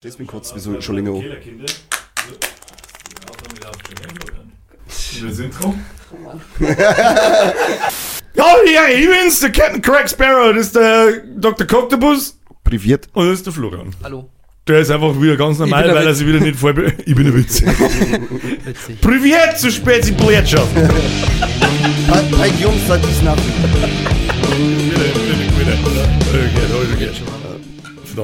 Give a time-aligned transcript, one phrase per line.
[0.00, 1.24] Deswegen kotzt wie so schon länger an.
[8.36, 11.66] Ja, ja, ich bin's, der Captain Craig Sparrow, das ist der Dr.
[11.66, 13.08] Coctopus Priviert.
[13.12, 13.90] und das ist der Florian.
[14.04, 14.30] Hallo.
[14.68, 16.18] Der ist einfach wieder ganz normal, bin der weil er Witz.
[16.18, 16.92] sich wieder nicht voll...
[17.04, 17.60] Ich bin der Witz.
[17.62, 19.00] Witzig.
[19.00, 20.68] Privat zu spät, die Plätschaft.
[20.76, 23.36] Ein Jungs, seit ich nach.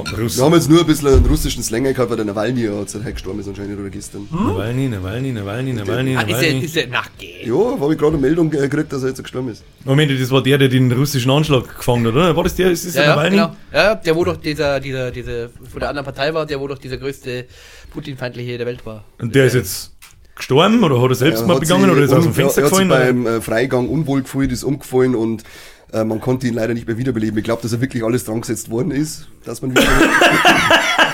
[0.03, 2.73] Verdammt, Wir haben jetzt nur ein bisschen einen russischen Slang gehabt, weil der Nawalny ja
[2.73, 4.27] heute gestorben ist anscheinend oder gestern.
[4.33, 6.65] Nawalny, Nawalny, Nawalny, Nawalny, Ah, ist er, Nawalny.
[6.65, 7.47] ist er, na, geh.
[7.47, 9.63] Ja, habe ich gerade eine Meldung gekriegt, dass er jetzt gestorben ist.
[9.85, 12.35] Moment, das war der, der den russischen Anschlag gefangen hat, oder?
[12.37, 12.71] War das der?
[12.71, 13.37] Ist das Ja, der ja, Nawalny?
[13.37, 13.57] genau.
[13.73, 16.79] Ja, der, wo doch dieser, dieser, diese, von der anderen Partei war, der, wo doch
[16.79, 17.47] dieser größte
[17.93, 19.05] Putin-feindliche der Welt war.
[19.21, 19.93] Und der ist jetzt
[20.37, 22.65] gestorben oder hat er Selbstmord Er hat begangen oder ist er aus dem Fenster er
[22.67, 23.25] hat sich gefallen?
[23.25, 25.45] beim äh, Freigang unwohl gefühlt, ist umgefallen und
[25.93, 27.39] äh, man konnte ihn leider nicht mehr wiederbeleben.
[27.39, 29.83] Ich glaube, dass er wirklich alles dran gesetzt worden ist, dass man wieder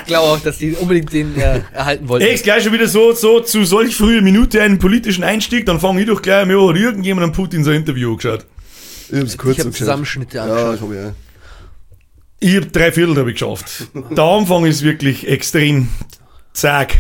[0.00, 2.26] Ich glaube auch, dass die unbedingt den äh, erhalten wollten.
[2.26, 6.00] Echt gleich schon wieder so, so zu solch früher Minute einen politischen Einstieg, dann fange
[6.02, 8.46] ich doch gleich mal an, hat irgendjemand an Putin sein Interview angeschaut.
[9.10, 9.74] ich hab's kurz ich habe angeschaut.
[9.74, 10.74] Zusammenschnitte Ja, angeschaut.
[10.76, 11.12] ich habe ja.
[12.42, 13.88] Ich hab drei Viertel hab ich geschafft.
[14.10, 15.88] Der Anfang ist wirklich extrem
[16.54, 16.96] zack.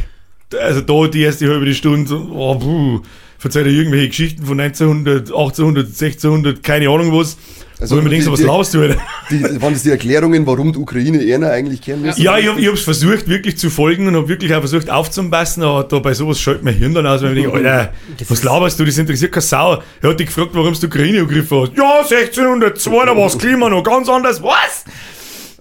[0.60, 3.00] Also da die erste halbe Stunde, oh, puh,
[3.38, 7.38] verzeiht er irgendwelche Geschichten von 1900, 1800, 1600, keine Ahnung was.
[7.80, 8.96] Also Also, wo ich mir denke, die- so, was die- laust du, Alter?
[9.30, 12.20] Die, waren das die Erklärungen, warum die Ukraine eher eigentlich kehren müssen?
[12.20, 15.62] Ja, ich hab, ich hab's versucht wirklich zu folgen und hab wirklich auch versucht aufzupassen,
[15.62, 17.92] aber da bei sowas schaltet mein Hirn dann aus, weil ich denke, Alter,
[18.28, 19.82] was laberst du, das interessiert keine Sau.
[20.02, 21.72] Er hat dich gefragt, warum du die Ukraine angegriffen hast.
[21.76, 24.84] Ja, 1602, da war's Klima noch ganz anders, was?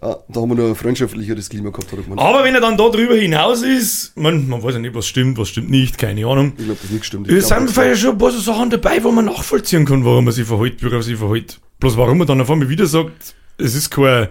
[0.02, 2.22] Ah, da haben wir noch ein freundschaftlicheres Klima gehabt, hat er gemeint.
[2.22, 5.38] Aber wenn er dann da drüber hinaus ist, man, man weiß ja nicht, was stimmt,
[5.38, 6.54] was stimmt nicht, keine Ahnung.
[6.58, 7.30] Ich glaube, das nicht stimmt.
[7.30, 10.32] Es sind vielleicht schon ein paar so Sachen dabei, wo man nachvollziehen kann, warum er
[10.32, 11.60] sich verhält, wie er sich verhält.
[11.80, 14.28] Bloß warum er dann auf einmal wieder sagt, es ist kein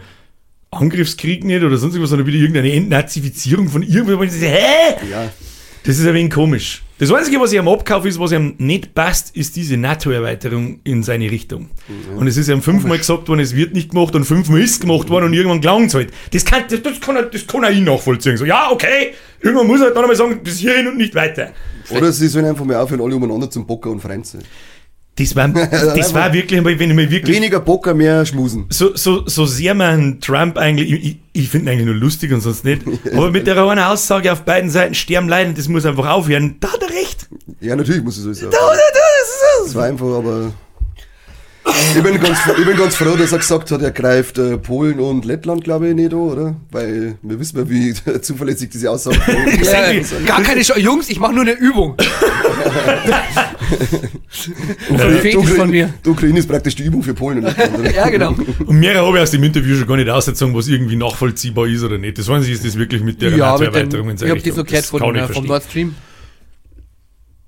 [0.70, 4.96] Angriffskrieg nicht oder sonst irgendwas, sondern wieder irgendeine Entnazifizierung von so, Hä?
[5.10, 5.30] ja,
[5.84, 6.82] Das ist ein wenig komisch.
[6.98, 11.04] Das Einzige, was ich am Abkauf ist, was ihm nicht passt, ist diese NATO-Erweiterung in
[11.04, 11.70] seine Richtung.
[12.16, 15.08] Und es ist ihm fünfmal gesagt worden, es wird nicht gemacht und fünfmal ist gemacht
[15.08, 16.12] worden und irgendwann glauben halt.
[16.32, 18.36] Das kann, das, das kann, er, das kann er ihn nachvollziehen.
[18.36, 21.52] So, ja, okay, irgendwann muss er halt dann einmal sagen, bis hierhin und nicht weiter.
[21.90, 24.42] Oder sie sollen einfach mal aufhören, alle umeinander zum Bocker und Frenzen.
[25.18, 25.48] Das war,
[25.96, 28.66] das war wirklich, wenn ich mir wirklich Weniger Bocker, mehr Schmusen.
[28.70, 32.40] so, so, so sehr man Trump eigentlich, ich, ich, finde ihn eigentlich nur lustig und
[32.40, 36.08] sonst nicht, aber mit der einen Aussage auf beiden Seiten sterben leiden, das muss einfach
[36.08, 37.28] aufhören, da hat er recht.
[37.60, 38.52] Ja, natürlich muss ich so sagen.
[38.52, 40.52] Da hat er, das Das war einfach, aber.
[41.96, 44.56] Ich bin, ganz, froh- ich bin ganz froh, dass er gesagt hat, er greift äh,
[44.58, 46.56] Polen und Lettland, glaube ich, nicht an, oder?
[46.70, 49.18] Weil wir wissen ja, wie zuverlässig diese Aussage
[49.62, 50.14] Ja, ist.
[50.26, 50.80] gar keine Chance.
[50.80, 51.96] Jungs, ich mache nur eine Übung.
[54.90, 55.92] Die Fetisch von mir.
[56.04, 57.94] Die Ukraine ist praktisch die Übung für Polen und Lettland, oder?
[57.94, 58.34] Ja, genau.
[58.66, 61.82] Und mehr habe ich aus dem Interview schon gar nicht ausgezogen, was irgendwie nachvollziehbar ist
[61.82, 62.18] oder nicht.
[62.18, 64.64] Das Einzige ist das wirklich mit der Ja, NATO-Erweiterung in ich habe das so Richtung.
[64.66, 64.84] gehört
[65.30, 65.46] von, vom.
[65.46, 65.94] Nord Stream.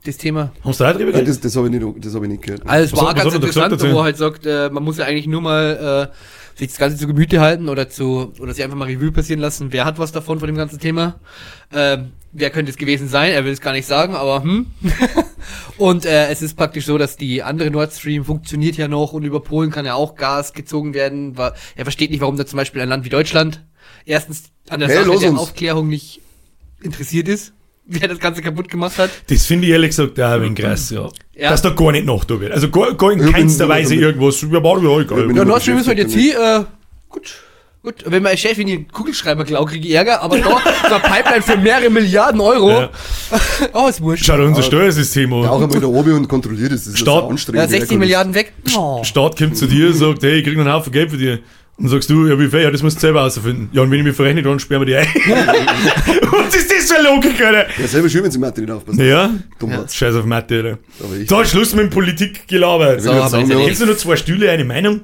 [0.05, 0.53] Das Thema.
[0.65, 1.29] Hast du auch drüber geredet?
[1.29, 2.63] das das habe ich, nicht- das hab ich nicht gehört.
[2.67, 4.47] Also es Was war hat- was ganz er da interessant, gesagt wo er halt sagt,
[4.47, 7.89] äh, man muss ja eigentlich nur mal äh, sich das Ganze zu Gemüte halten oder
[7.91, 9.73] zu oder sich einfach mal Revue passieren lassen.
[9.73, 11.21] Wer hat was davon von dem ganzen Thema?
[11.73, 13.33] Ähm, wer könnte es gewesen sein?
[13.33, 14.67] Er will es gar nicht sagen, aber hm.
[15.79, 19.25] und äh, es ist praktisch so, dass die andere Nord Stream funktioniert ja noch und
[19.25, 21.37] über Polen kann ja auch Gas gezogen werden.
[21.37, 23.65] Er versteht nicht, warum da zum Beispiel ein Land wie Deutschland
[24.07, 25.41] erstens an der Hey, Sache der uns.
[25.41, 26.21] Aufklärung nicht
[26.83, 27.53] interessiert ist,
[28.01, 29.11] wer das Ganze kaputt gemacht hat.
[29.29, 31.09] Das finde ich ehrlich gesagt auch ein wenig krass, ja.
[31.35, 31.51] Ja.
[31.51, 32.53] Dass da gar nicht noch da wird.
[32.53, 34.41] Also gar, gar in keinster bin- Weise irgendwas.
[34.43, 35.19] Ja, war ja egal.
[35.21, 36.65] Ja, nur Nord Stream ist halt jetzt hier, äh,
[37.09, 37.35] gut.
[37.83, 40.45] Gut, wenn mein Chef in den Kugelschreiber klaut, kriege ich Ärger, aber da
[40.89, 42.71] so eine Pipeline für mehrere Milliarden Euro.
[42.71, 42.91] Ja.
[43.73, 44.27] Oh, ist wurscht.
[44.27, 45.43] Schau dir unser Steuersystem an.
[45.45, 46.85] Ja, auch einmal da oben und kontrolliert es.
[46.85, 47.63] Das ist Staat- so anstrengend.
[47.63, 47.99] Ja, wie der 60 kann.
[48.01, 48.53] Milliarden weg.
[48.77, 49.03] Oh.
[49.03, 51.39] Staat kommt zu dir und sagt, hey, ich krieg noch einen Haufen Geld für dir.
[51.81, 52.61] Und sagst du, ja, wie viel?
[52.61, 53.71] Ja, das musst du selber herausfinden.
[53.73, 55.07] Ja, und wenn ich mich verrechne, dann sperren wir die ein.
[56.31, 57.67] Was ist das für eine Logik, Alter?
[57.81, 59.03] Ja, selber schön, wenn sie Mathe nicht aufpassen.
[59.07, 59.89] Ja, Dumm Ja.
[59.89, 60.79] scheiß auf Mathe, Alter.
[61.19, 62.99] Ich- Da, Schluss mit dem Politikgelaber.
[62.99, 63.13] Ich will
[63.67, 65.01] jetzt ja, nur zwei Stühle, eine Meinung?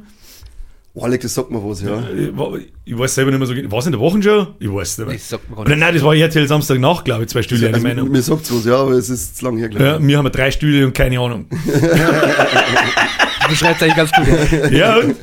[0.93, 2.03] oh, Alex, das sagt mir was, ja.
[2.17, 3.71] Ich, war- ich weiß selber nicht mehr so genau.
[3.73, 4.47] War es in der Woche schon?
[4.59, 5.17] Ich weiß es nicht mehr.
[5.17, 5.79] Das sagt mir gar nicht.
[5.79, 8.11] nein, das war RTL Samstagnacht, glaube ich, zwei Stühle, eine Also, Meinung.
[8.11, 10.51] mir sagt's was, ja, aber es ist zu lang her, Ja, glaube wir haben drei
[10.51, 11.47] Stühle und keine Ahnung.
[13.43, 14.73] Du beschreibst eigentlich ganz gut.
[14.73, 15.15] Ja, und?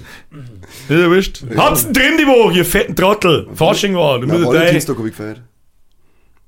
[0.90, 1.44] Ist ja wurscht.
[1.56, 3.48] Habt's denn drin die Woche, ihr fetten Trottel?
[3.54, 4.20] Fasching war.
[4.20, 5.42] Du musst Ja, drei, Valentinstag habe ich gefeiert.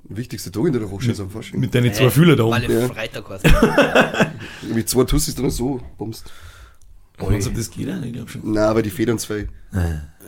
[0.08, 1.60] Der wichtigste Tag in der Woche ist am Fasching.
[1.60, 2.80] mit deinen zwei Fühler da Weil oben.
[2.86, 3.44] ich Freitag hast.
[4.74, 6.32] Mit zwei Tussis dann so bummst.
[7.20, 8.42] Meinst du, das geht auch nicht, ich glaub schon.
[8.52, 9.48] Nein, aber die Federn zwei.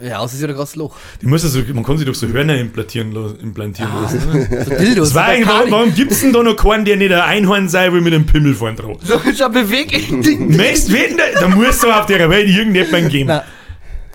[0.01, 0.95] Ja, aus ist ja ein Loch.
[1.21, 4.21] Die muss also, man kann sich doch so Hörner implantieren, la- implantieren lassen.
[4.29, 4.63] oder?
[4.65, 5.09] So Dildos.
[5.09, 7.91] Das war eigentlich, warum, warum gibt's denn da noch keinen, der nicht ein Einhorn sein
[7.93, 8.99] will mit einem Pimmel vorn drauf?
[9.03, 9.53] So ist ein
[10.23, 10.57] Ding.
[10.57, 13.27] Wetten, da, da muss doch auf der Welt irgendjemand geben.
[13.27, 13.43] Na,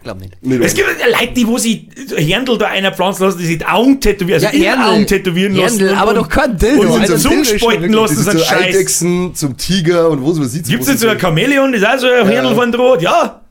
[0.02, 0.42] Glaub nicht.
[0.44, 3.66] Nicht Es gibt ja Leute, die, wo sie Händel da einer pflanzen lassen, die sich
[3.66, 5.78] Augen tätowieren, also ja, Augen tätowieren lassen.
[5.78, 6.94] Händel, aber doch kein Dildo.
[6.94, 8.46] Und Also sind so ein Dildo ist schon Zungspalten wirklich- lassen, Das so ein ist
[8.46, 8.62] Scheiß.
[8.74, 10.68] Eidechsen zum Tiger und wo was sieht's.
[10.68, 13.02] Gibt's jetzt so ein Chamäleon, das ist auch so ein Händel von Draht?
[13.02, 13.42] Ja.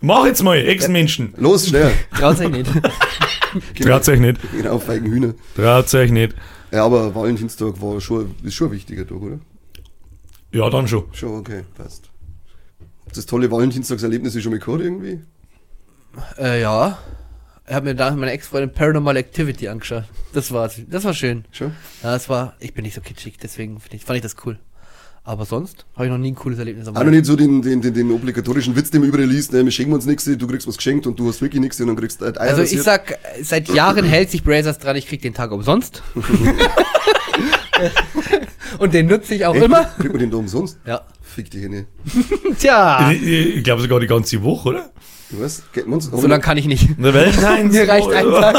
[0.00, 1.34] Mach jetzt mal, Ex-Menschen.
[1.36, 1.90] Los, schnell.
[2.18, 2.70] Traut sich nicht.
[3.82, 4.38] Traut euch nicht.
[4.56, 5.34] Genau, feigen Hühner.
[5.56, 6.34] Traut euch nicht.
[6.72, 9.38] Ja, aber Valentinstag war schon, ist schon ein wichtiger Tag, oder?
[10.52, 11.04] Ja, dann schon.
[11.12, 12.10] Schon, okay, passt.
[13.14, 15.20] Das tolle Valentinstagserlebnis ist schon mal gehört irgendwie?
[16.38, 16.98] Äh, ja.
[17.68, 20.04] Ich habe mir da mit meiner Ex-Freundin Paranormal Activity angeschaut.
[20.32, 21.44] Das war, das war schön.
[21.50, 21.72] Schon?
[22.02, 24.58] Ja, das war, ich bin nicht so kitschig, deswegen ich, fand ich das cool.
[25.24, 27.60] Aber sonst habe ich noch nie ein cooles Erlebnis am Auch noch nicht so den,
[27.60, 30.46] den, den, den obligatorischen Witz, den man überall liest, ne, wir schenken uns nichts, du
[30.46, 32.62] kriegst was geschenkt und du hast wirklich nichts und dann kriegst du halt Eier Also
[32.62, 36.04] ich sag, seit Jahren hält sich Brazers dran, ich krieg den Tag umsonst.
[38.78, 39.64] Und den nutze ich auch Echt?
[39.64, 39.84] immer.
[39.84, 40.78] Kriegt man den da umsonst?
[40.86, 41.02] Ja.
[41.22, 41.86] Fick dich nicht.
[42.58, 43.10] Tja.
[43.10, 44.90] Ich, ich glaube sogar die ganze Woche, oder?
[45.30, 46.04] Du weißt, geht man's?
[46.06, 46.98] So lange kann ich nicht.
[46.98, 48.54] Mir reicht ein Tag.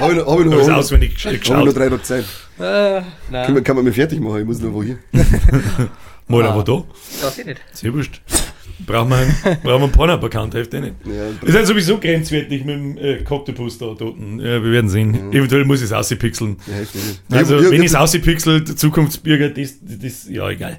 [0.00, 1.64] Hab ich noch, hab ich noch, Ich hab ich auswendig noch, hab ich geschaut.
[1.64, 2.24] noch drei Tage Zeit.
[2.58, 3.02] Äh,
[3.32, 4.98] Kann man, kann man mir fertig machen, ich muss noch wohin.
[6.28, 6.50] Mal Ah.
[6.50, 6.84] aber da.
[7.20, 7.60] das ich nicht.
[7.72, 8.20] Sehr wurscht.
[8.86, 10.94] Brauchen wir einen, brauchen wir einen Porno-Account, hilft eh nicht.
[11.04, 14.40] Ja, Ist halt sowieso grenzwertig mit dem äh, da unten.
[14.40, 15.32] Ja, wir werden sehen.
[15.32, 16.56] Eventuell muss ich es auspixeln.
[16.66, 17.36] ja.
[17.38, 20.78] Also, Ja, ja, wenn ich es ja, auspixelt, Zukunftsbürger, das, das, ja, egal.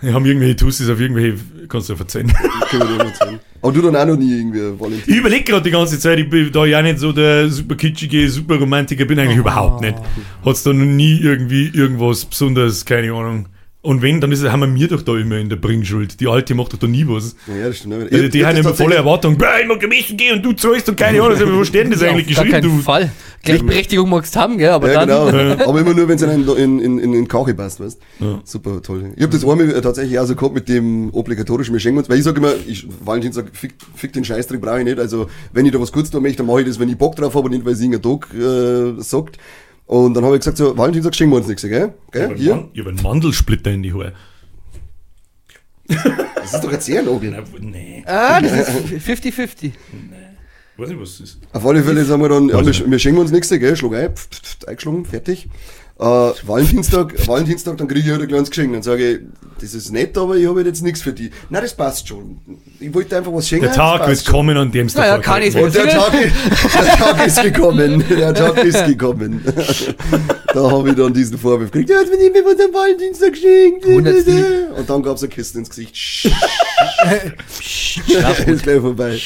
[0.00, 1.38] Wir haben irgendwelche Tussis auf irgendwelche,
[1.68, 2.32] kannst du verzeihen.
[2.70, 3.40] können wir dir nicht sagen.
[3.62, 5.12] Aber du dann auch noch nie irgendwie Valentin.
[5.12, 8.28] Ich überlege gerade die ganze Zeit, ich bin da ja nicht so der super kitschige,
[8.30, 9.96] super Romantiker, bin eigentlich überhaupt nicht.
[10.44, 13.46] Hat's da noch nie irgendwie irgendwas besonders, keine Ahnung.
[13.82, 16.20] Und wenn, dann ist, es- haben wir mir doch da immer in der Bringschuld.
[16.20, 17.34] Die Alte macht doch da nie was.
[17.46, 18.12] Ja, das stimmt.
[18.12, 20.96] Also die haben immer volle Erwartung, "Bäh, ich mag gemessen gehen und du zahlst und
[20.96, 22.82] keine Ahnung, wo steht denn das eigentlich Auf gar geschrieben, keinen du?
[22.82, 23.10] Fall.
[23.42, 25.32] Gleichberechtigung magst du haben, gell, aber Ja, dann.
[25.32, 25.64] genau.
[25.66, 28.40] Aber immer nur, wenn es in, in, in, in, in Kache passt, weißt Ja.
[28.44, 29.12] Super, toll.
[29.16, 32.10] Ich habe das einmal äh, tatsächlich auch so gehabt mit dem obligatorischen, wir schenken uns,
[32.10, 34.98] weil ich sage immer, ich, Valentinstag, fick, fick den Scheißdreck brauche ich nicht.
[34.98, 37.16] Also, wenn ich da was kurz tun möchte, dann mache ich das, wenn ich Bock
[37.16, 39.38] drauf habe und nicht, weil es irgendein Tag äh, sagt.
[39.90, 41.94] Und dann habe ich gesagt, so, Valentinstag schenken wir uns nichts, gell?
[42.06, 42.28] Ich gell?
[42.28, 42.52] hab Hier?
[42.54, 44.12] einen Man- ich Mandelsplitter in die Haare.
[45.88, 47.02] Das ist doch jetzt sehr.
[47.02, 47.10] Na,
[47.58, 48.70] Nee, Ah, das ist
[49.04, 49.72] 50-50.
[50.76, 51.38] weiß nicht, was das ist.
[51.52, 53.74] Auf alle Fälle sagen wir dann, ja, wir, ich wir schenken uns nichts, gell?
[53.76, 55.48] Schlag ein, pft, pft, pft, eingeschlagen, fertig.
[56.00, 58.72] Äh, Valentinstag, Valentinstag, dann kriege ich halt ein kleines Geschenk.
[58.72, 59.18] Dann sage ich,
[59.60, 61.30] das ist nett, aber ich habe jetzt nichts für die.
[61.50, 62.38] Nein, das passt schon.
[62.78, 63.66] Ich wollte einfach was schenken.
[63.66, 64.32] Der Tag wird schon.
[64.32, 68.02] kommen, an dem es Naja, kann ich- Und der Tag, der Tag ist gekommen.
[68.08, 69.44] Der Tag ist gekommen.
[70.54, 71.90] da habe ich dann diesen Vorwurf gekriegt.
[71.90, 73.84] Ja, hat mir nicht mehr von dem Valentinstag geschenkt.
[73.84, 75.94] Und dann gab es eine Kiste ins Gesicht.
[78.46, 79.20] ist gleich vorbei.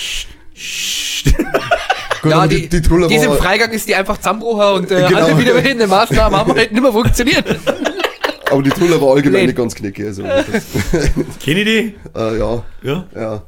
[2.25, 5.25] Gut, Ja, die, die Truller diesem war, Freigang ist die einfach zusammenbrochen und äh, Genau.
[5.25, 7.44] alle wiederholende Maßnahmen haben halt nicht mehr funktioniert.
[8.50, 9.47] aber die Truller war allgemein Blöd.
[9.49, 10.06] nicht ganz knicke.
[10.06, 10.23] Also,
[11.44, 11.94] Kenn ich die?
[12.17, 13.05] äh, ja, Ja.
[13.15, 13.43] ja,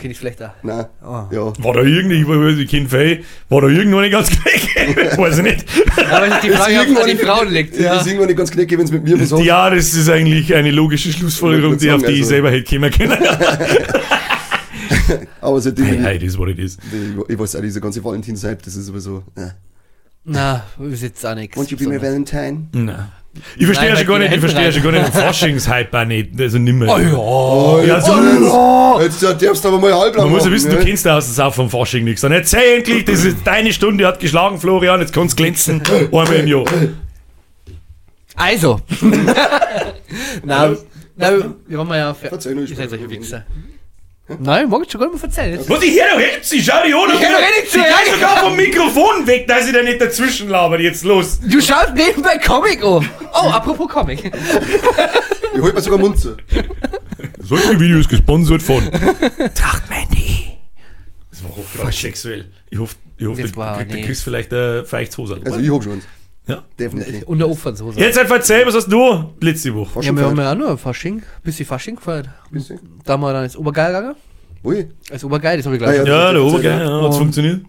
[0.00, 0.54] Kenn ich schlechter.
[0.62, 1.24] nein, Ah.
[1.32, 1.52] ja.
[1.58, 5.16] War da irgendwie, ich weiß, ich kenn Fei, war da irgendwo nicht ganz klar?
[5.18, 5.64] weiß ich nicht.
[6.10, 7.74] Aber die Ist Frage, ob es irgendwann an die nicht- Frauen liegt.
[7.74, 7.96] Ist Ja.
[8.06, 9.44] irgendwann nicht ganz knicke, wenn es mit mir hat.
[9.44, 12.50] Ja, das ist eigentlich eine logische Schlussfolgerung, Ich die, wollte auf die ich sagen, selber
[12.52, 13.18] hätte kommen können.
[15.40, 16.76] Aber seitdem Hey, ich, hey, das ist, was it is.
[16.76, 19.22] ich, ich weiß auch, diese ganze Valentinszeit, das ist sowieso.
[19.36, 19.48] Äh.
[20.24, 21.56] Na, ist jetzt auch nichts.
[21.56, 22.68] Won't you be my Valentine?
[22.72, 23.08] Nein.
[23.56, 25.98] Ich verstehe ja Nein, schon gar nicht, ich verstehe ja schon gar nicht den Faschingshype
[25.98, 26.38] auch nicht.
[26.38, 26.86] Also nimmer.
[26.94, 27.14] Oh ja.
[27.16, 30.76] Oh, Ja, so- Jetzt äh, darfst du aber mal halblang Man muss ja wissen, ne?
[30.76, 32.20] du kennst ja aus dem Sau vom Fasching nichts.
[32.20, 35.80] Dann erzähl endlich, das ist deine Stunde, hat geschlagen, Florian, jetzt kannst du glänzen.
[36.12, 36.64] Einmal im Jahr.
[38.36, 38.80] Also.
[40.44, 40.76] na,
[41.16, 41.32] na,
[41.66, 42.28] wir waren mal ja für.
[42.28, 43.44] Verzeih nur, ich solche mit Wichser.
[44.38, 45.60] Nein, mag ich schon gar nicht mehr erzählen.
[45.66, 47.10] Was, ich höre doch jetzt, sie schau die an.
[47.12, 48.14] Ich hör doch eh nicht Sie zu, geht ja.
[48.14, 50.80] sogar vom Mikrofon weg, dass ich da nicht dazwischen labert.
[50.80, 51.40] Jetzt los.
[51.40, 53.08] Du schaust nebenbei Comic an.
[53.34, 54.32] Oh, apropos Comic.
[55.54, 56.36] Ich hol mir sogar Mund zu.
[57.40, 58.88] Solche Video ist gesponsert von
[59.54, 60.56] Trachtmandy.
[61.30, 62.46] Das war hochgradig sexuell.
[62.70, 65.40] Ich hoffe, ich hoffe, du, kriegst vielleicht ein Feichtshose.
[65.44, 66.00] Also ich hab schon.
[66.46, 66.62] Ja.
[66.78, 67.22] Definitiv.
[67.26, 68.00] Unter Opfernshose.
[68.00, 69.30] Jetzt halt erzähl, was hast du?
[69.40, 72.28] Fast Ja, wir haben ja auch nur Fasching, bisschen Fasching gefeiert.
[72.50, 72.80] Bisschen.
[73.04, 74.16] Da haben wir dann ins Obergeil gegangen.
[74.64, 74.88] Ui.
[75.10, 75.98] Als Obergeil, das habe ich Ah, gleich.
[75.98, 76.04] ja.
[76.04, 77.60] Ja, der das- Obergeil, ja, hat's Und- funktioniert.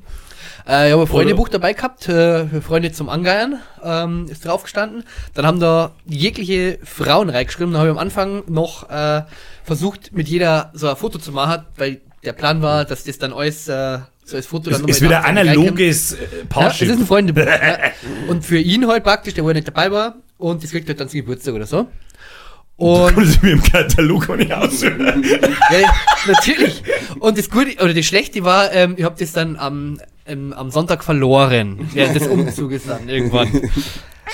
[0.67, 4.45] Äh, ich habe ein Freundebuch Oder- dabei gehabt, äh, für Freunde zum Angeiern, ähm, ist
[4.45, 5.03] drauf gestanden.
[5.33, 7.73] Dann haben da jegliche Frauen reingeschrieben.
[7.73, 9.23] Dann habe ich am Anfang noch äh,
[9.63, 13.33] versucht, mit jeder so ein Foto zu machen, weil der Plan war, dass das dann
[13.33, 16.49] alles äh, so als Foto Es dann ist nochmal wieder analoges äh, Ja, es ist
[16.49, 16.89] Parship.
[16.91, 17.41] ein Freundebuch.
[17.45, 17.77] ja.
[18.27, 20.95] Und für ihn halt praktisch, der wo er nicht dabei war, und das kriegt er
[20.95, 21.87] dann zum Geburtstag oder so.
[22.75, 25.23] Und Sie mir im Katalog auch nicht aussuchen.
[25.71, 25.93] ja,
[26.25, 26.83] natürlich.
[27.19, 30.71] Und das Gute oder das Schlechte war, ähm, ich habe das dann am, ähm, am
[30.71, 31.87] Sonntag verloren.
[31.93, 33.49] Während des Umzuges dann irgendwann.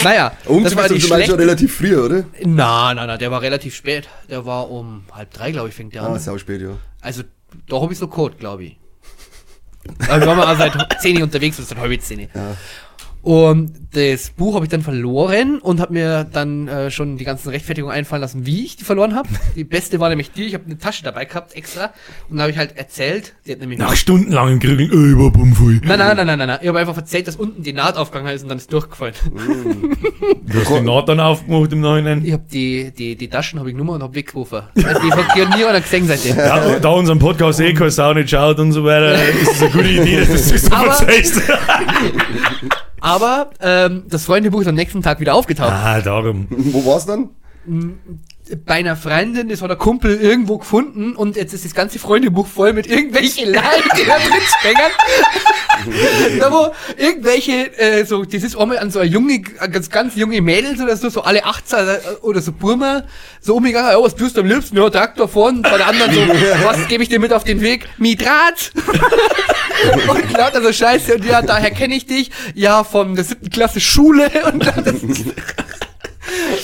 [0.03, 1.37] Naja, Umzug das war ist die schlechte.
[1.37, 2.23] relativ früh, oder?
[2.45, 4.07] Na, na, na, der war relativ spät.
[4.29, 6.19] Der war um halb drei, glaube ich, fängt der Ah, an.
[6.19, 6.77] sau spät, ja.
[7.01, 7.23] Also,
[7.67, 8.77] da habe ich so Code, glaube ich.
[10.07, 12.27] Also wir waren mal seit 10 Uhr unterwegs, ist halb 10 Uhr.
[13.21, 17.49] Und das Buch habe ich dann verloren und habe mir dann äh, schon die ganzen
[17.49, 19.27] Rechtfertigungen einfallen lassen, wie ich die verloren habe.
[19.55, 21.91] Die beste war nämlich die, ich habe eine Tasche dabei gehabt extra
[22.29, 25.81] und da habe ich halt erzählt, die hat nämlich Nach stundenlangem Grügeln, äh, war bummvoll.
[25.83, 26.59] Nein, nein, nein, nein, nein, nein.
[26.61, 29.15] Ich habe einfach erzählt, dass unten die Naht aufgegangen ist und dann ist durchgefallen.
[29.23, 32.23] Du hast die Naht dann aufgemacht im Nachhinein.
[32.23, 34.61] Ich habe die, die, die Taschen habe ich genommen und habe weggerufen.
[34.75, 36.37] Also die hat nie einer gesehen seitdem.
[36.37, 39.71] Ja, da unseren Podcast eh keine Sau nicht schaut und so weiter, ist es eine
[39.71, 41.41] gute Idee, dass du das so erzählst.
[43.01, 45.71] Aber ähm, das Freundebuch ist am nächsten Tag wieder aufgetaucht.
[45.71, 46.47] Ah, darum.
[46.49, 47.29] Wo war's dann?
[48.65, 52.47] Bei einer Freundin, das hat der Kumpel irgendwo gefunden und jetzt ist das ganze Freundebuch
[52.47, 54.79] voll mit irgendwelchen Leiden, die da drin
[56.39, 60.41] da wo irgendwelche, äh, so, das ist einmal an so eine junge, ganz, ganz junge
[60.41, 61.77] Mädels oder so, so alle 18
[62.21, 63.03] oder so Burma,
[63.39, 64.77] so umgegangen, ja, was tust du am liebsten?
[64.77, 66.21] Ja, Traktor vorn, bei der anderen so,
[66.63, 67.87] was gebe ich dir mit auf den Weg?
[67.97, 68.71] Mitrat!
[70.07, 73.79] und lauter so Scheiße und ja, daher kenne ich dich, ja, von der siebten Klasse
[73.79, 74.95] Schule und das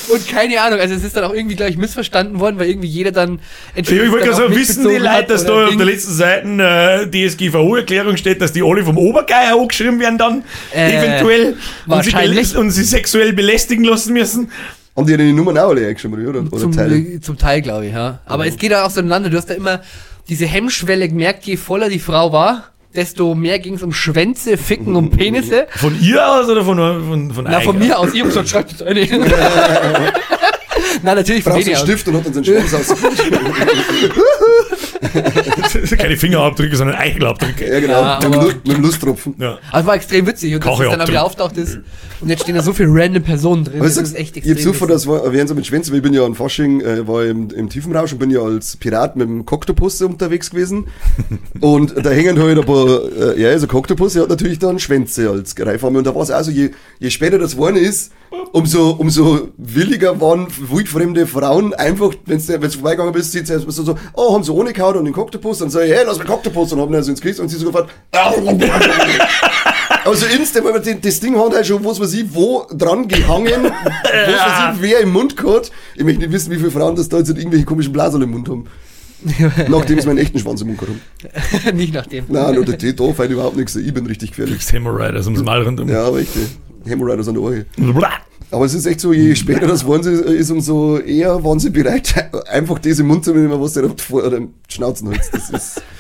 [0.10, 3.12] und keine Ahnung, also es ist dann auch irgendwie gleich missverstanden worden, weil irgendwie jeder
[3.12, 3.40] dann
[3.76, 8.18] Ich wollte gerade sagen, wissen die Leute, dass da auf der letzten Seite äh, DSGVO-Erklärung
[8.18, 10.44] steht, dass die alle vom Obergeier angeschrieben werden dann,
[10.74, 12.56] Äh, eventuell, und sie, wahrscheinlich.
[12.58, 14.52] und sie sexuell belästigen lassen müssen?
[14.96, 16.40] Haben die die Nummern auch alle eingeschrieben, oder?
[16.40, 17.20] Oder zum, Teile?
[17.20, 18.20] zum Teil, glaube ich, ja.
[18.26, 19.30] Aber es geht auch auseinander.
[19.30, 19.82] Du hast da immer
[20.30, 24.96] diese Hemmschwelle gemerkt, je voller die Frau war, desto mehr ging es um Schwänze, Ficken
[24.96, 25.68] und Penisse.
[25.76, 28.74] Von ihr aus oder von, von, von Na, von mir aus, ich hab gesagt, schreibt
[28.74, 29.08] das eine.
[31.04, 31.84] Na, natürlich von Brauchst einen aus.
[31.84, 33.24] Stift und hat uns einen Schwanz ausgesucht.
[35.98, 37.72] Keine Fingerabdrücke, sondern Eichelabdrücke.
[37.72, 38.02] Ja, genau.
[38.02, 39.36] Ja, mit, mit dem Lusttropfen.
[39.40, 39.58] Ja.
[39.72, 40.56] Also war extrem witzig.
[40.56, 41.80] Und das ist dann wieder auftaucht ist.
[42.22, 43.80] Und jetzt stehen da so viele random Personen drin.
[43.80, 44.74] Das ist echt ich hab extrem.
[44.74, 47.50] zuvor, das war, Sie mit Schwänzen, weil ich bin ja an Fasching, äh, war im,
[47.52, 50.88] im Tiefenrausch und bin ja als Pirat mit dem Koktopus unterwegs gewesen.
[51.60, 55.30] und da hängen halt ein paar, äh, ja, also Koktopus, der hat natürlich dann Schwänze
[55.30, 55.98] als Greifarme.
[55.98, 58.12] Und da war es also, je, je später das geworden ist,
[58.52, 63.96] umso, umso williger waren wildfremde Frauen einfach, wenn du vorbeigegangen bist, sieht erstmal so, so,
[64.14, 66.74] oh, haben sie ohne gehauen und den Koktopus, dann sag ich, hey, lass mal Koktopus,
[66.74, 67.90] und haben ihn also ins Gesicht und sie so gefragt,
[70.06, 73.64] also instant, weil die- das Ding hat halt schon, was weiß ich, wo dran gehangen,
[73.64, 73.74] was
[74.14, 75.72] weiß ich, wer im Mund gehabt.
[75.96, 78.48] Ich möchte nicht wissen, wie viele Frauen das da jetzt irgendwelche komischen Blasen im Mund
[78.50, 78.66] haben.
[79.70, 81.78] Nachdem sie meinen echten Schwanz im Mund gehabt haben.
[81.78, 82.26] Nicht nach dem.
[82.28, 83.76] Nein, nur der Tee, da fällt überhaupt nichts.
[83.76, 84.58] Ich bin richtig gefährlich.
[84.60, 85.90] Das Hemorrhoids ums Mal rundum.
[85.90, 86.44] Ja, richtig.
[86.86, 87.66] Hemorrhoids an der Ohren.
[87.78, 88.12] Blah.
[88.52, 91.70] Aber es ist echt so, je später das waren sie, ist, umso eher waren sie
[91.72, 92.14] bereit,
[92.50, 95.20] einfach das im Mund zu nehmen, was der da vor oder im Schnauzen hat.
[95.32, 95.82] Das ist,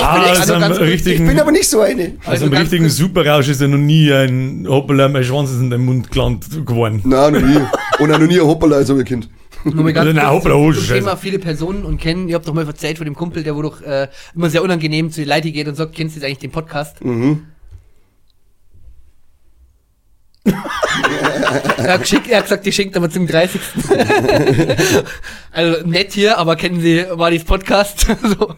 [0.00, 2.12] Ah, echt- also also am ganz- ich ich bin aber nicht so eine.
[2.24, 5.70] also Also ganz richtigen Superrausch ist ja noch nie ein Hoppala, mein Schwanz ist in
[5.70, 7.00] deinem Mund gelandet geworden.
[7.04, 7.56] Nein, noch nie.
[7.98, 9.28] Und auch noch nie ein Hoppala als ein Kind.
[9.64, 10.72] Nur mal ganz Nein, kurz hoppla, oh.
[10.72, 12.28] Thema viele Personen und kennen.
[12.28, 15.10] Ihr habt doch mal erzählt von dem Kumpel, der wo doch äh, immer sehr unangenehm
[15.10, 17.02] zu den Leuten geht und sagt, kennst du jetzt eigentlich den Podcast?
[17.04, 17.42] Mhm.
[21.76, 23.60] er, hat geschickt, er hat gesagt, die schenkt aber zum 30.
[25.52, 28.06] also nett hier, aber kennen Sie Wadis Podcast?
[28.22, 28.56] so.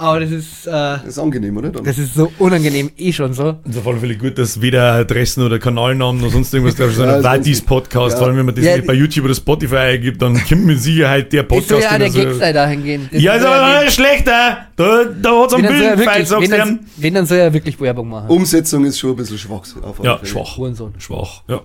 [0.00, 1.70] Aber das ist, äh, Das ist angenehm, oder?
[1.70, 1.82] Dann.
[1.82, 3.56] das ist so unangenehm eh schon so.
[3.64, 6.90] Es ist auf alle Fälle gut, dass weder Adressen oder Kanalnamen oder sonst irgendwas drauf
[6.90, 8.12] ist, Ja, sondern das Wadis ist- Podcast.
[8.12, 8.18] ja.
[8.18, 11.32] Vor allem, wenn man das Ja, bei YouTube oder Spotify eingibt, dann kommt mit Sicherheit
[11.32, 11.92] der Das soll Podcast.
[11.92, 13.08] ja der er Gag so- sei dahin gehen.
[13.12, 14.66] Das Ja, ist aber ja nicht schlechter.
[14.76, 18.08] Da, da hat's Wenn einen wirklich, sagst wenn, du wenn dann soll er wirklich Werbung
[18.08, 18.28] machen.
[18.28, 19.62] Umsetzung ist schon ein bisschen schwach.
[20.04, 20.56] Ja, schwach.
[20.58, 20.94] Hurensohn.
[20.98, 21.60] Schwach, ja.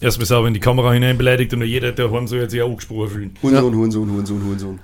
[0.00, 3.08] Erstmal sauber in die Kamera hinein beleidigt und jeder daheim soll jetzt sich auch angesprochen
[3.10, 3.30] fühlen.
[3.40, 4.78] Hurensohn, Hurensohn, Hurensohn, Hurensohn.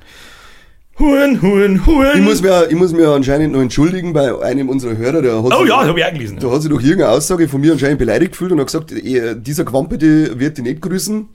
[1.01, 2.11] Huren, Huren, Huren.
[2.19, 5.53] Ich muss, mir, ich muss mir anscheinend noch entschuldigen bei einem unserer Hörer, der hat,
[5.53, 6.39] oh sich, ja, das habe ich auch gelesen.
[6.39, 9.35] der hat sich durch irgendeine Aussage von mir anscheinend beleidigt gefühlt und hat gesagt, eh,
[9.37, 11.27] dieser Quampe, die wird die nicht grüßen.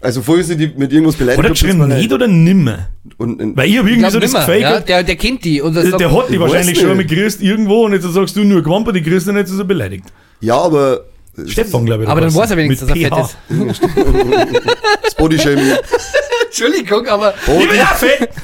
[0.00, 1.44] Also vorher sie die mit irgendwas beleidigt.
[1.44, 2.88] Er das geschrieben, nicht oder nimmer?
[3.16, 5.44] Und, und, Weil ich habe Ich irgendwie glaub so das Gefühl ja, der, der kennt
[5.44, 5.60] die.
[5.60, 7.10] Und der, sagt- der hat die Ich wahrscheinlich schon mal nicht.
[7.10, 10.04] grüßt irgendwo und jetzt sagst du nur Quamper, die grüßt nicht, so ist er beleidigt.
[10.40, 11.04] ja, aber
[11.46, 12.08] Stefan, glaube ich.
[12.08, 13.36] aber dann weiß er wenigstens, dass er fett ist.
[15.04, 15.64] das Bodyshaming.
[16.46, 18.28] Entschuldigung, aber Ich bin ja fett.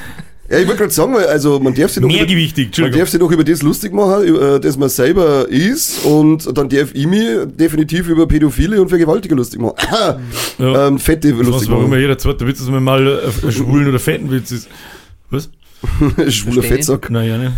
[0.47, 3.19] Ja, ich wollte gerade sagen, weil also man darf sich doch über, man darf sich
[3.19, 7.25] doch über das lustig machen, über das man selber ist und dann darf ich mich
[7.47, 9.75] definitiv über Pädophile und Vergewaltiger lustig machen.
[10.57, 10.87] Ja.
[10.87, 11.99] ähm, Fette Was, lustig warum ja machen.
[12.01, 14.69] jeder zweite Witz, dass man mal äh, schwulen oder fetten Witz ist.
[15.29, 15.49] Was?
[16.33, 16.63] Schwuler.
[16.63, 17.09] Fettsack.
[17.09, 17.51] Naja, ne?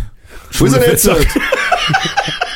[0.60, 0.84] Er jetzt?
[1.06, 1.26] Fettsack.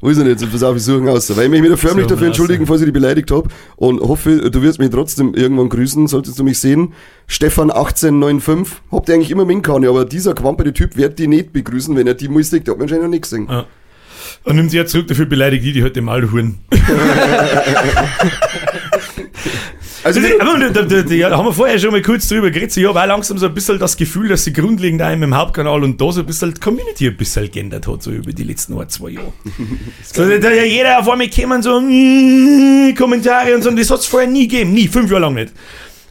[0.00, 0.50] Wo ist denn jetzt?
[0.50, 1.34] Pass auf, ich suche ihn aus.
[1.36, 3.48] Weil ich mich wieder förmlich dafür entschuldigen, falls ich dich beleidigt habe.
[3.76, 6.92] Und hoffe, du wirst mich trotzdem irgendwann grüßen, solltest du mich sehen.
[7.28, 8.66] Stefan1895.
[8.90, 12.14] Habt ihr eigentlich immer Minkane, aber dieser quamperte Typ wird die nicht begrüßen, wenn er
[12.14, 13.48] die Musik, der hat mir anscheinend noch nichts gesehen.
[13.48, 13.66] Ja.
[14.44, 16.58] Und nimmt sie ja zurück, dafür beleidigt die, die heute mal huren.
[20.04, 22.76] Also aber da, da, da, haben wir vorher schon mal kurz drüber geredet.
[22.76, 25.84] Ich habe auch langsam so ein bisschen das Gefühl, dass sie grundlegend einem im Hauptkanal
[25.84, 28.78] und da so ein bisschen die Community ein bisschen geändert hat, so über die letzten
[28.78, 29.32] ein, zwei Jahre.
[30.02, 33.90] so, da, da ja jeder auf einmal kämen so mm, Kommentare und so, und das
[33.90, 35.52] hat es vorher nie gegeben, nie, fünf Jahre lang nicht.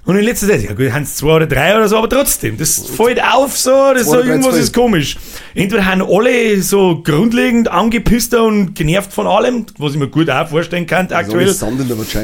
[0.03, 2.57] Und in letzter Zeit, ja gut, haben es zwei oder drei oder so, aber trotzdem,
[2.57, 5.15] das fällt auf so, das so irgendwas ist komisch.
[5.53, 10.47] Entweder haben alle so grundlegend angepisster und genervt von allem, was ich mir gut auch
[10.47, 11.45] vorstellen kann So aktuell.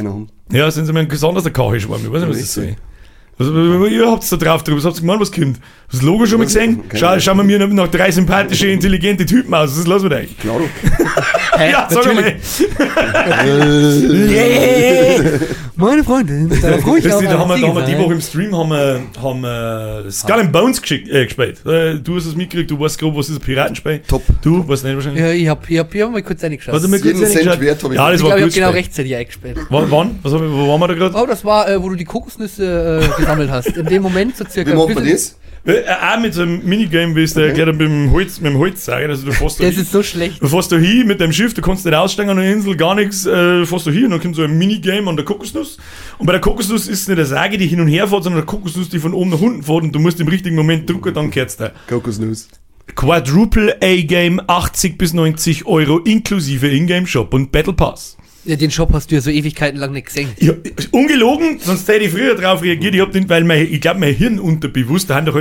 [0.07, 0.27] haben.
[0.51, 2.01] Ja, sind sie mir ein besonderer Kacheschwarm.
[2.03, 2.75] Ich weiß nicht, was das soll.
[3.39, 5.57] Was, was, ihr habt da drauf drüber, was habt ihr gemeint, was kommt?
[5.57, 6.81] Hast du das Logo schon mal gesehen?
[6.95, 9.69] Schau, schauen wir mir noch drei sympathische, intelligente Typen aus.
[9.69, 10.37] Was ist los mit euch?
[10.39, 10.59] Klar.
[11.57, 12.23] Ja, sag mal.
[15.79, 17.97] Meine Freundin, da freue ich Weißt du, mich da haben wir, da haben wir die
[17.99, 21.63] Woche im Stream haben wir, haben wir Skull and Bones geschickt, äh, gespielt.
[21.67, 24.01] Äh, Du hast es mitgekriegt, du weißt grob, was ist ein Piratenspiel.
[24.07, 24.23] Top.
[24.41, 25.21] Du weißt nicht wahrscheinlich.
[25.21, 26.73] Ja, ich hab, ich hab, ich hab mal kurz reingeschaut.
[26.73, 27.61] Hast du mir Jeden kurz Cent reingeschaut?
[27.61, 28.51] wert hab ich Ja, das ich war glaube, ich gut.
[28.51, 28.85] hab genau gespielt.
[28.85, 29.57] rechtzeitig eingespielt.
[29.69, 29.91] Wann?
[29.91, 30.19] wann?
[30.23, 31.15] Was, haben wir- wo waren wir da gerade?
[31.15, 33.67] Oh, das war, äh, wo du die Kokosnüsse äh, gesammelt hast.
[33.77, 34.71] In dem Moment so circa.
[34.71, 35.37] Wie macht man Bisschen- das?
[35.67, 38.53] Äh, auch mit so einem Minigame, wie es der erklärt hat, mit dem Holz, mit
[38.53, 39.09] dem Holz sagen.
[39.09, 40.41] Also du fährst da Das hin- ist so schlecht.
[40.41, 42.95] Du fährst da hin mit deinem Schiff, du kannst nicht aussteigen an der Insel, gar
[42.95, 45.77] nichts, äh, fährst du hin und dann kommt so ein Minigame an der Kokosnuss.
[46.17, 48.39] Und bei der Kokosnuss ist es nicht eine Sage, die hin und her fährt, sondern
[48.41, 51.13] eine Kokosnuss, die von oben nach unten fährt und du musst im richtigen Moment drücken,
[51.13, 51.71] dann kehrt's da.
[51.89, 52.47] Kokosnuss.
[52.95, 58.16] Quadruple A-Game, 80 bis 90 Euro inklusive Ingame-Shop und Battle Pass.
[58.47, 60.29] Ja, den Shop hast du ja so Ewigkeiten lang nicht gesehen.
[60.39, 60.53] Ja,
[60.91, 62.95] ungelogen, sonst hätte ich früher drauf reagiert.
[62.95, 65.37] Ich hab den, weil mein, ich glaube, mein Hirn unterbewusst, da haben doch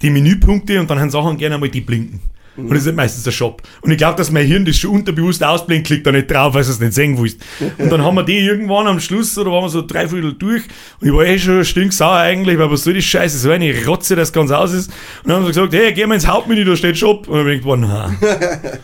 [0.00, 2.20] die Menüpunkte und dann haben Sachen gerne einmal die blinken.
[2.56, 3.62] Und das ist meistens der Shop.
[3.80, 6.60] Und ich glaube, dass mein Hirn das schon unterbewusst ausblinkt, klickt da nicht drauf, weil
[6.60, 7.40] es es nicht sehen willst.
[7.78, 10.62] Und dann haben wir die irgendwann am Schluss, oder waren wir so drei Viertel durch,
[11.00, 14.14] und ich war eh schon stinksauer eigentlich, weil was soll das Scheiße, so eine Rotze,
[14.14, 14.88] das ganz aus ist.
[15.24, 17.26] Und dann haben sie gesagt, hey, geh mal ins Hauptmenü, da steht Shop.
[17.26, 18.14] Und dann bin ich gedacht, na.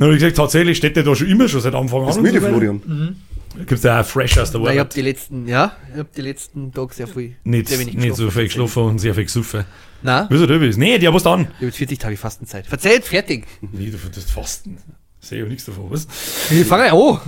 [0.00, 2.06] Dann habe ich gesagt, tatsächlich steht der da schon immer schon seit Anfang an.
[2.06, 2.46] Das ist und müde, so.
[2.48, 3.16] Florian.
[3.54, 4.96] Da gibt's ja auch fresh aus der Weil ich hab Arbeit.
[4.96, 7.36] die letzten, ja, ich hab die letzten Tage sehr viel.
[7.44, 9.64] Nicht, sehr wenig nicht so viel geschlafen und sehr viel gesoffen.
[10.00, 10.78] Na, Wieso du bist?
[10.78, 11.42] Nee, die haben was dann.
[11.42, 12.66] ich hab jetzt 40 Tage Fastenzeit.
[12.66, 13.44] Verzählt, fertig.
[13.60, 14.78] Nee, du das Fasten.
[15.22, 16.06] Sehe ja nichts davon, was?
[16.48, 17.20] Wir fangen ja an.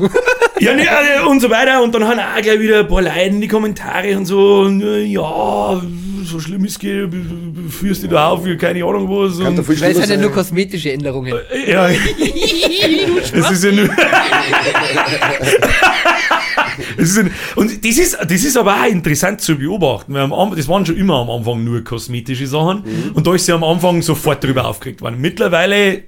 [0.61, 1.83] Ja, nee, äh, und so weiter.
[1.83, 4.61] Und dann haben auch gleich wieder ein paar Leute in die Kommentare und so.
[4.61, 5.83] Und, äh, ja,
[6.25, 7.09] so schlimm ist es,
[7.69, 9.39] führst du da auf, keine Ahnung was.
[9.39, 11.35] Kann Und, Weil es sind ja nur kosmetische Änderungen.
[11.67, 11.89] ja,
[13.33, 13.89] es ist ja nur.
[16.97, 20.57] es ist ein, und das ist, das ist aber auch interessant zu beobachten, weil am
[20.57, 24.01] das waren schon immer am Anfang nur kosmetische Sachen und da ist sie am Anfang
[24.01, 25.21] sofort drüber aufgeregt worden.
[25.21, 26.05] Mittlerweile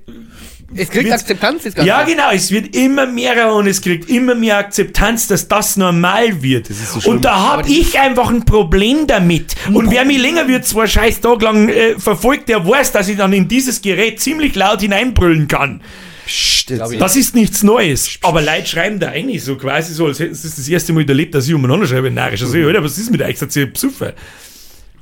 [0.74, 1.88] Es kriegt Akzeptanz, das Ganze.
[1.88, 6.42] Ja, genau, es wird immer mehr und es kriegt immer mehr Akzeptanz, dass das normal
[6.42, 6.70] wird.
[6.70, 9.54] ist so und da habe ich einfach ein Problem damit.
[9.72, 13.16] Und wer mich länger wird, zwei scheiß Tag lang äh, verfolgt, der weiß, dass ich
[13.16, 15.80] dann in dieses Gerät ziemlich laut hineinbrüllen kann.
[16.26, 16.72] Psst.
[16.98, 18.18] Das ist nichts Neues.
[18.22, 21.06] Aber Leute schreiben da eigentlich so quasi so, als hätten sie das das erste Mal
[21.08, 22.42] erlebt, dass ich umeinander schreibe, narrisch.
[22.42, 23.38] Also, Alter, was ist mit euch?
[23.38, 24.12] Seid ihr besoffen?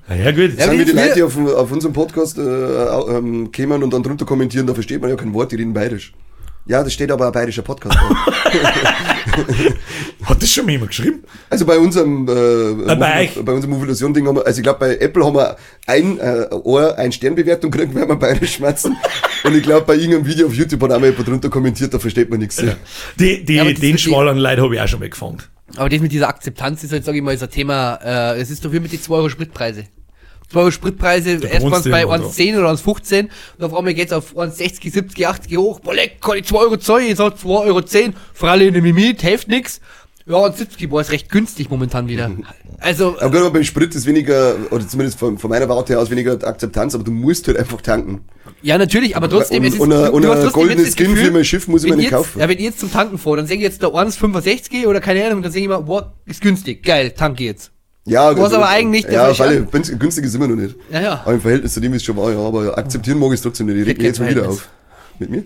[0.08, 0.58] Na ja, gut.
[0.58, 4.02] Ja, Sagen wir die Leute, die auf, auf unserem Podcast äh, ähm, kämen und dann
[4.02, 6.12] drunter kommentieren, da versteht man ja kein Wort, die reden bayerisch.
[6.66, 7.98] Ja, das steht aber ein bayerischer Podcast.
[10.24, 11.24] Hat das schon mal jemand geschrieben?
[11.50, 14.96] also bei unserem, äh, bei Movi- bei unserem Motivation-Ding haben wir, also ich glaube bei
[14.96, 18.96] Apple haben wir ein, äh, Ohr, ein Sternbewertung gekriegt, wenn wir bayerisch schmerzen.
[19.44, 21.98] und ich glaube bei irgendeinem Video auf YouTube hat auch mal jemand drunter kommentiert, da
[21.98, 22.62] versteht man nichts.
[23.18, 25.38] Die, die, Ja, das den Schwalern Leute habe ich auch schon mal gefangen.
[25.76, 28.50] Aber das mit dieser Akzeptanz ist halt, sag ich mal, ist ein Thema, äh, es
[28.50, 29.84] ist doch wie mit den 2 Euro Spritpreise.
[30.50, 32.24] 2 Euro Spritpreise, erst waren es bei immer da.
[32.26, 35.80] 1,10 oder 1,15 und auf einmal geht's auf 1,60, 70, 80 hoch.
[35.80, 38.82] Boah, leck, kann ich 2 Euro zahlen, ich sag 2,10 Euro, für alle in der
[38.82, 39.80] Mimit, hilft nix.
[40.26, 42.30] Ja, und 70, boah, ist recht günstig momentan wieder.
[42.82, 46.32] Also, Aber gerade beim Sprit ist weniger, oder zumindest von, von meiner Warte aus weniger
[46.46, 48.22] Akzeptanz, aber du musst halt einfach tanken.
[48.62, 50.80] ja, natürlich, aber trotzdem, und, es ist, und, du- du und hast eine trotzdem goldene
[50.82, 52.40] jetzt das Skin Gefühl, für mein Schiff muss ich mir nicht jetzt, kaufen.
[52.40, 55.00] Ja, wenn ich jetzt zum Tanken fahre, dann sehe ich jetzt da 1,65 gehe oder
[55.00, 57.70] keine Ahnung, dann sehe ich immer, boah, ist günstig, geil, tanke jetzt.
[58.04, 59.62] Ja, Was aber eigentlich der Ja, weil
[59.98, 60.74] günstig ist immer noch nicht.
[60.90, 61.12] Ja, ja.
[61.24, 62.38] Aber im Verhältnis zu dem ist es schon wahr, ja.
[62.40, 63.76] Aber akzeptieren mag ich es trotzdem nicht.
[63.78, 64.68] Ich reg jetzt mal wieder auf.
[65.22, 65.44] Mit mir?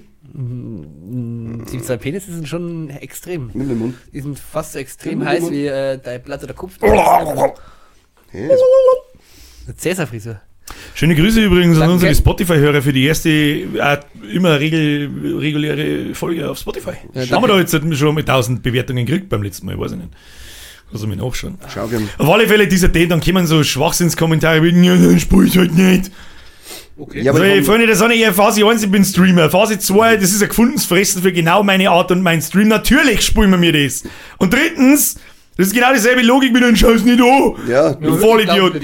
[1.73, 3.51] Die zwei Penisse sind schon extrem.
[3.55, 3.95] Nimm den Mund.
[4.13, 5.53] Die sind fast so extrem Ja, heiß Mund.
[5.53, 6.75] wie äh, dein Blatt oder Kopf.
[6.81, 8.61] Hey, das-
[9.67, 10.41] Eine Cäsar-Frisur.
[10.95, 11.95] Schöne Grüße übrigens an Danke.
[11.95, 13.99] unsere Spotify-Hörer für die erste äh,
[14.33, 16.93] immer regel, reguläre Folge auf Spotify.
[17.15, 19.99] Ja, Haben wir da jetzt schon mal 1000 Bewertungen gekriegt beim letzten Mal, weiß ich
[19.99, 20.11] nicht.
[20.93, 21.59] Also mir nachschauen.
[21.73, 22.09] Schau gern.
[22.19, 25.75] Auf alle Fälle dieser Date, dann kommen so Schwachsinnskommentare wie, ja, dann spiel ich halt
[25.75, 26.11] nicht.
[26.99, 27.21] Okay.
[27.23, 29.51] Ja, haben- Freunde, das ist nicht Phase 1, ich bin Streamer.
[29.51, 32.69] Phase 2, das ist ein gefundenes Fressen für genau meine Art und meinen Stream.
[32.69, 34.05] Natürlich spielen wir mir das.
[34.39, 35.17] Und drittens,
[35.59, 37.55] das ist genau dieselbe Logik mit den Scheiß nicht an.
[37.69, 38.75] Ja, Du Vollidiot.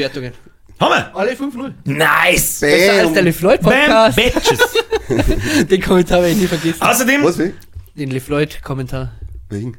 [0.81, 1.17] Haben wir?
[1.17, 1.73] Alle 5-0.
[1.85, 2.61] Nice.
[2.61, 3.25] Besser als der bam.
[3.25, 4.17] LeFloid Bam, Podcast.
[4.17, 5.67] Bitches.
[5.69, 6.83] Den Kommentar werde ich nie vergessen.
[6.83, 7.53] Außerdem, Was wie?
[7.95, 9.13] Den LeFloid Kommentar.
[9.49, 9.77] Wegen?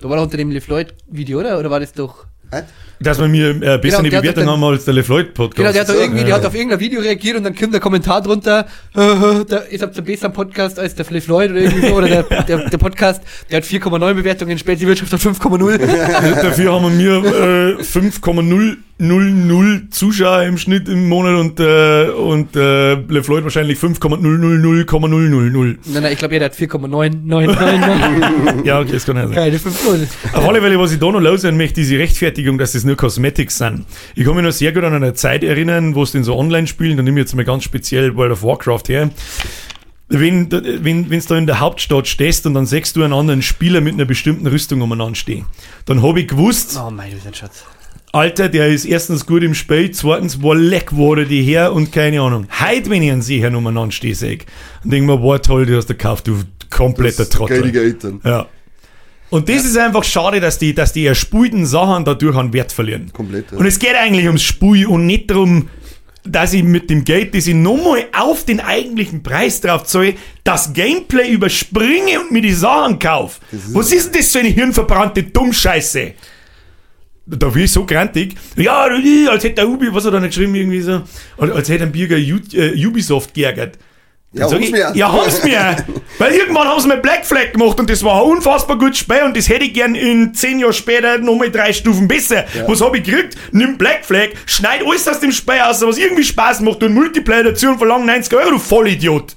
[0.00, 1.58] Da war doch unter dem LeFloid Video, oder?
[1.58, 2.26] Oder war das doch.
[2.52, 2.62] Hä?
[3.00, 5.56] Dass wir mir äh, bessere Genau, der hat Bewertung dann- haben als der LeFloid-Podcast.
[5.56, 6.34] Genau, der hat, doch so, irgendwie, der ja.
[6.36, 10.06] hat auf irgendein Video reagiert und dann kommt der Kommentar drunter, äh, ihr habt einen
[10.06, 13.56] besseren Podcast als der Flip Floyd oder irgendwie so, oder der, der, der Podcast, der
[13.56, 15.78] hat 4,9 Bewertungen, später die Wirtschaft hat 5,0
[16.42, 17.82] Dafür haben wir äh,
[18.98, 25.78] 5,000 Zuschauer im Schnitt im Monat und, äh, und äh, LeFloid wahrscheinlich 5,000,000.
[25.86, 28.62] Nein, nein, ich glaube, er hat 4,9999.
[28.64, 29.34] Ja, okay, das kann ja sein.
[29.34, 30.06] Keine 5,0.
[30.34, 33.58] Auf alle Fälle, was ich da noch loswerden möchte, diese Rechtfertigung, dass das nur Cosmetics
[33.58, 33.86] sind.
[34.14, 36.66] Ich kann mich noch sehr gut an eine Zeit erinnern, wo es den so online
[36.66, 39.10] spielen, da nehme ich jetzt mal ganz speziell World of Warcraft her.
[40.08, 43.40] Wenn du wenn, wenn's da in der Hauptstadt stehst und dann siehst du einen anderen
[43.40, 45.46] Spieler mit einer bestimmten Rüstung umeinander stehen,
[45.86, 47.64] dann habe ich gewusst, Oh mein, ein Schatz.
[48.14, 52.20] Alter, der ist erstens gut im Spiel, zweitens, wo leck wurde die her und keine
[52.20, 52.46] Ahnung.
[52.60, 54.46] Heute, wenn ich einen Seher umeinander stehe, sag ich,
[54.84, 57.60] und denk mir, boah, toll, du hast gekauft, du kompletter Trottel.
[57.60, 58.20] Geilige Eltern.
[58.22, 58.46] Ja.
[59.30, 63.10] Und das ist einfach schade, dass die, dass die erspulten Sachen dadurch an Wert verlieren.
[63.14, 63.56] Komplett, ja.
[63.56, 65.70] Und es geht eigentlich ums Spul und nicht darum,
[66.22, 70.74] dass ich mit dem Geld, das ich nochmal auf den eigentlichen Preis drauf zahle, das
[70.74, 73.40] Gameplay überspringe und mir die Sachen kaufe.
[73.72, 76.12] Was ist denn das für eine hirnverbrannte Dummscheiße?
[77.38, 78.34] Da bin ich so grantig.
[78.56, 81.02] Ja, als hätte der Ubi, was hat er nicht geschrieben, irgendwie so,
[81.38, 83.78] als hätte ein Bürger äh, Ubisoft geärgert.
[84.34, 84.92] Ja, Sag ich, mir.
[84.94, 85.76] Ja, haben's mir.
[86.18, 89.22] Weil irgendwann haben sie mir Black Flag gemacht und das war ein unfassbar gutes Spiel
[89.24, 92.44] und das hätte ich gern in zehn Jahren später nochmal drei Stufen besser.
[92.66, 93.36] Was hab ich gekriegt?
[93.52, 97.44] Nimm Black Flag, schneid alles aus dem Spiel aus, was irgendwie Spaß macht und Multiplayer
[97.44, 99.34] dazu und verlang 90 Euro, du Vollidiot.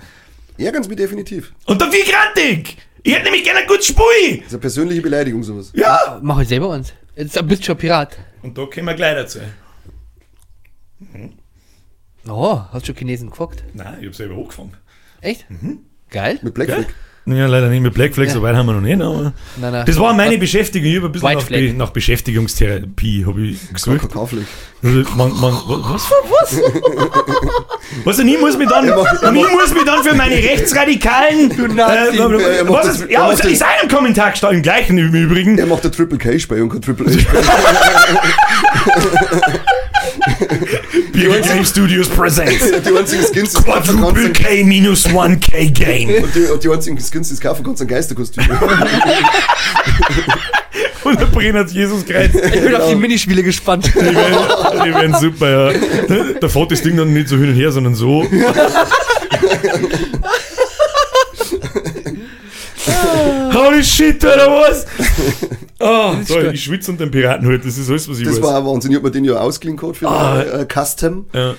[0.57, 1.51] Ärgern mich definitiv.
[1.65, 2.77] Und da bin ich grantig.
[3.03, 4.37] Ich hätte nämlich gerne ein gutes Spiel.
[4.37, 5.71] Das ist eine persönliche Beleidigung, sowas.
[5.73, 6.19] Ja.
[6.23, 6.93] Mach ich selber uns.
[7.15, 8.17] Jetzt bist du schon Pirat.
[8.41, 9.39] Und da kommen wir gleich dazu.
[12.27, 13.63] Oh, hast du schon Chinesen gefuckt?
[13.73, 14.75] Nein, ich hab selber hochgefangen.
[15.21, 15.45] Echt?
[16.09, 16.39] Geil?
[16.41, 16.83] Mit Black Gell?
[16.83, 16.95] Flag.
[17.27, 18.33] Ja, leider nicht mit Black Flag, Ja.
[18.33, 19.85] so weit haben wir noch nicht, aber Nein, nein.
[19.87, 20.87] das war meine Beschäftigung.
[20.89, 21.43] Ich habe ein bisschen nach.
[21.45, 24.01] Be nach Beschäftigungstherapie hab ich gesucht.
[24.01, 24.45] Kakaofleck.
[24.83, 26.03] Also, man, man, was?
[26.29, 26.61] Was?
[28.03, 28.19] Was?
[28.19, 32.17] Und ich muss mich dann, und ich muss mich dann für meine rechtsradikalen, du Nazi.
[32.19, 35.57] er macht was ist, ja, das- ist einem Kommentar gestanden, im gleichen im Übrigen.
[35.57, 37.25] Er macht ein Triple K-Spiel und kein Triple A-Spiel.
[41.11, 46.23] Bierger Game Studios presents die einzigen Skins, die Quadruple K minus 1K Game.
[46.23, 48.47] und die, und die einzigen Skins, die du kaufen kannst, sind Geisterkostüme.
[51.03, 52.31] Und der Brenner hat Jesus Kreuz.
[52.33, 53.85] Ich bin auf die Minispiele gespannt.
[53.93, 54.37] Die werden,
[54.83, 55.71] die werden super, ja.
[56.41, 58.25] Da fährt das Ding dann nicht so hin und her, sondern so.
[63.53, 64.85] Holy shit, oder was?
[65.79, 68.43] Ah, so, ich schwitze unter dem Piratenhut, das ist alles, was ich Das weiß.
[68.43, 68.91] war Wahnsinn.
[68.91, 70.41] Ich hab mir den ja ausgeliehen gehabt für Ah.
[70.41, 71.25] äh, Custom.
[71.33, 71.55] ja.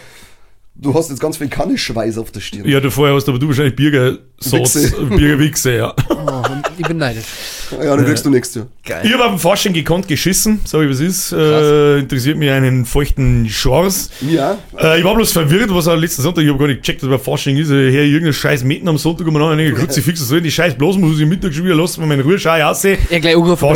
[0.79, 2.69] Du hast jetzt ganz viel Kanneschweiß auf der Stirn.
[2.69, 4.91] ja, du vorher hast aber du wahrscheinlich Bierger Wichse.
[5.07, 5.95] Bierger Wichse, ja.
[6.11, 6.43] Oh,
[6.77, 7.25] ich bin neidisch.
[7.73, 8.67] Ja, dann kriegst du nächstes Jahr.
[8.85, 9.03] Geil.
[9.05, 11.33] Ich habe auf dem Fasching gekonnt geschissen, sag ich was ist.
[11.33, 14.11] Äh, interessiert mich einen feuchten Schors.
[14.21, 17.03] Ja, Äh, ich war bloß verwirrt, was er letzten Sonntag, ich habe gar nicht gecheckt,
[17.03, 17.71] was bei Fasching ist.
[17.71, 20.75] Äh, Her irgendein scheiß Mitten am Sonntag um an, ich Kruzifix, was soll die scheiß
[20.77, 22.99] bloß, muss ich Mittag schon wieder lassen, wenn meine Ruhe schau ich aussehe.
[23.11, 23.67] Er gleich angerufen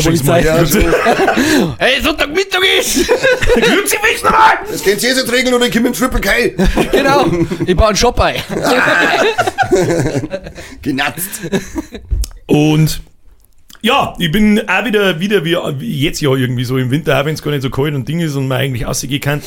[0.44, 0.78] ja so.
[1.78, 3.08] Hey, Sonntagmittag ist!
[3.54, 4.58] Kruzifix nochmal!
[4.70, 6.30] Jetzt geht's jetzt regeln und ich komme mit Triple K.
[6.92, 7.26] genau.
[7.66, 8.36] Ich baue einen Shop ein.
[10.82, 11.28] Genatzt.
[12.46, 13.00] Und
[13.82, 17.24] ja, ich bin auch wieder, wieder wie, wie jetzt ja irgendwie so im Winter, auch
[17.24, 19.42] wenn es gar nicht so kalt und Ding ist und man eigentlich ausgehen kann,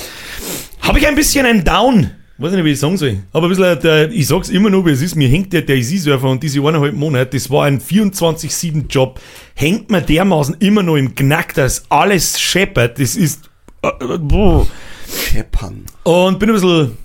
[0.82, 2.12] habe ich ein bisschen einen Down.
[2.39, 3.19] Weiß nicht, wie ich sagen soll.
[3.32, 5.15] Aber ein bisschen, der, ich sag's immer noch, wie es ist.
[5.15, 9.19] Mir hängt der Daisy-Surfer und diese eineinhalb Monate, das war ein 24-7-Job,
[9.54, 13.00] hängt mir dermaßen immer noch im Knack, dass alles scheppert.
[13.00, 13.50] Das ist.
[13.84, 14.65] Äh, äh, boah.
[15.08, 15.86] Scheppern.
[16.04, 16.98] Und bin ein bisschen,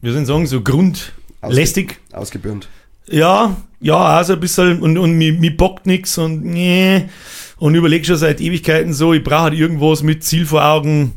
[0.00, 1.98] wie soll ich sagen, so grundlästig.
[2.12, 2.68] Ausgebürnt.
[3.10, 7.04] Ja, ja, also ein bisschen und, und mir, mir bockt nix und nee.
[7.58, 11.12] Und überleg schon seit Ewigkeiten so, ich brauche halt irgendwas mit Ziel vor Augen.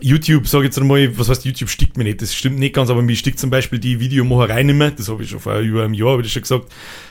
[0.00, 2.88] YouTube, sag ich jetzt einmal, was heißt YouTube stickt mir nicht, das stimmt nicht ganz,
[2.88, 5.82] aber mir stickt zum Beispiel die Videomacherei nicht mehr, das habe ich schon vor über
[5.82, 6.66] einem Jahr, habe ich schon gesagt,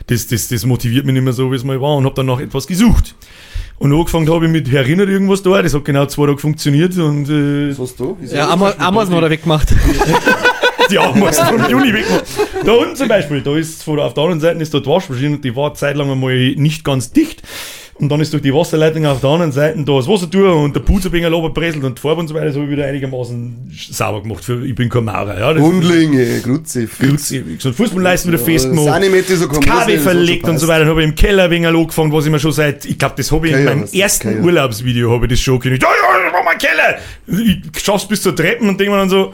[0.08, 2.27] das, das, das motiviert mich nicht mehr so, wie es mal war und habe dann
[2.27, 3.13] nach etwas gesucht.
[3.77, 7.27] Und angefangen habe ich mit Erinnert irgendwas da, das hat genau zwei Tage funktioniert und
[7.30, 8.17] äh, Was hast du?
[8.21, 9.67] Ja, Ama- Amazon hat er weggemacht.
[10.89, 12.26] Die mal vom Juni weggemacht.
[12.65, 15.56] Da unten zum Beispiel, da ist auf der anderen Seite ist dort die Waschmaschine die
[15.56, 17.41] war zeitlang einmal nicht ganz dicht.
[17.99, 20.75] Und dann ist durch die Wasserleitung auf der anderen Seite da das Wasser durch und
[20.75, 22.86] der Putz ein wenig runtergepresselt und die Farbe und so weiter, das habe ich wieder
[22.86, 24.45] einigermaßen sauber gemacht.
[24.45, 25.39] Für, ich bin kein Maurer.
[25.39, 27.62] Ja, Hundlinge, Grutze, Grüß ewig.
[27.62, 28.86] So Fußballleisten wieder festgemacht.
[28.86, 29.62] So.
[29.62, 30.81] Kabel verlegt und so weiter.
[30.81, 33.15] Dann habe ich im Keller ein wenig angefangen, was ich mir schon seit, ich glaube,
[33.17, 34.43] das habe ich in meinem ersten.
[34.43, 35.81] Urlaubsvideo habe ich das schon gekriegt.
[35.81, 36.99] Ja, ja, das war mein Keller.
[37.73, 39.33] Ich schaff's bis zur Treppen und denke mir dann so,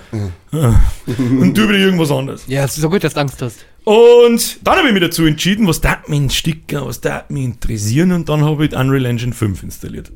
[0.54, 0.80] ah.
[1.06, 2.43] und du wieder irgendwas anderes.
[2.47, 3.65] Ja, es ist so gut, dass du Angst hast.
[3.84, 8.13] Und dann habe ich mich dazu entschieden, was darf mich sticken, was darf mich interessieren
[8.13, 10.10] und dann habe ich Unreal Engine 5 installiert.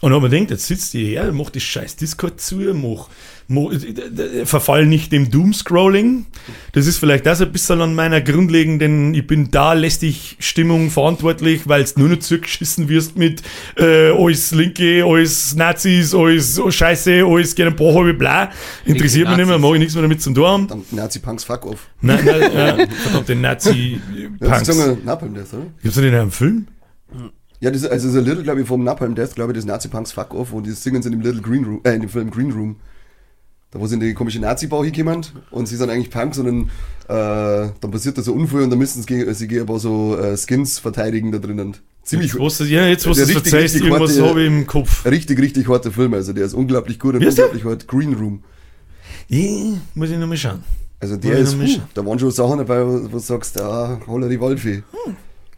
[0.00, 3.08] Und dann haben wir gedacht, jetzt sitzt die her, mach das scheiß Discord zu, mach
[4.44, 6.26] verfall nicht dem Doomscrolling.
[6.72, 11.68] Das ist vielleicht das ein bisschen an meiner grundlegenden, ich bin da lästig Stimmung verantwortlich,
[11.68, 13.42] weil es nur noch zugeschissen wirst mit
[13.76, 18.50] äh, alles Linke, alles Nazis, alles oh, Scheiße, alles gerne ein paar halbe bla.
[18.84, 20.66] Interessiert mich nicht mehr, mag ich nichts mehr damit zu tun.
[20.66, 21.88] Dann Nazi-Punks fuck off.
[22.00, 24.78] Nein, nein, äh, verdammte Ja, Nazi-Punks.
[24.78, 25.66] oder?
[25.82, 26.66] Gibt's denn in einem Film?
[27.60, 29.56] Ja, das ist, also das ist ein Little, glaube ich, vom Napalm Death, glaube ich,
[29.56, 32.00] das Nazi-Punks fuck off und die singen sie in dem Little Green Room, äh, in
[32.00, 32.76] dem Film Green Room.
[33.74, 36.60] Da wo in die komische Nazi-Bau hinkommen und sie sind eigentlich Punks und dann,
[37.08, 40.36] äh, dann passiert da so Unfall und dann müssen sie, sie ein paar so äh,
[40.36, 41.76] Skins verteidigen da drinnen.
[42.04, 45.04] Ziemlich, Jetzt, du- ja, jetzt, Der es richtig, irgendwas habe ich im Kopf.
[45.04, 46.14] richtig, richtig harter Film.
[46.14, 47.88] Also der ist unglaublich gut und Wie unglaublich hart.
[47.88, 48.44] Green Room.
[49.28, 50.62] Ja, muss ich noch mal schauen.
[51.00, 54.28] Also der ich ist, puh, da waren schon Sachen dabei, wo, du sagst, ah, holla
[54.28, 54.82] die Waldfee.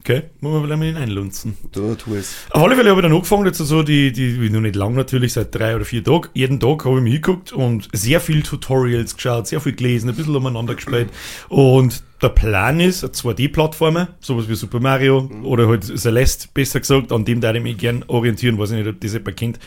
[0.09, 1.57] Okay, muss man vielleicht mal ihn einlunzen.
[1.73, 2.47] Da tu es.
[2.51, 5.33] Auf alle Fälle habe ich dann angefangen, jetzt so die, die, noch nicht lang natürlich,
[5.33, 6.29] seit drei oder vier Tagen.
[6.33, 10.15] Jeden Tag habe ich mich hingeguckt und sehr viel Tutorials geschaut, sehr viel gelesen, ein
[10.15, 11.09] bisschen umeinander gespielt.
[11.49, 17.11] Und der Plan ist, eine 2D-Plattformer, sowas wie Super Mario oder halt Celeste, besser gesagt,
[17.11, 19.59] an dem da ich mich gern orientieren, weiß ich nicht, ob das jemand kennt.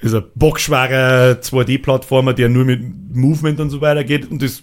[0.00, 2.82] ist ein bockschwerer 2D-Plattformer, der nur mit
[3.14, 4.30] Movement und so weiter geht.
[4.30, 4.62] Und das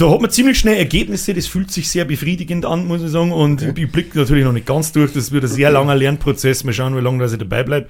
[0.00, 3.32] da hat man ziemlich schnell Ergebnisse, das fühlt sich sehr befriedigend an, muss ich sagen.
[3.32, 6.64] Und ich, ich blicke natürlich noch nicht ganz durch, das wird ein sehr langer Lernprozess.
[6.64, 7.88] Mal schauen, wie lange dass ich dabei bleibe.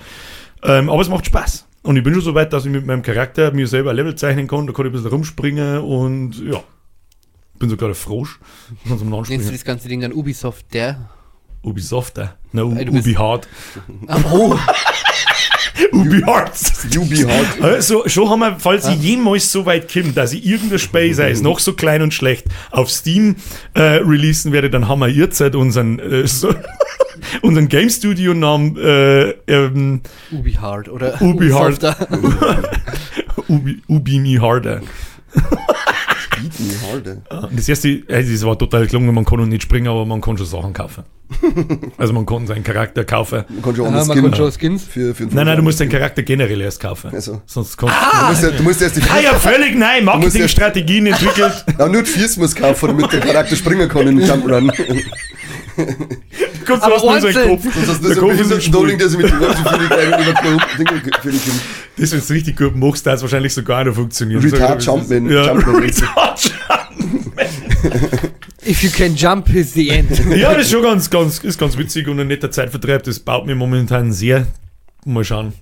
[0.62, 1.66] Ähm, aber es macht Spaß.
[1.83, 4.14] Und ich bin schon so weit, dass ich mit meinem Charakter mir selber ein Level
[4.14, 4.66] zeichnen kann.
[4.66, 6.62] Da kann ich ein bisschen rumspringen und ja.
[7.59, 8.40] Bin sogar der Frosch.
[8.85, 11.11] Nennst du das ganze Ding dann Ubisoft, der?
[11.62, 13.46] Ubisoft, du bist- Ubi Hard.
[14.33, 14.57] Oh,
[15.93, 16.53] Ubi Hard.
[16.97, 17.62] UB Hard.
[17.62, 21.31] Also, schon haben wir, falls ich jemals so weit komme, dass ich irgendein Spiel, sei
[21.31, 23.37] es noch so klein und schlecht, auf Steam
[23.75, 26.55] äh, releasen werde, dann haben wir jetzt halt unseren, äh, so,
[27.43, 31.81] unseren Game Studio Namen äh, ähm, Ubi Hard oder Ubi Hard.
[33.49, 34.81] Ubi, Ubi Me Harder.
[36.59, 37.16] Me harder.
[37.48, 40.37] Und Das erste, das war total gelungen, man kann noch nicht springen, aber man kann
[40.37, 41.05] schon Sachen kaufen.
[41.98, 43.44] Also man kann seinen Charakter kaufen.
[43.48, 44.85] Man kann schon Aha, anders man Skin kann schon Skins.
[44.85, 47.11] für, für Nein, nein, du musst deinen Charakter generell erst kaufen.
[47.12, 47.40] Also.
[47.46, 51.64] Sonst kannst Du musst, ja- du musst erst die Ah ja, völlig nein, Marketingstrategien entwickelt.
[51.79, 54.72] Ja, nur die Fies muss kaufen, damit der Charakter springen kann in den Jump'n'Run.
[55.76, 55.87] Aber
[56.66, 57.48] du hast nur seinen einzeln.
[57.48, 57.64] Kopf.
[57.88, 58.72] Hast du Der Kopf ist schwul.
[58.72, 59.38] Dolling, der sich mit viele
[59.87, 60.33] kleine über
[60.78, 61.61] die Dinge für dich kommt.
[61.96, 64.42] Das, wenn du es richtig gut machst, darf es wahrscheinlich sogar noch funktionieren.
[64.42, 65.76] Retard das ist- Jumpman, Ja, Jumpman.
[65.76, 67.46] Retard Jumpman.
[68.66, 70.11] If you can jump is the end.
[70.37, 73.02] Ja, das ist schon ganz, ganz, ist ganz witzig und ein netter Zeitvertreib.
[73.04, 74.46] Das baut mir momentan sehr.
[75.06, 75.54] Mal schauen.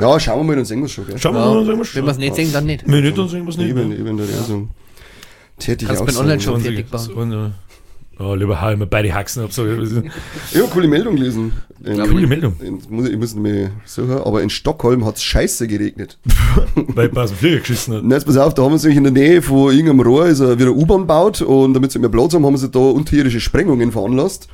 [0.00, 1.18] Ja, schauen wir mal, dann sehen wir es schon, gell?
[1.18, 2.82] Schauen wir Ja, mal, sehen wir wenn wir es nicht sehen, dann nicht.
[2.86, 3.68] Wenn nicht, dann sehen wir es nicht.
[3.68, 4.68] Eben, eben, der so.
[5.58, 6.20] Tätig Kannst auch beim so.
[6.22, 7.54] Online-Shop- 20, fertig bauen.
[8.22, 9.52] Oh, lieber mir beide Haxen ab.
[9.52, 11.52] So, Ja, coole Meldung lesen.
[11.82, 12.54] In, Coole Meldung.
[12.60, 16.18] In, muss, ich muss mir suchen, aber in Stockholm hat es scheiße geregnet.
[16.74, 18.02] weil ich aus dem Flieger geschissen hat.
[18.04, 20.40] Und jetzt pass auf, da haben sie sich in der Nähe von irgendeinem Rohr ist
[20.40, 24.48] wieder U-Bahn gebaut und damit sie mehr Platz haben, haben sie da unterirdische Sprengungen veranlasst.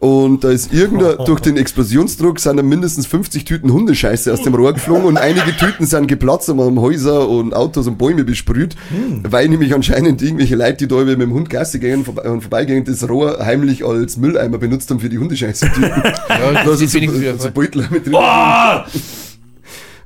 [0.00, 4.54] Und da ist irgendein, durch den Explosionsdruck sind da mindestens 50 Tüten Hundescheiße aus dem
[4.54, 8.76] Rohr geflogen und einige Tüten sind geplatzt und haben Häuser und Autos und Bäume besprüht,
[9.22, 13.08] weil nämlich anscheinend irgendwelche Leute, die da mit dem Hund Gasse gehen und vorbeigehen, das
[13.08, 15.84] Rohr heimlich als Mülleimer benutzt haben für die Hundescheiße-Tüten.
[16.28, 17.50] Ja, da das sind ist so, so.
[17.50, 18.14] Beutel mit drin.
[18.16, 18.80] Oh,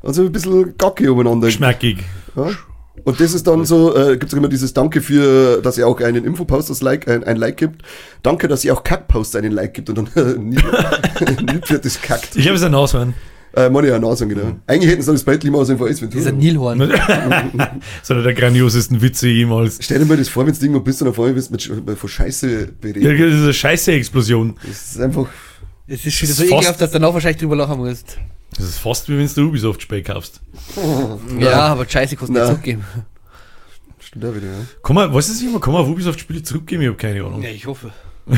[0.02, 1.50] Also ein bisschen Gacke umeinander.
[1.50, 1.98] schmackig.
[2.36, 2.50] Ja.
[3.04, 6.00] Und das ist dann so, äh, gibt es immer dieses Danke für, dass ihr auch
[6.00, 7.82] einen Infopost das Like, ein, ein Like gibt.
[8.22, 10.56] Danke, dass ihr auch Kackpost einen Like gibt und dann äh, nie,
[11.68, 12.36] wird das kackt.
[12.36, 13.14] Ich habe es ein Aushören.
[13.54, 14.56] Äh, meine ja Nase, genau.
[14.66, 16.78] Eigentlich hätten sie das Bildlich mal aus dem VS Dieser Nilhorn.
[16.80, 16.90] Das
[18.02, 19.78] ist einer der grandiosesten Witze jemals.
[19.80, 22.08] Stell dir mal das vor, wenn du irgendwo bist und auf einmal bist mit von
[22.08, 23.18] Scheiße Ja, bereden.
[23.18, 24.54] das ist eine scheiße Explosion.
[24.66, 25.28] Das ist einfach,
[25.86, 28.18] Es ist Das so ist ekelhaft, dass du danach wahrscheinlich drüber lachen musst.
[28.56, 30.40] Das ist fast wie wenn du Ubisoft-Spiel kaufst.
[31.38, 32.40] Ja, aber Scheiße kostet Na.
[32.40, 32.84] nicht zurückgeben.
[34.00, 34.58] stimmt auch wieder, ja.
[34.82, 36.82] Kann man, was ist immer, kann man auf Ubisoft-Spiele zurückgeben?
[36.82, 37.42] Ich habe keine Ahnung.
[37.42, 37.92] Ja, ich hoffe.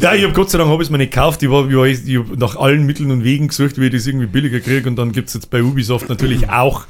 [0.00, 1.42] Ja, ich habe Gott sei Dank hab ich's mir nicht gekauft.
[1.42, 4.26] Ich, war, ich, ich hab nach allen Mitteln und Wegen gesucht, wie ich das irgendwie
[4.26, 4.88] billiger kriege.
[4.88, 6.86] Und dann gibt's jetzt bei Ubisoft natürlich auch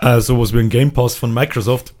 [0.00, 1.94] äh, sowas wie ein Game Pass von Microsoft.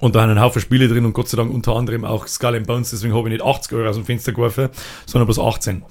[0.00, 2.56] Und da haben einen Haufen Spiele drin und Gott sei Dank unter anderem auch Skull
[2.56, 2.90] and Bones.
[2.90, 4.70] Deswegen habe ich nicht 80 Euro aus dem Fenster geworfen,
[5.06, 5.82] sondern bloß 18.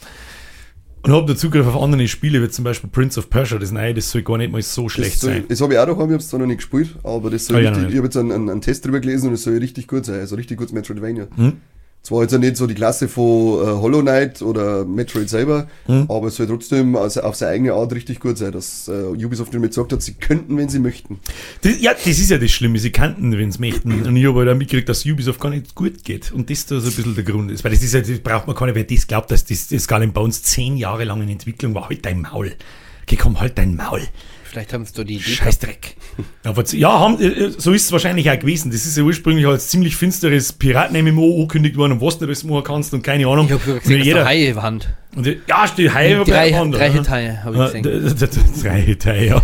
[1.04, 3.58] Und habe da Zugriff auf andere Spiele, wie zum Beispiel Prince of Persia.
[3.58, 5.46] Das neue, das soll gar nicht mal so schlecht das, soll, sein.
[5.48, 7.58] das habe ich auch daheim, ich habe es zwar noch nicht gespielt, aber das soll
[7.58, 7.92] Ah, ja, richtig, nicht.
[7.94, 10.20] ich habe jetzt einen, einen, einen Test drüber gelesen und es soll richtig gut sein,
[10.20, 11.28] also richtig gutes Metroidvania.
[11.36, 11.54] Hm?
[12.04, 13.24] Zwar jetzt ja nicht so die Klasse von
[13.62, 16.06] äh, Hollow Knight oder Metroid selber, Hm?
[16.10, 18.92] aber es soll trotzdem auf seine eigene Art richtig gut sein, dass äh,
[19.24, 21.20] Ubisoft mir gesagt hat, sie könnten, wenn sie möchten.
[21.62, 22.80] Das, ja, das ist ja das Schlimme.
[22.80, 24.02] Sie kannten, wenn sie möchten.
[24.04, 26.32] Und ich habe halt auch mitgekriegt, dass Ubisoft gar nicht gut geht.
[26.32, 27.64] Und das da so ein bisschen der Grund ist.
[27.64, 29.84] Weil das ist ja, das braucht man gar nicht, wer das glaubt, dass das, das
[29.84, 31.88] Skull Bones zehn Jahre lang in Entwicklung war.
[31.88, 32.54] Halt dein Maul.
[33.06, 34.02] Geh, komm, halt dein Maul.
[34.52, 35.24] Vielleicht haben sie da die Idee.
[35.32, 35.96] Scheißdreck.
[36.44, 38.70] Ja, was- ja haben, äh, äh, so ist es wahrscheinlich auch gewesen.
[38.70, 42.64] Das ist ja ursprünglich als ziemlich finsteres Piraten-MMO angekündigt worden und was du das machen
[42.66, 43.46] kannst und keine Ahnung.
[43.46, 44.90] Ich habe gesehen, dass jeder, der Haie Hand.
[45.16, 46.94] und, äh, ja, die Haie ich Drei, auch drei ja.
[46.94, 48.62] Hit-Haie habe ich gesehen.
[48.62, 49.42] Drei Hit-Haie, ja.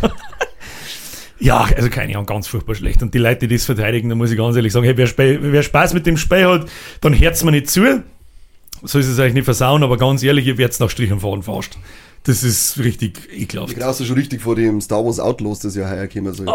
[1.39, 3.02] Ja, also keine Ahnung, ganz furchtbar schlecht.
[3.04, 5.38] Und die Leute, die das verteidigen, da muss ich ganz ehrlich sagen, hey, wer, Spe
[5.39, 6.67] wer Spaß mit dem Spiel hat,
[7.02, 8.04] dann hört's mir nicht zu.
[8.84, 11.43] So ist es eigentlich nicht versauen, aber ganz ehrlich, ihr werd's nach Strich und Faden
[11.43, 11.78] fast.
[12.23, 13.71] Das ist richtig ekelhaft.
[13.73, 16.47] Ich graust schon richtig vor dem Star Wars Outlaws, das ja heuer kommen soll.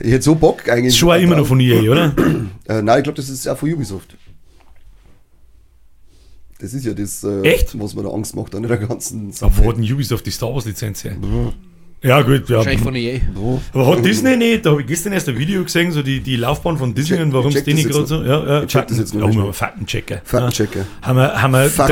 [0.00, 0.88] Ich hätte so Bock eigentlich.
[0.88, 2.14] Ist schon immer noch von EA, oder?
[2.66, 4.16] Äh, nein, ich glaube, das ist auch von Ubisoft.
[6.58, 7.78] Das ist ja das, äh, Echt?
[7.78, 10.54] was mir da Angst macht an der ganzen Aber wo hat denn Ubisoft die Star
[10.54, 11.14] Wars Lizenz her?
[12.04, 12.58] Ja, gut, ja.
[12.58, 13.18] Wahrscheinlich von EA.
[13.72, 16.36] Aber hat Disney nicht, da habe ich gestern erst ein Video gesehen, so die, die
[16.36, 18.22] Laufbahn von Disney Check- und warum es die nicht gerade so.
[18.22, 19.52] Ja, ja, Ich check das jetzt mehr.
[19.54, 20.20] Faktenchecker.
[20.22, 20.80] Faktenchecker.
[20.80, 20.86] Ja.
[21.00, 21.86] Haben wir, haben wir Fuck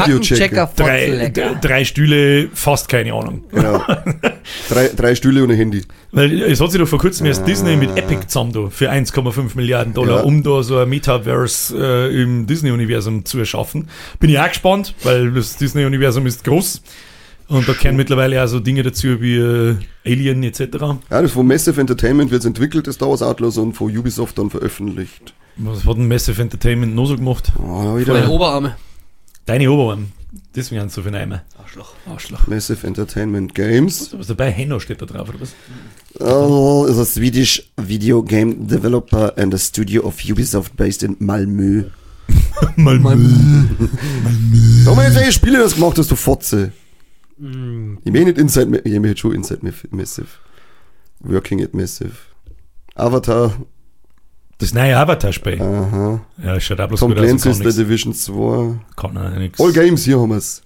[0.76, 3.44] drei, drei, drei Stühle, fast keine Ahnung.
[3.50, 3.82] Genau.
[4.68, 5.82] drei, drei Stühle und ein Handy.
[6.10, 9.56] Weil es hat sich doch vor kurzem erst Disney mit Epic zusammen da für 1,5
[9.56, 10.22] Milliarden Dollar, Ja.
[10.24, 11.74] um da so ein Metaverse
[12.12, 13.88] äh, im Disney-Universum zu erschaffen.
[14.20, 16.82] Bin ich auch gespannt, weil das Disney-Universum ist groß.
[17.52, 20.60] Und da kennen mittlerweile auch so Dinge dazu wie äh, Alien etc.
[21.10, 24.48] Ja, das von Massive Entertainment wird entwickelt, das Star Wars Outlaws, und von Ubisoft dann
[24.48, 25.34] veröffentlicht.
[25.56, 27.52] Was hat denn Massive Entertainment noch so gemacht?
[27.62, 28.76] Oh, wieder Oberarme.
[29.44, 30.12] Deine Oberarm.
[30.56, 31.42] Deswegen haben sie so viel Neime.
[31.58, 31.92] Arschloch.
[32.06, 32.46] Arschloch.
[32.46, 34.14] Massive Entertainment Games.
[34.16, 34.50] Was dabei?
[34.50, 35.52] Henno steht da drauf, oder was?
[36.20, 41.90] Oh, is a Swedish video game developer and a studio of Ubisoft based in Malmö.
[42.76, 43.18] Mal, mal.
[44.84, 46.72] Sag mal, jetzt welche Spiele das gemacht hast, du Fotze?
[48.04, 50.28] Ich meine nicht Inside, ich meine schon Inside Ma- Massive.
[51.20, 52.12] Working at Massive.
[52.94, 53.52] Avatar,
[54.58, 55.60] Das neue Avatar-Spiel.
[55.60, 56.20] aha.
[56.42, 57.64] Ja, schaut bloß Tom Clancy's The.
[57.82, 58.78] Division 2.
[58.96, 59.58] Kann auch nix.
[59.60, 60.62] All Games, hier haben wir's.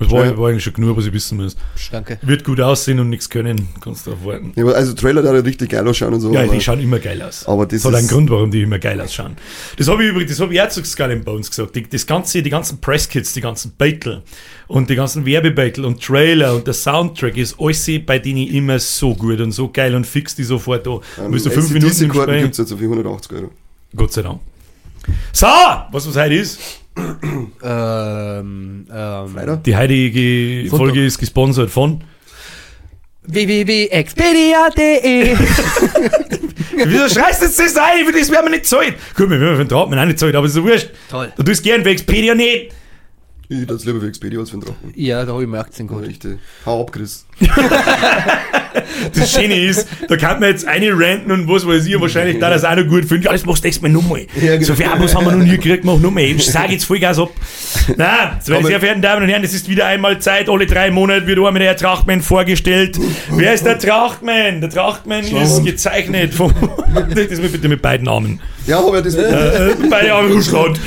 [0.00, 1.56] Das war, war eigentlich schon genug, was ich wissen muss.
[1.92, 2.18] Danke.
[2.22, 3.68] Wird gut aussehen und nichts können.
[3.80, 4.52] Kannst du darauf warten.
[4.56, 6.32] Ja, also Trailer da richtig geil ausschauen und so.
[6.34, 7.46] Ja, aber die schauen immer geil aus.
[7.46, 9.36] aber das das hat einen ist- Grund, warum die immer geil ausschauen.
[9.76, 11.76] Das habe ich übrigens, das habe ich auch zu Skull and Bones gesagt.
[11.76, 14.22] Die, das ganze, die ganzen Presskits, die ganzen Beitel
[14.66, 19.14] und die ganzen Werbebeitel und Trailer und der Soundtrack ist alles bei denen immer so
[19.14, 20.98] gut und so geil und fix die sofort da.
[21.24, 22.42] ähm, Bist du fünf Minuten im Karten Spiel?
[22.42, 23.50] gibt's jetzt auf 480 Euro.
[23.94, 24.40] Gott sei Dank.
[25.32, 25.46] So,
[25.92, 26.58] was was heute ist.
[26.96, 29.62] Ähm, ähm?
[29.64, 30.78] Die heutige Sonntag.
[30.78, 32.04] Folge ist gesponsert von.
[33.26, 35.36] www.expedia.de
[36.76, 38.06] Wieso schreist du jetzt das ein?
[38.06, 38.94] Für das werden wir nicht zahlt.
[39.16, 40.90] Gut, wir werden für den Drahtmann auch nicht zahlt, aber ist so wurscht.
[41.08, 41.32] Toll.
[41.36, 42.72] Du tust gern für Expedia nicht.
[43.48, 44.92] Ich das lieber für Expedia als für den Drachen.
[44.94, 46.06] Ja, da habe ich mir Aktiencode.
[46.06, 46.38] Richtig.
[46.64, 47.26] Hau ab, Chris.
[49.14, 52.50] Das Schöne ist, da kann man jetzt eine ranten und was weiß ich, wahrscheinlich da
[52.50, 53.24] das auch noch gut finden.
[53.24, 54.26] Ja, das machst du nächstes Mal nochmal.
[54.40, 54.66] Ja, genau.
[54.66, 56.24] So viel Abos haben wir noch nie gekriegt, mach nochmal.
[56.24, 57.30] Ich sage jetzt Vollgas ab.
[57.96, 60.48] Nein, so meine sehr verehrten Damen und Herren, es ist wieder einmal Zeit.
[60.48, 62.98] Alle drei Monate wird einmal der Trachtmann vorgestellt.
[63.30, 64.60] Wer ist der Trachtmann?
[64.60, 66.52] Der Trachtmann ist gezeichnet von.
[67.14, 68.40] Das mir bitte mit beiden Namen.
[68.66, 70.80] Ja, aber das mit Äh, beide Namen Russland.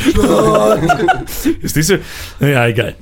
[1.62, 1.96] ist das so?
[2.42, 2.96] Ja, egal.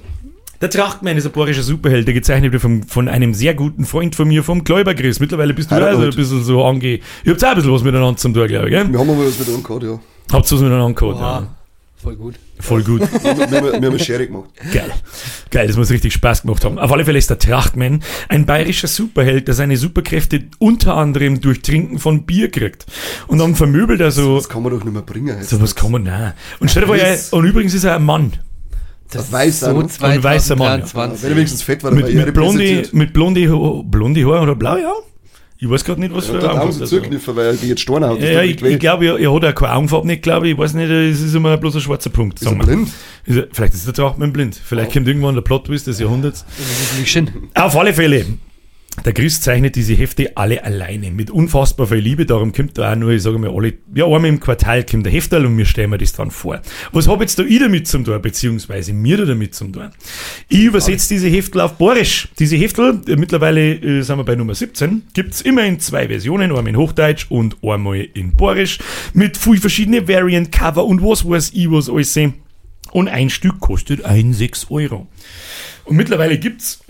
[0.61, 4.15] Der Trachtmann ist ein bayerischer Superheld, der gezeichnet wird vom, von einem sehr guten Freund
[4.15, 5.19] von mir, vom Gläuberchris.
[5.19, 6.85] Mittlerweile bist du Hallo, also ein bisschen so ange...
[6.85, 8.91] Ihr habt auch ein bisschen was miteinander zum tun, glaube ich, gell?
[8.91, 9.99] Wir haben aber was mit angehört, ja.
[10.31, 11.47] Habt ihr was miteinander gehabt, ja.
[12.01, 12.35] Voll gut.
[12.59, 13.01] Voll gut.
[13.01, 14.49] Wir, haben- wir, haben- wir haben eine Schere gemacht.
[14.71, 14.91] Geil.
[15.49, 16.77] Geil, das muss richtig Spaß gemacht haben.
[16.77, 21.63] Auf alle Fälle ist der Trachtmann ein bayerischer Superheld, der seine Superkräfte unter anderem durch
[21.63, 22.85] Trinken von Bier kriegt.
[23.27, 24.35] Und dann vermöbelt er so...
[24.35, 25.41] Das kann man doch nicht mehr bringen.
[25.43, 26.33] So was kann man, nein.
[26.59, 28.33] Und stell dir vor, er, und übrigens ist er ein Mann.
[29.11, 30.05] Das weiß er, so?
[30.05, 30.85] Ein weißer Mann, ja.
[30.85, 31.23] 2023.
[31.23, 34.77] Wenn er wenigstens fett war, Mit, er mit, blondi, mit blondi, blondi Haar oder blau,
[34.77, 34.93] ja?
[35.57, 37.69] Ich weiß gerade nicht, was Er für dann Augen auch er zugekniffen, weil er die
[37.69, 38.19] jetzt Storn hat.
[38.19, 40.53] Ja, ich, ich glaube, er, er hat auch keine Augenfarbe nicht, glaube ich.
[40.53, 42.41] Ich weiß nicht, es ist immer bloß ein schwarzer Punkt.
[42.41, 42.89] Ist er blind?
[43.25, 44.59] Ist er, vielleicht ist der Trachtmann blind.
[44.61, 46.45] Vielleicht kommt irgendwann der Plot-Twist des Jahrhunderts.
[46.57, 47.29] Das ist natürlich schön.
[47.53, 48.25] Auf alle Fälle.
[49.05, 52.25] Der Chris zeichnet diese Hefte alle alleine, mit unfassbar viel Liebe.
[52.25, 55.13] Darum kommt da auch nur, ich sage mal, alle, ja, einmal im Quartal kommt der
[55.13, 56.59] Heftal und wir stellen mir das dann vor.
[56.91, 59.91] Was hab jetzt da ich damit zum Tor, beziehungsweise mir da damit zum Tor?
[60.49, 62.29] Ich übersetze diese Heftel auf Borisch.
[62.39, 66.49] Diese Heftel, äh, mittlerweile äh, sind wir bei Nummer 17, gibt's immer in zwei Versionen,
[66.49, 68.79] einmal in Hochdeutsch und einmal in Borisch,
[69.13, 72.33] mit viel verschiedene Variant-Cover und was weiß ich, was alles sehen.
[72.91, 75.05] Und ein Stück kostet ein 6 Euro.
[75.83, 76.83] Und mittlerweile gibt's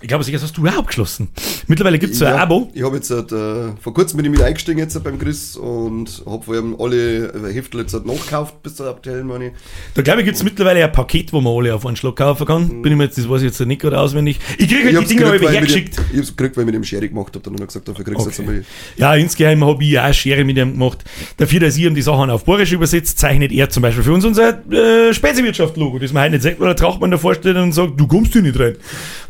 [0.00, 1.28] ich glaube, sicher hast du auch abgeschlossen.
[1.66, 2.70] Mittlerweile gibt es so ein Ja, Abo.
[2.72, 6.22] Ich habe jetzt halt, äh, vor kurzem bin ich mit eingestiegen jetzt beim Chris und
[6.24, 9.52] habe vor allem alle äh, Heftel jetzt halt nachgekauft bis zur aktuellen meine.
[9.94, 12.46] Da glaube ich, gibt es mittlerweile ein Paket, wo man alle auf einen Schlag kaufen
[12.46, 12.82] kann.
[12.82, 14.38] Bin ich mir jetzt, das weiß ich jetzt nicht gerade auswendig.
[14.56, 15.96] Ich kriege Ich halt die hab's Dinger gekriegt, aber ich hergeschickt.
[15.98, 17.40] dem- ich hab's gekriegt, weil ich mit dem Schere gemacht habe.
[17.40, 18.48] Dann hat er gesagt, dafür kriegst du jetzt Okay.
[18.48, 18.64] einmal.
[18.96, 21.04] Ja, insgeheim habe ich auch Schere mit ihm gemacht.
[21.38, 24.24] Dafür, dass ich ihm die Sachen auf Borisch übersetzt, zeichnet er zum Beispiel für uns
[24.24, 27.98] unser äh, Speziewirtschaft-Logo, das man halt nicht sagt, weil der Trachtmann davor steht und sagt,
[27.98, 28.76] du kommst hier nicht rein.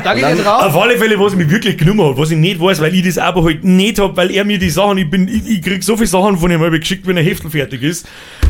[0.03, 0.63] Da geht ihr drauf.
[0.63, 3.17] Auf alle Fälle, was mich wirklich genommen hat, was ich nicht weiß, weil ich das
[3.17, 5.95] Abo halt nicht hab, weil er mir die Sachen, ich bin, ich, ich krieg so
[5.97, 8.07] viele Sachen von ihm halb geschickt, wenn ein Heftel fertig ist.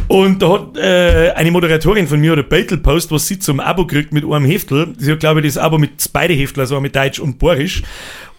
[0.07, 3.87] Und da hat äh, eine Moderatorin von mir oder Beitel Post, was sie zum Abo
[3.87, 4.93] kriegt mit einem Heftel.
[4.97, 7.83] Sie hat, glaube ich, das Abo mit beide Heftel, also auch mit Deutsch und Borisch.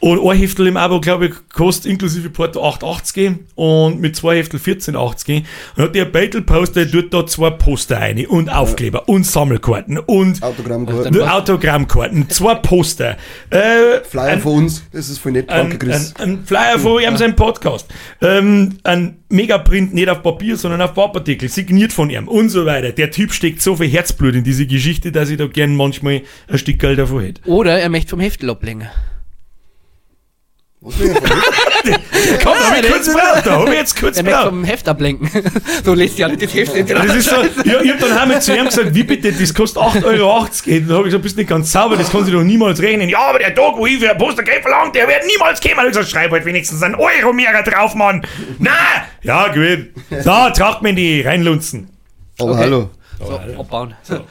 [0.00, 4.60] Und ein Heftel im Abo, glaube ich, kostet inklusive Porto 8,80 und mit zwei Heftel
[4.60, 5.42] 14,80.
[5.76, 9.98] Und hat der Beitel Post, der tut da zwei Poster rein und Aufkleber und Sammelkarten
[9.98, 11.12] und Autogrammkarten.
[11.12, 13.16] nur Autogrammkarten, zwei Poster.
[13.50, 14.84] Äh, Flyer ein, von uns.
[14.92, 15.50] Das ist voll nett.
[15.50, 16.14] Danke, ein, Chris.
[16.16, 17.88] ein, ein Flyer von ihm, seinem Podcast.
[18.20, 22.92] Ähm, ein Megaprint, nicht auf Papier, sondern auf Papartikel, signiert von ihm und so weiter.
[22.92, 26.58] Der Typ steckt so viel Herzblut in diese Geschichte, dass ich da gern manchmal ein
[26.58, 27.42] Stück Geld davon hätte.
[27.46, 28.86] Oder er möchte vom Heftel ablegen.
[28.86, 30.77] Was will ich von dir?
[32.42, 34.48] Komm, da hab ich kurz braucht, da hab ich jetzt kurz Er möchte braucht.
[34.50, 35.30] vom Heft ablenken.
[35.84, 38.40] so lest ihr alle das Heft Ja, Das ist so, ja, ich hab dann heim
[38.40, 40.38] zu ihm gesagt, wie bitte, das kostet 8,80 Euro.
[40.40, 40.50] Und
[40.88, 43.08] dann hab ich gesagt, bist nicht ganz sauber, das kann sich doch niemals rechnen.
[43.08, 45.78] Ja, aber der Tag, wo ich für ein Poster Geld verlangt, der wird niemals kommen.
[45.78, 48.22] Und ich gesagt, schreib halt wenigstens einen Euro mehr drauf, Mann.
[48.58, 48.70] Na,
[49.22, 49.88] ja, gut.
[50.10, 51.90] So, tracht mir die reinlunzen.
[52.40, 52.60] Aber Okay.
[52.60, 52.90] hallo.
[53.18, 53.94] So, abbauen.
[54.02, 54.14] So.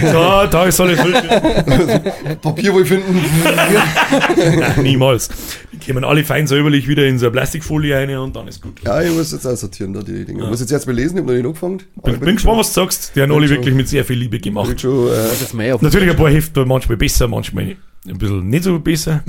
[0.00, 0.98] So, da soll ich
[2.42, 3.20] Papier wohl finden.
[4.58, 5.30] Nein, niemals.
[5.72, 8.80] Die kommen alle fein säuberlich wieder in so eine Plastikfolie rein und dann ist gut.
[8.84, 10.42] Ja, ich muss jetzt auch sortieren, da die Dinge.
[10.44, 11.82] Ich muss jetzt erst mal lesen, ich hab noch nicht angefangen.
[11.96, 13.12] Aber Bin, bin gespannt, was du sagst.
[13.14, 14.68] Die haben alle wirklich mit sehr viel Liebe gemacht.
[14.68, 15.82] bin schon, äh, ist.
[15.82, 17.76] Natürlich ein paar Hefte manchmal besser, manchmal
[18.08, 19.22] ein bisschen nicht so besser.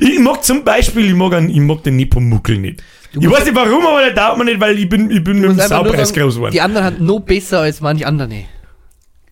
[0.00, 2.82] ich mag zum Beispiel, ich mag, einen, ich mag den Nepomukkel nicht.
[3.12, 5.40] Ich musst weiß nicht warum, aber der taugt mir nicht, weil ich bin, ich bin
[5.40, 6.52] mit Du dem Saupreis groß geworden.
[6.52, 8.44] Die anderen hatten nur besser als manche andere.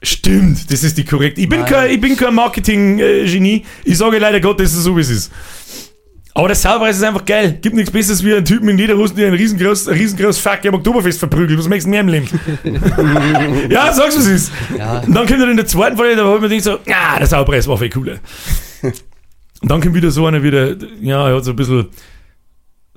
[0.03, 1.41] Stimmt, das ist die korrekte.
[1.41, 1.69] Ich bin Nein.
[1.69, 3.65] kein, ich bin kein Marketing-Genie.
[3.85, 5.33] Ich sage leider Gott, das ist so, wie es ist.
[6.35, 7.59] Aber der Saupreis ist einfach geil.
[7.61, 11.19] Gibt nichts Besseres wie einen Typen in Lederhosen, der ein riesengroß, riesengroß Fuck am Oktoberfest
[11.19, 11.59] verprügelt.
[11.59, 12.29] Was möchtest du mehr im Leben?
[13.71, 14.53] ja, sag's, was ist.
[14.79, 15.01] Ja.
[15.01, 17.27] Und dann kommt er in der zweiten Folge, da hat man denkt so, ja, der
[17.27, 18.19] Saupreis war viel cooler.
[18.83, 21.89] Und dann kommt wieder so einer wieder, ja, er hat so ein bisschen,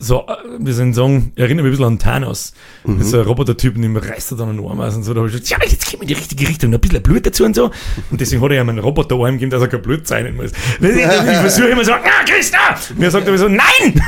[0.01, 2.53] so, äh, soll ich sagen, erinnert mich ein bisschen an Thanos.
[2.83, 5.13] Das ist so ein Roboter-Typ, und dem reißt er dann einen Arm aus und so.
[5.13, 7.25] Da hab ich gesagt, ja, jetzt gehen wir in die richtige Richtung, ein bisschen Blut
[7.25, 7.71] dazu und so.
[8.09, 10.51] Und deswegen hat er ja einen Roboter-Arm gegeben, dass er kein Blut sein muss.
[10.81, 12.79] Ich, ich versuche immer so, ah, Christa!
[12.95, 14.01] Und er sagt aber so, nein!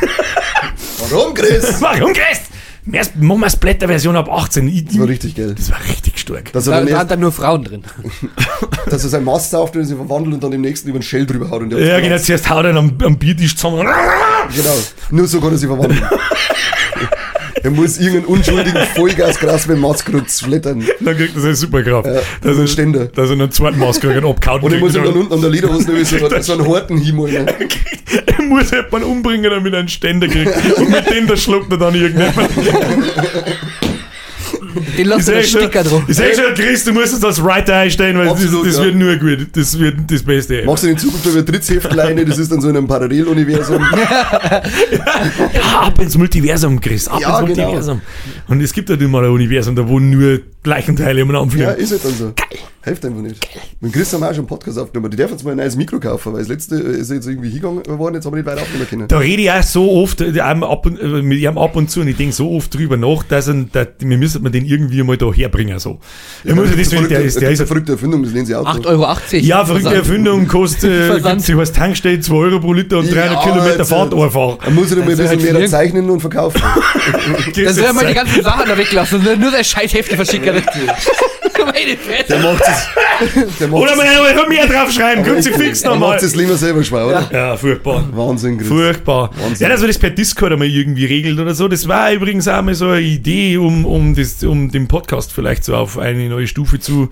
[1.10, 1.76] warum, Chris?
[1.82, 2.44] Warum, Christ?
[2.92, 4.68] Erst machen wir Splatter-Version ab 18.
[4.68, 5.56] Ich, Das war richtig geil.
[5.58, 6.52] das war richtig stark.
[6.52, 7.84] Dass Da, er, dann nur Frauen drin.
[8.90, 11.26] dass er sein Mast sauft und sich verwandelt und dann im nächsten über den Shell
[11.26, 11.62] drüber haut.
[11.62, 13.88] Und der Ja, genau, zuerst haut er am, am Biertisch zusammen.
[14.56, 14.76] Genau.
[15.12, 16.04] Nur so kann er sich verwandeln.
[17.64, 20.84] er muss irgendeinen unschuldigen Vollgasgras mit dem Maskrutz flattern.
[21.00, 22.08] Dann kriegt er seine Superkraft.
[22.08, 23.06] Ja, dass, er, Ständer.
[23.06, 24.96] dass er einen zweiten Maus kriegt und er muss ihm kriegt.
[24.96, 27.48] dann unten an der Lederhose noch so, so einen Horten hinholen.
[28.38, 30.52] er muss jemanden umbringen, damit er einen Ständer kriegt.
[30.78, 32.50] Und mit dem, da schluckt er dann irgendjemand.
[34.98, 36.04] Den den schon, Sticker drauf.
[36.08, 38.86] ich sag schon, Chris, du musst es als Writer einstellen, weil Absolut, das, das ja.
[38.86, 39.48] wird nur gut.
[39.54, 40.64] Das wird das Beste.
[40.66, 43.84] Machst du in Zukunft über Trittsheftkleine, das ist dann so in einem Paralleluniversum.
[45.54, 47.08] Ja, ab ins Multiversum, Chris.
[47.08, 47.62] Ab Ja, ins genau.
[47.64, 48.02] Multiversum.
[48.48, 51.76] Und es gibt halt immer ein Universum, da wo nur Leichenteile immer Ja, anfliegen.
[51.76, 52.34] ist halt dann so.
[52.86, 53.48] Hilft einfach nicht.
[53.80, 55.10] Mit Chris haben wir auch schon einen Podcast aufgenommen.
[55.10, 57.98] Die dürfen jetzt mal ein neues Mikro kaufen, weil das letzte ist jetzt irgendwie hingegangen
[57.98, 59.08] worden, jetzt haben wir nicht weiter aufnehmen können.
[59.08, 61.90] Da rede ich auch so oft äh, einem ab und, äh, mit ihm ab und
[61.90, 65.02] zu und ich denke so oft drüber nach, dass, er, dass wir müssen den irgendwie
[65.04, 65.80] mal da herbringen.
[65.80, 66.00] So.
[66.44, 68.66] Ich muss ja deswegen, der ist, der ist eine verrückte Erfindung, das lehnen sie auch.
[68.68, 69.18] 8,80 Euro.
[69.40, 69.96] Ja, verrückte.
[69.96, 74.14] Erfindung, kostet, äh, gibt's, was Tankstelle, 2 Euro pro Liter und 300 Ja, Kilometer Fahrt
[74.14, 74.58] äh, einfach.
[74.62, 76.62] Da muss er dann mal ein Das bisschen halt mehr zeichnen und verkaufen.
[77.56, 79.64] Dann soll er mal die ganzen Sachen da weglassen und nur der
[80.54, 81.33] scheiß Hefte verschicken.
[81.74, 82.26] Meine Fresse.
[82.30, 83.58] Der macht es.
[83.60, 86.10] Der macht Oder mal es- noch mehr draufschreiben, kommt sie fix der nochmal.
[86.12, 87.30] macht es lieber selber schwer, oder?
[87.32, 88.04] Ja, furchtbar.
[88.14, 88.68] Wahnsinn, Chris.
[88.68, 89.30] Furchtbar.
[89.42, 89.64] Wahnsinn.
[89.64, 91.68] Ja, dass man das per Discord einmal irgendwie regelt oder so.
[91.68, 95.64] Das war übrigens auch mal so eine Idee, um, um, das, um den Podcast vielleicht
[95.64, 97.10] so auf eine neue Stufe zu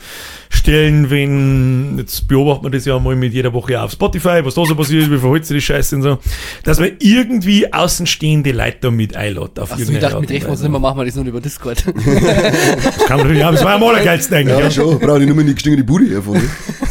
[0.49, 4.66] stellen, wenn, jetzt beobachten wir das ja mal mit jeder Woche auf Spotify, was da
[4.66, 6.18] so passiert, wie verhält sich die Scheiße und so,
[6.64, 9.60] dass man irgendwie außenstehende Leute da mit einlädt.
[9.60, 11.84] Auf Achso, ich dachte, Art mit Rechnung sind wir machen wir das nur über Discord.
[11.86, 14.58] Das kann man natürlich, aber das war am allergeilsten eigentlich.
[14.58, 15.00] Ja, Ja, schon.
[15.00, 16.42] Brauche ich nur mal die gestingene Bude hervon.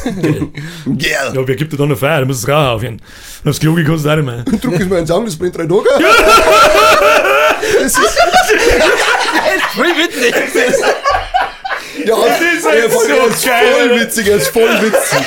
[0.86, 1.32] Gell.
[1.34, 2.20] ja wer gibt dir da noch Feier?
[2.20, 2.38] Da muss
[2.78, 2.98] es.
[3.44, 3.74] Und aufs Klo
[4.04, 4.44] du auch nicht mehr.
[4.60, 5.84] Druck ist mir ein Song, das bringt drei Tage.
[7.82, 7.98] Das ist,
[9.74, 10.34] Voll witzig.
[12.06, 12.14] ja,
[12.56, 13.66] ist er halt ist voll, so er ist geil.
[13.88, 15.26] voll witzig, er ist voll witzig.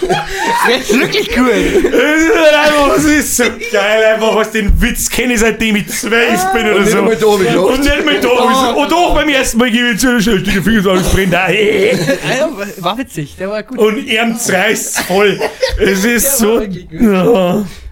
[0.00, 1.92] Das ist wirklich cool.
[2.94, 6.62] Das ist ist so geil, einfach, was den Witz kenne ich seitdem ich zwölf bin
[6.66, 6.98] oder Und nicht so.
[7.00, 7.66] da hab ich gelacht.
[7.66, 8.28] Und nicht mal da.
[8.28, 10.90] hab ich so- Und auch beim ersten Mal gebe ich zu, steht der Finger so,
[10.90, 11.32] alles brennt.
[11.34, 13.78] Ja, war witzig, der war gut.
[13.78, 15.38] Und er zerreißt voll.
[15.78, 16.60] Es ist so.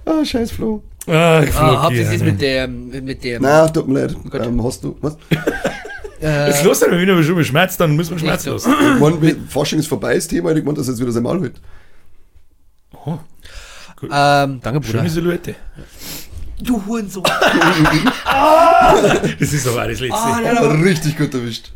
[0.05, 0.83] Ah, scheiß Flo.
[1.07, 4.17] Ah, Ah, Floki, hauptsächlich ist mit der, mit der, Na, tut mir leid.
[4.31, 4.47] Gott.
[4.47, 5.17] Ähm, hast du, was?
[6.23, 8.67] äh, Jetzt los, wenn wir schon beschmerzt, dann müssen wir schmerzlos.
[8.67, 10.53] Ich meine, Forschung ist vorbei, das Thema.
[10.55, 11.55] Ich meine, dass jetzt wieder sein Maul hält.
[13.05, 13.19] Oh,
[14.11, 14.99] ähm, danke, Bruder.
[14.99, 15.55] schöne Silhouette.
[16.61, 17.25] Du Hurensohn.
[19.39, 20.17] Das ist aber alles Letzte.
[20.17, 20.59] Ah, ja.
[20.59, 21.73] Aber richtig gut erwischt.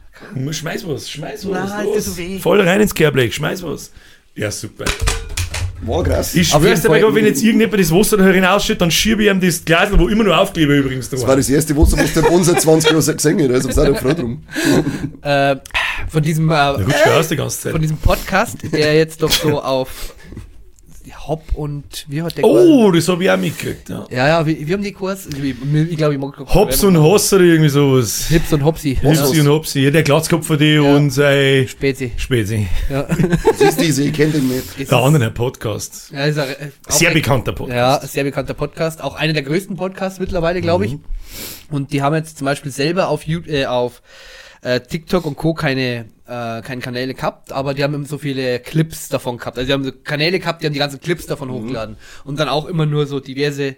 [0.50, 1.70] Schmeiß was, schmeiß was.
[1.70, 1.94] Nein, los.
[1.96, 2.38] das so weh.
[2.38, 3.90] Voll rein ins Kehrblech, schmeiß was.
[4.34, 4.84] Ja, super.
[5.82, 6.34] War krass.
[6.34, 9.62] Ich schwör's dir, wenn jetzt irgendjemand das Wasser da herausschüttet, dann schiebe ich ihm das
[9.64, 11.28] Glas, wo immer noch Aufkleber übrigens Das drauf.
[11.28, 13.52] war das erste Wasser, was der bei uns seit 20 Jahren gesehen hat.
[13.54, 14.42] Also, ihr froh drum.
[15.20, 15.56] äh,
[16.08, 17.82] von diesem, Da äh, rutscht er aus die ganze von Zeit.
[17.82, 20.14] diesem Podcast, der jetzt doch so auf
[21.28, 23.88] Hop und wie hat der Oh, das habe ich auch mitgekriegt.
[23.88, 24.06] Ja.
[24.10, 25.26] Ja, ja, wir, wir haben die Kurs.
[25.26, 25.42] Ich,
[25.90, 28.28] ich glaube, ich mag Hops und Hoss oder irgendwie sowas.
[28.28, 28.98] Hips und Hopsi.
[29.02, 29.80] Hopsi und Hopsi.
[29.80, 32.12] Ja, der Glatzkopf von dir und sein Spezi.
[32.16, 32.66] Spezi.
[32.90, 33.06] Ja.
[33.74, 34.90] Siehst du, ich kennt ihn nicht.
[34.90, 36.10] Der andere Podcast.
[36.12, 36.54] Ja, ist ein, äh,
[36.86, 38.02] auch Sehr ein- bekannter Podcast.
[38.02, 39.02] Ja, sehr bekannter Podcast.
[39.02, 40.96] Auch einer der größten Podcasts mittlerweile, glaube ich.
[41.70, 44.02] Und die haben jetzt zum Beispiel selber auf, äh, auf
[44.62, 45.54] äh, TikTok und Co.
[45.54, 49.58] keine, äh, keine Kanäle gehabt, aber die haben immer so viele Clips davon gehabt.
[49.58, 51.96] Also die haben so Kanäle gehabt, die haben die ganzen Clips davon hochgeladen.
[52.24, 53.76] Und dann auch immer nur so diverse,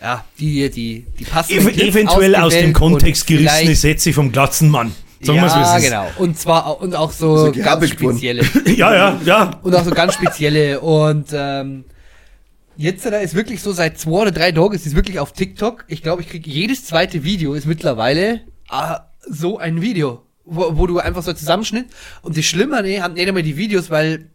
[0.00, 1.52] ja, die, die, die passen.
[1.52, 4.92] Ev eventuell aus dem Kontext gerissene Sätze vom Glatzenmann.
[5.22, 6.06] Sagen wir's, wie es ja, genau.
[6.18, 8.44] Und zwar auch, und auch so, So ganz spezielle.
[8.66, 9.60] Ja, ja, ja.
[9.62, 10.80] Und auch so ganz spezielle.
[10.80, 11.84] Und ähm,
[12.76, 15.86] jetzt da ist wirklich so, seit zwei oder drei Tagen ist es wirklich auf TikTok.
[15.88, 20.86] Ich glaube, ich kriege jedes zweite Video ist mittlerweile ah, so ein Video, wo, wo
[20.86, 21.86] du einfach so Zusammenschnitt.
[22.22, 24.30] Und das Schlimme nee, haben nicht einmal die Videos, weil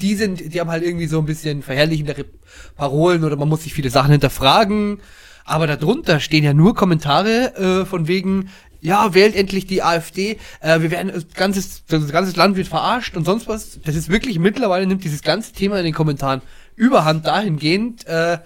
[0.00, 2.24] die sind, die haben halt irgendwie so ein bisschen verherrlichendere
[2.76, 5.00] Parolen oder man muss sich viele Sachen hinterfragen.
[5.44, 8.48] Aber darunter stehen ja nur Kommentare äh, von wegen,
[8.80, 13.16] ja, wählt endlich die AfD, äh, wir werden, das ganze, das ganze Land wird verarscht
[13.16, 13.80] und sonst was.
[13.84, 16.42] Das ist wirklich, mittlerweile nimmt dieses ganze Thema in den Kommentaren
[16.74, 18.38] überhand dahingehend, äh,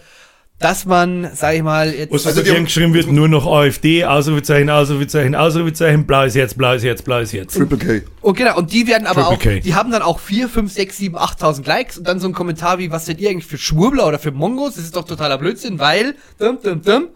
[0.59, 2.13] dass man, sag ich mal, jetzt...
[2.15, 7.03] Was Also also geschrieben wird, nur noch AfD, Ausrufezeichen, Ausrufezeichen, Ausrufezeichen, blaues Herz, blaues Herz,
[7.03, 7.53] blaues Herz.
[7.53, 8.03] Triple K.
[8.23, 9.61] Und genau, und die werden aber Triple auch, K.
[9.61, 12.79] die haben dann auch 4, 5, 6, 7, 8.000 Likes und dann so ein Kommentar
[12.79, 14.77] wie, was seid ihr eigentlich für Schwurbler oder für Mongos?
[14.77, 17.09] Das ist doch totaler Blödsinn, weil, dum, dum, dum,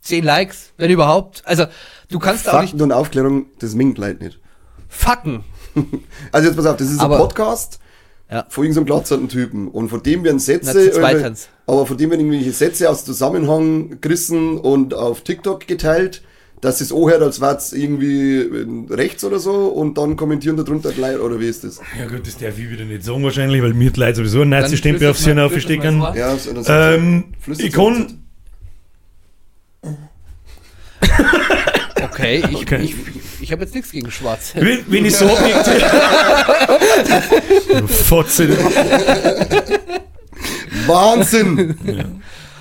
[0.00, 1.42] 10 Likes, wenn überhaupt.
[1.44, 1.66] Also,
[2.10, 4.40] du kannst da auch nicht Fakten und Aufklärung, das mingt Leute nicht.
[4.88, 5.44] fucken.
[6.32, 7.78] Also jetzt pass auf, das ist Aber- ein Podcast
[8.32, 8.46] Ja.
[8.48, 10.92] von irgendeinem glatzerten Typen und von dem werden Sätze,
[11.66, 16.22] aber von dem werden irgendwelche Sätze aus Zusammenhang gerissen und auf TikTok geteilt,
[16.62, 20.56] dass es auch hört, als wäre es irgendwie äh, rechts oder so und dann kommentieren
[20.56, 21.80] darunter gleich, oder wie ist das?
[21.98, 24.50] Ja gut, das darf ich wieder nicht sagen wahrscheinlich, weil mir die Leute sowieso einen
[24.50, 26.00] Nazi-Stempel aufs Hirn aufstecken.
[26.14, 27.24] Ja, so, das Ähm,
[27.58, 28.18] ich kann...
[32.12, 32.82] Okay, ich, Okay.
[32.82, 32.94] ich,
[33.40, 34.52] ich habe jetzt nichts gegen Schwarz.
[34.54, 35.82] Wenn, wenn ich so objektiv...
[38.06, 38.48] Fotze.
[40.86, 41.74] Wahnsinn!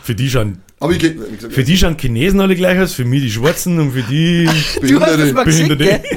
[0.04, 0.58] Für die schauen...
[0.80, 3.92] Aber ich gesagt, Für die schauen Chinesen alle gleich aus, für mich die Schwarzen und
[3.92, 4.48] für die
[5.00, 6.02] hast das Behinderte.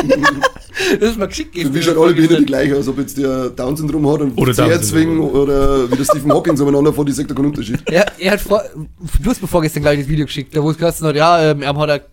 [1.00, 1.56] Das ist mal geschickt.
[1.56, 5.20] für mich schauen alle Behinderte gleich aus, ob jetzt der Down-Syndrom hat und Oder Herzwing
[5.20, 7.78] oder wie der Stephen Hawking umeinander vor, die sagt da keinen Unterschied.
[7.86, 8.62] Er, er hat vor,
[9.22, 11.62] du hast mir vorgestern gleich das Video geschickt, da wo es gesagt hat, ja, ähm,
[11.62, 12.04] er hat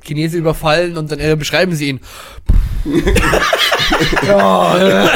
[0.00, 2.00] er Chinese überfallen und dann äh, beschreiben sie ihn.
[4.26, 5.10] ja,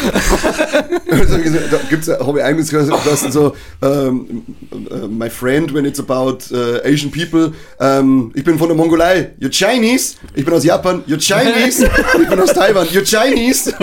[1.42, 6.38] gesagt, da gibt's, habe ich eigentlich gehört, so, ähm, äh, my friend, when it's about
[6.52, 11.02] äh, Asian people, ähm, ich bin von der Mongolei, you're Chinese, ich bin aus Japan,
[11.06, 11.90] you're Chinese,
[12.20, 13.74] ich bin aus Taiwan, you're Chinese.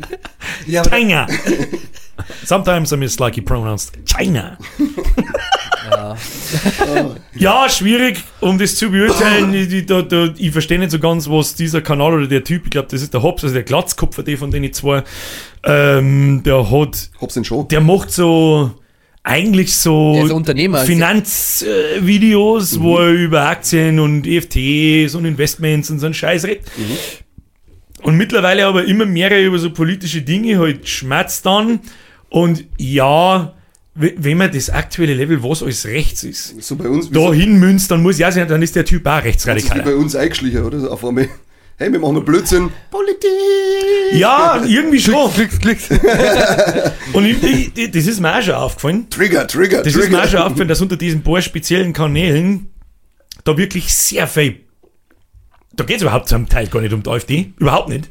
[0.66, 1.26] ja, China.
[2.44, 4.58] Sometimes I mislike you pronounced China.
[7.34, 9.52] Ja, schwierig, um das zu beurteilen.
[9.54, 12.64] Ich, ich, da, da, ich verstehe nicht so ganz, was dieser Kanal oder der Typ,
[12.64, 15.02] ich glaube, das ist der Hobbs, also der Glatzkopf von den- von denen zwei,
[15.64, 17.68] ähm, der hat, Hab's den schon.
[17.68, 18.72] der macht so
[19.24, 20.78] eigentlich so Der ist Unternehmer.
[20.78, 26.14] also Finanzvideos, äh, Videos, wo er über Aktien und EFTs und Investments und so einen
[26.14, 26.64] Scheiß redet.
[28.02, 31.80] Und mittlerweile aber immer mehr über so politische Dinge halt schmerzt dann.
[32.28, 33.52] Und ja,
[33.94, 37.20] we- wenn man das aktuelle Level, was alles rechts ist, So bei uns, wie da
[37.20, 39.82] so- hinmünzt, dann muss ja sein, dann ist der Typ auch das ist wie rechtsradikal.
[39.82, 40.90] bei uns eingeschlichen, oder?
[40.90, 41.28] Auf einmal,
[41.76, 42.70] hey, wir machen mal Blödsinn.
[42.90, 43.28] Politik!
[44.14, 45.32] Ja, irgendwie schon.
[45.32, 45.88] Klicks, klicks.
[47.12, 49.08] Und ich, ich, das ist mir auch schon aufgefallen.
[49.10, 50.44] Trigger, Trigger, Das ist mir auch schon Trigger.
[50.46, 52.70] aufgefallen, dass unter diesen paar speziellen Kanälen
[53.44, 54.60] da wirklich sehr viel,
[55.74, 58.08] da geht es überhaupt zum Teil gar nicht um die AfD, überhaupt nicht.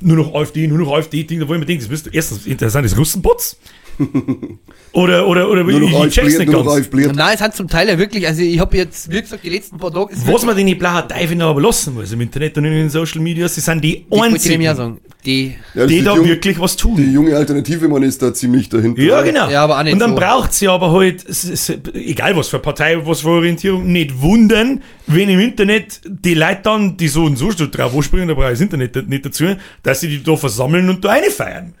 [0.00, 2.84] Nur noch AfD, nur noch AfD-Ding, da wo ich mir denke, das bist erstens interessant,
[2.84, 3.58] ist Russenbots.
[4.92, 6.90] oder, oder, oder, Nur noch ich check's nicht ganz.
[7.14, 9.78] Nein, es hat zum Teil ja wirklich, also ich habe jetzt, wie gesagt, die letzten
[9.78, 12.64] paar Tage ist Was man den blauen Teufel noch aber lassen muss im Internet und
[12.64, 15.00] in den Social Media, sie sind die die ich einzigen, auch sagen.
[15.24, 17.12] Die, Ja, die ist da jung- wirklich was Die tun.
[17.12, 19.02] junge Alternative, man ist da ziemlich dahinter.
[19.02, 19.48] Ja, genau.
[19.48, 20.16] Ja, aber auch nicht und dann so.
[20.16, 24.82] braucht sie aber halt, es ist, egal was für Partei, was für Orientierung, nicht wundern,
[25.06, 28.52] wenn im Internet die Leute dann, die so und so drauf anspringen, da brauche ich
[28.52, 29.44] das Internet nicht dazu,
[29.82, 31.74] dass sie die da versammeln und da eine feiern.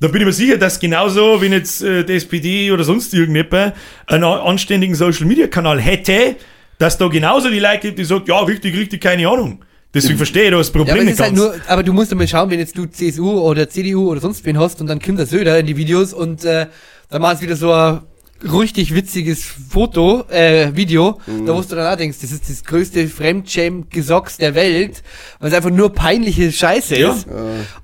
[0.00, 3.74] Da bin ich mir sicher, dass genauso, wenn jetzt äh, die SPD oder sonst irgendjemand
[4.06, 6.36] einen anständigen Social-Media-Kanal hätte,
[6.78, 9.64] dass da genauso die Leute gibt, die sagt, ja, richtig, richtig, keine Ahnung.
[9.94, 11.38] Deswegen verstehe ich da das ja, Problem es nicht halt ganz.
[11.38, 14.58] nur, aber du musst mal schauen, wenn jetzt du CSU oder CDU oder sonst wen
[14.58, 16.66] hast und dann kommt der Söder in die Videos und äh,
[17.08, 18.00] dann machen sie wieder so ein
[18.42, 21.46] richtig witziges Foto, äh, Video, Mhm.
[21.46, 25.02] da wo du dann auch denkst, das ist das größte Fremdschäm-Gesocks der Welt,
[25.40, 27.12] weil es einfach nur peinliche Scheiße Ja.
[27.12, 27.26] ist.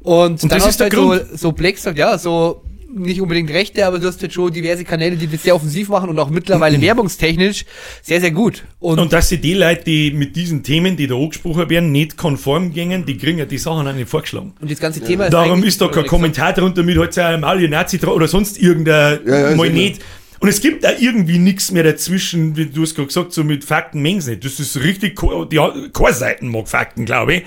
[0.00, 2.62] Und, Und dann das hast ist du der halt so, so Black sagt, ja, so
[2.94, 6.10] nicht unbedingt Rechte, aber du hast halt schon diverse Kanäle, die das sehr offensiv machen
[6.10, 7.64] und auch mittlerweile werbungstechnisch
[8.02, 8.64] sehr, sehr gut.
[8.80, 12.18] Und, Und dass sie die Leute, die mit diesen Themen, die da angesprochen werden, nicht
[12.18, 14.52] konform gingen, die kriegen ja die Sachen auch nicht vorgeschlagen.
[14.60, 17.66] und das ganze Thema ist Darum ist da kein Kommentar drunter mit halt ein Maul,
[17.66, 20.02] Nazi oder sonst irgendein Ja, ja, mal nicht.
[20.42, 23.62] Und es gibt da irgendwie nichts mehr dazwischen, wie du hast gerade gesagt, so mit
[23.64, 24.44] Fakten mengen's nicht.
[24.44, 25.20] Das ist richtig,
[25.52, 27.42] die keine Seiten mag Fakten, glaube ich.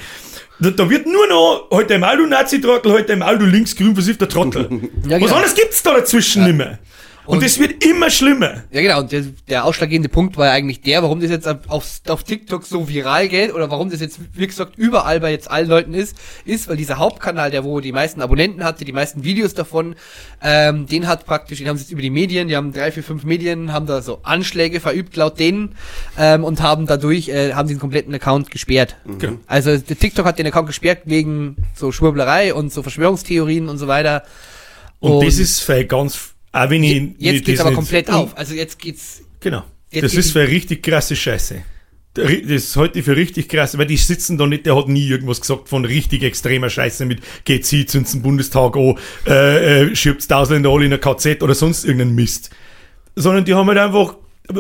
[0.62, 4.70] Da, da wird nur noch, heute einmal du Nazi-Trottel, heute einmal du linksgrün versiffter Trottel.
[5.08, 5.36] Ja, Was genau.
[5.36, 6.80] anderes gibt's da dazwischen nicht mehr.
[7.26, 8.64] Und, das wird immer schlimmer.
[8.72, 9.00] Ja, genau.
[9.00, 12.66] Und der, der ausschlaggebende Punkt war ja eigentlich der, warum das jetzt auf, auf TikTok
[12.66, 16.16] so viral geht oder warum das jetzt, wie gesagt, überall bei jetzt allen Leuten ist,
[16.46, 19.96] ist, weil dieser Hauptkanal, der wo die meisten Abonnenten hatte, die meisten Videos davon,
[20.44, 23.04] ähm, den hat praktisch, den haben sie jetzt über die Medien, die haben drei, vier,
[23.04, 25.76] fünf Medien, haben da so Anschläge verübt laut denen
[26.18, 28.96] ähm, und haben dadurch, äh, haben sie den kompletten Account gesperrt.
[29.20, 29.40] Genau.
[29.48, 33.88] Also der TikTok hat den Account gesperrt wegen so Schwurblerei und so Verschwörungstheorien und so
[33.88, 34.24] weiter.
[35.00, 37.16] Und, das ist für ganz, auch wenn ich.
[37.20, 38.38] jetzt das geht's aber komplett auf.
[38.38, 39.64] Also jetzt geht's Genau.
[39.92, 41.62] Jetzt das geht ist für richtig krasse Scheiße.
[42.14, 45.42] Das halte ich für richtig krass, weil die sitzen da nicht, der hat nie irgendwas
[45.42, 48.98] gesagt von richtig extremer Scheiße mit geht sie, zündet den Bundestag an,
[49.28, 52.52] äh, äh, schiebt Ausländer alle in ein KZ oder sonst irgendeinen Mist.
[53.16, 54.16] Sondern die haben halt einfach,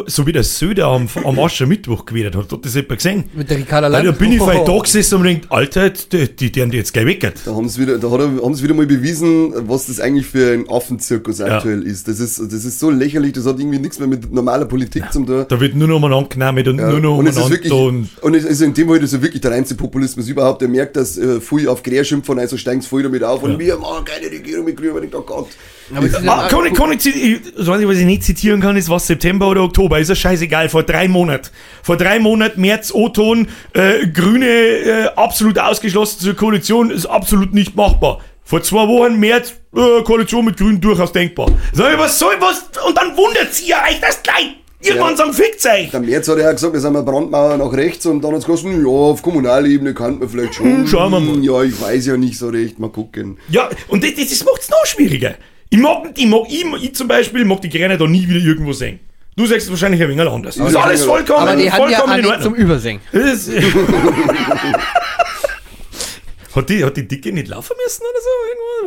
[0.07, 3.23] so wie der Söder am, am Aschermittwoch gewählt hat, hat das jemand gesehen?
[3.33, 4.05] mit der Ricarda Lang.
[4.05, 6.93] da bin ich vielleicht da gesessen und denkt, Alter, die, die, die haben die jetzt
[6.93, 7.41] gleich weggert.
[7.45, 10.53] Da haben sie wieder, da hat haben sie wieder mal bewiesen, was das eigentlich für
[10.53, 12.07] ein Affenzirkus aktuell ist.
[12.07, 15.25] Das ist, das ist so lächerlich, das hat irgendwie nichts mehr mit normaler Politik zum
[15.25, 15.45] tun.
[15.47, 18.09] Da wird nur noch umeinander genommen und Ja, nur noch und es ist wirklich, und
[18.21, 20.61] und es ist in dem Fall ist ja wirklich der reinste Populismus überhaupt.
[20.61, 23.59] Er merkt, dass äh, viel auf Quer schimpfen, also steigen sie voll damit auf und
[23.59, 25.47] wir machen keine Regierung mit Grün, und ich oh Gott.
[25.93, 28.89] Aber es Ah, kann ich, kann ich, das Einzige, was ich nicht zitieren kann, ist
[28.89, 29.99] was September oder Oktober.
[29.99, 30.69] Ist ja scheißegal.
[30.69, 31.49] Vor drei Monaten.
[31.83, 37.75] Vor drei Monaten, März, O-Ton, äh, Grüne äh, absolut ausgeschlossen zur Koalition, ist absolut nicht
[37.75, 38.21] machbar.
[38.43, 41.47] Vor zwei Wochen, März, äh, Koalition mit Grünen durchaus denkbar.
[41.73, 42.63] Sag ich, was soll was?
[42.88, 44.55] Und dann wundert sie ja euch das gleich.
[44.81, 45.17] Irgendwann Ja.
[45.17, 45.89] sagen, fickt euch.
[45.89, 48.45] Der März hat ja gesagt, wir sind eine Brandmauer nach rechts und dann hat es
[48.45, 50.65] gesagt, ja, auf Kommunalebene kann man vielleicht schon.
[50.65, 51.43] Hm, schauen wir mal.
[51.43, 53.38] Ja, ich weiß ja nicht so recht, mal gucken.
[53.49, 55.33] Ja, und das, das, das macht's noch schwieriger.
[55.76, 58.71] Ich mag, ich mag, ich, ich zum Beispiel mag die Grünen da nie wieder irgendwo
[58.71, 59.01] sehen.
[59.36, 60.55] Du sagst es wahrscheinlich ein wenig anders.
[60.55, 62.53] Das ist alles vollkommen, aber die ja vollkommen in nicht Ordnung.
[62.53, 63.01] zum Übersingen.
[63.11, 63.49] Ist-
[66.55, 68.30] hat, die, hat die Dicke nicht laufen müssen oder so?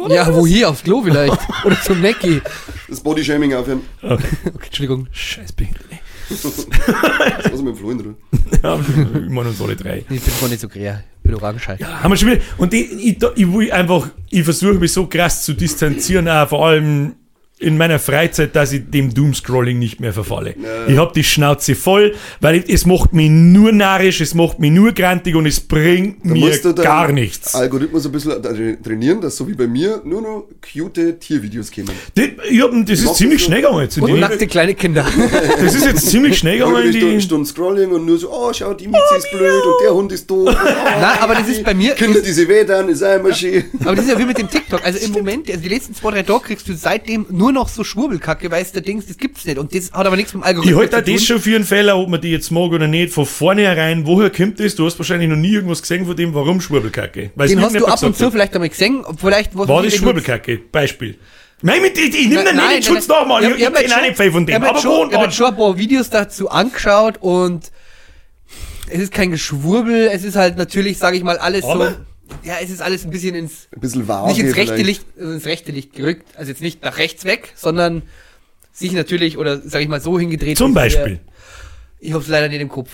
[0.01, 0.15] Irgendwo?
[0.15, 0.35] Ja, was?
[0.35, 0.71] wo hier?
[0.71, 1.37] Aufs Klo vielleicht.
[1.67, 2.41] Oder zum Necki.
[2.89, 3.83] Das Bodyshaming aufhören.
[4.03, 4.17] Okay.
[4.47, 5.09] Okay, Entschuldigung.
[5.13, 5.99] Scheiß Behinderte.
[6.31, 6.43] Das
[7.53, 8.15] muss mit dem Flo in Ruhe.
[8.63, 9.99] Ja, ich meine uns alle drei.
[10.09, 11.05] Ich bin gar nicht so quer.
[11.29, 11.85] Ich bin Orangenschalt.
[11.85, 12.41] Haben wir schon wieder.
[12.57, 16.49] Und ich, ich, da- ich will einfach, ich versuche mich so krass zu distanzieren, auch
[16.49, 17.17] vor allem
[17.61, 20.55] in meiner Freizeit, dass ich dem Doomscrolling nicht mehr verfalle.
[20.87, 24.71] Ich hab die Schnauze voll, weil ich, es macht mich nur narrisch, es macht mich
[24.71, 27.55] nur grantig und es bringt Da mir musst du deinen gar nichts.
[27.55, 31.91] Algorithmus ein bisschen tra- trainieren, dass so wie bei mir nur noch cute Tiervideos kommen.
[32.15, 33.99] Das, ich hab, das ist machst ziemlich schnell gegangen jetzt.
[33.99, 35.07] Und nackte kleine Kinder.
[35.61, 37.21] Das ist jetzt ziemlich schnell gegangen in Eine Stunde, die...
[37.23, 40.31] Stunde Scrolling und nur so, oh, schau, die Mieze ist blöd und der Hund ist
[40.31, 40.49] doof.
[40.49, 40.69] Oh,
[41.01, 41.95] Nein, aber das ist bei mir.
[41.95, 43.65] Kinder, die sich wehtun, ist auch immer schön.
[43.81, 44.85] Aber das ist ja wie mit dem TikTok.
[44.85, 47.85] Also im Moment, also die letzten zwei, drei Tage kriegst du seitdem nur noch so
[47.85, 49.59] Schwurbelkacke, weißt du, Dings, das gibt's nicht.
[49.59, 51.65] Und das hat aber nichts mit dem Ich Algorithmus halte auch das schon für einen
[51.65, 54.75] Fehler, ob man die jetzt mag oder nicht, von vornherein, woher kommt das?
[54.75, 57.31] Du hast wahrscheinlich noch nie irgendwas gesehen von dem, warum Schwurbelkacke?
[57.35, 59.05] Weil's Den hast du ab und zu vielleicht einmal gesehen.
[59.19, 60.59] Vielleicht was War das Schwurbelkacke?
[60.73, 61.19] Beispiel.
[61.61, 63.43] Nein, mit, ich, ich nehme den nicht den Schutz nochmal.
[63.43, 64.49] Ich, ich, hab ich jetzt kenne auch schon- nicht viel von dem.
[64.49, 67.73] ich hab Aber jetzt schon, ich hab schon ein paar Videos dazu angeschaut und
[68.91, 71.91] es ist kein Geschwurbel, es ist halt natürlich, sage ich mal, alles Aber?
[71.91, 71.97] so.
[72.45, 74.87] Ja, es ist alles ein bisschen ins, Ein bisschen vage nicht ins rechte vielleicht.
[74.87, 78.03] Licht, äh, ins rechte Licht gerückt, also jetzt nicht nach rechts weg, sondern
[78.73, 80.59] sich natürlich oder sage ich mal so hingedreht.
[80.59, 81.21] Zum Beispiel.
[82.01, 82.91] Ich hab's leider nicht im Kopf.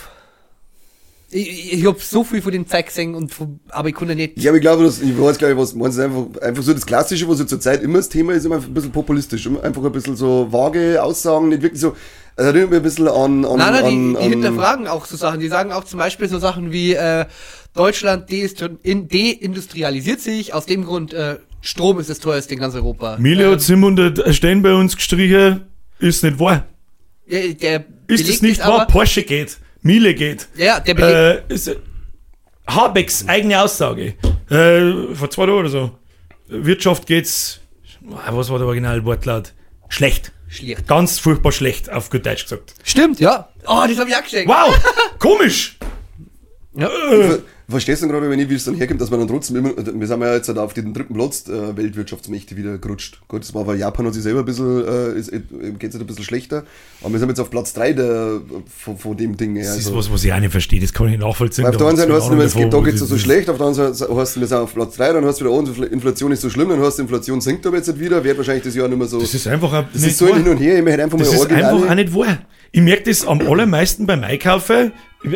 [1.30, 4.40] Ich, ich hab so viel von dem Zeug gesehen, und von, aber ich konnte nicht.
[4.40, 6.72] Ja, aber ich glaube, das, ich weiß gar nicht, was meinst du, einfach, einfach so
[6.72, 9.44] das Klassische, was so zur Zeit immer das Thema ist, immer ein bisschen populistisch.
[9.46, 11.96] Immer Einfach ein bisschen so vage Aussagen, nicht wirklich so,
[12.36, 15.06] also erinnert mich ein bisschen an, an, Nein, nein, die, an, die an hinterfragen auch
[15.06, 15.40] so Sachen.
[15.40, 17.24] Die sagen auch zum Beispiel so Sachen wie äh,
[17.74, 23.16] Deutschland deindustrialisiert sich, aus dem Grund äh, Strom ist das teuerste in ganz Europa.
[23.18, 25.62] Mille hat 700 Stellen bei uns gestrichen,
[25.98, 26.66] ist nicht wahr.
[27.26, 28.86] Äh, der Ist es nicht wahr?
[28.86, 30.46] Porsche geht, Miele geht.
[30.56, 31.76] Ja, der belegt, Äh, ist,
[32.66, 34.14] Habecks eigene Aussage.
[34.50, 35.90] Äh, vor zwei Tagen oder so.
[36.46, 37.60] Wirtschaft geht's,
[38.12, 39.52] ah, was war der Originalwortlaut?
[39.88, 40.32] Schlecht.
[40.48, 40.86] schlecht.
[40.86, 42.74] Ganz furchtbar schlecht, auf gut Deutsch gesagt.
[42.84, 43.48] Stimmt, ja.
[43.66, 44.48] Oh, das hab ich auch geschenkt.
[44.48, 44.74] Wow,
[45.18, 45.76] komisch.
[46.76, 46.88] Ja.
[47.66, 49.70] Ver- Verstehst du gerade, wenn ich, wie es dann herkommt, dass man dann trotzdem immer,
[49.76, 53.20] wir sind ja jetzt halt auf den dritten Platz äh, Weltwirtschaftsmächte wieder gerutscht.
[53.28, 55.30] Gut, das war, weil Japan hat sich selber ein bisschen, äh, ist,
[55.78, 56.64] geht es ein bisschen schlechter,
[57.02, 58.40] aber wir sind jetzt auf Platz 3 der,
[58.78, 59.64] von, von dem Ding her.
[59.64, 61.64] Das ist Also, was, was ich auch nicht verstehe, das kann ich nachvollziehen.
[61.64, 63.18] weil auf der einen Seite hast du es geht, da Ahnung geht es so davon,
[63.18, 65.44] schlecht, auf der anderen Seite hast du, wir sind auf Platz 3, dann hast du
[65.46, 68.22] wieder, oh, Inflation ist so schlimm, dann hast du Inflation sinkt aber jetzt nicht wieder,
[68.22, 69.20] wird wahrscheinlich das Jahr nicht mehr so.
[69.20, 70.36] Das ist einfach ein- das ist so wahr.
[70.36, 72.38] hin und her, ich möchte einfach mal Das ist einfach auch nicht wahr.
[72.72, 74.92] Ich merke das am allermeisten beim Einkaufen.
[75.22, 75.30] Ich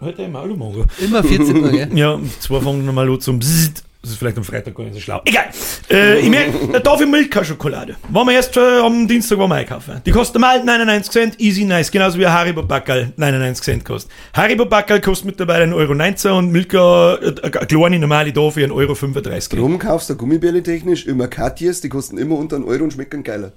[0.00, 0.86] Heute im Maul machen.
[0.98, 1.88] Immer 14 Uhr, gell?
[1.94, 3.84] Ja, zwei fangen nochmal an zum Bzzzt.
[4.00, 5.20] Das ist vielleicht am Freitag gar nicht so schlau.
[5.26, 5.44] Egal.
[5.90, 7.96] Äh, ich merke, da darf ich Milka-Schokolade.
[8.08, 10.00] Waren wir erst äh, am Dienstag waren wir einkaufen.
[10.06, 11.90] Die kostet mal 99 Cent, easy nice.
[11.90, 14.10] Genauso wie ein Haribo Backel 99 Cent kostet.
[14.32, 19.52] Haribo Backel kostet mittlerweile 1,19 Euro und Milka, äh, eine kleine normale da für 1,35
[19.52, 19.60] Euro.
[19.60, 23.22] Drum kaufst du Gummibärle technisch immer Katjes, die kosten immer unter einen Euro und schmecken
[23.22, 23.52] geiler.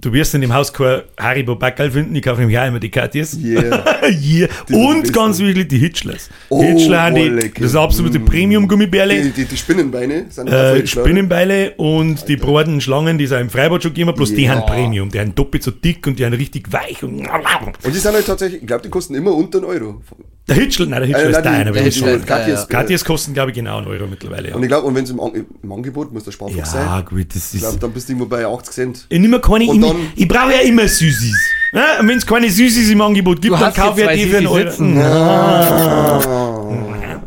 [0.00, 2.88] Du wirst in dem Haus kein Haribo Backel finden, ich kaufe nämlich auch immer die
[2.90, 3.36] Katjes.
[3.42, 3.84] Yeah.
[4.04, 4.48] yeah.
[4.68, 6.30] Die Und die ganz wichtig, die Hitchlers.
[6.50, 7.62] Oh, Hitchler haben oh, die, lecker.
[7.62, 8.24] das absolute Mm.
[8.24, 9.22] Premium-Gummibärle.
[9.22, 10.86] Die, die, die Spinnenbeine sind Äh.
[10.86, 14.52] Spinnenbeile und die braten Schlangen, die es auch im Freibad schon gegeben bloß die Ja.
[14.52, 15.08] haben Premium.
[15.10, 17.02] Die haben doppelt so dick und die haben richtig weich.
[17.02, 20.00] Und Und die sind halt tatsächlich, ich glaube, die kosten immer unter einen Euro.
[20.48, 22.16] Der Hitchler, nein, der Hitchler Äh, ist nein, der ich Hitchler sage.
[22.18, 22.66] ist- Katjes, ja, ja.
[22.66, 24.48] Katjes kosten, glaube ich, genau einen Euro mittlerweile.
[24.54, 26.64] Und Ja, ich glaube, und wenn es im, An- im Angebot, muss der Sparfuchs ja
[26.66, 27.04] sein.
[27.04, 27.82] gut, das Ich glaube, ist.
[27.82, 29.06] dann bist du immer bei 80 Cent.
[29.08, 31.36] Ich nehme keine, Und ich, dann- ich brauche ja immer Süßis.
[31.72, 34.38] Ja, und wenn es keine Süßis im Angebot gibt, dann kaufe ich ja die für
[34.38, 34.70] einen Euro.
[34.70, 34.96] sitzen.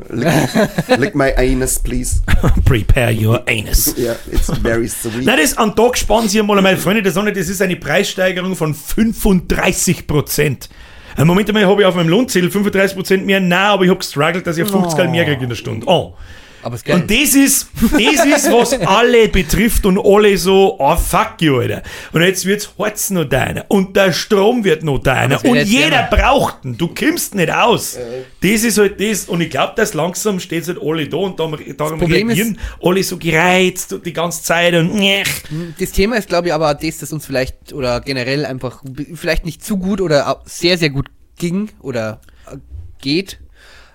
[0.09, 2.21] lick, lick my anus, please.
[2.65, 3.93] Prepare your anus.
[4.01, 5.25] Ja, it's very sweet.
[5.25, 8.55] Nein, das an Tag sparen Sie einmal, meine Freunde der Sonne, das ist eine Preissteigerung
[8.55, 10.69] von 35 Prozent.
[11.17, 14.45] Moment einmal habe ich auf meinem Lohnzettel 35 Prozent mehr, nein, aber ich habe gestruggelt,
[14.47, 15.85] dass ich 50 Geld mehr kriege in der Stunde.
[15.87, 16.13] Oh.
[16.63, 16.83] Aber es.
[16.83, 21.81] Und das ist, das ist, was alle betrifft und alle so, oh fuck you, Alter.
[22.13, 26.63] Und jetzt wird's Harz noch deiner und der Strom wird noch deiner und jeder braucht
[26.65, 27.97] ihn, du kommst nicht aus.
[28.41, 31.57] Das ist halt das und ich glaube, dass langsam steht halt alle da und darum,
[31.77, 35.27] darum Problem ist- reagieren alle so gereizt die ganze Zeit und nech.
[35.79, 38.83] Das Thema ist, glaube ich, aber das, das uns vielleicht oder generell einfach
[39.13, 41.07] vielleicht nicht zu gut oder sehr, sehr gut
[41.37, 42.57] ging oder äh,
[43.01, 43.39] geht.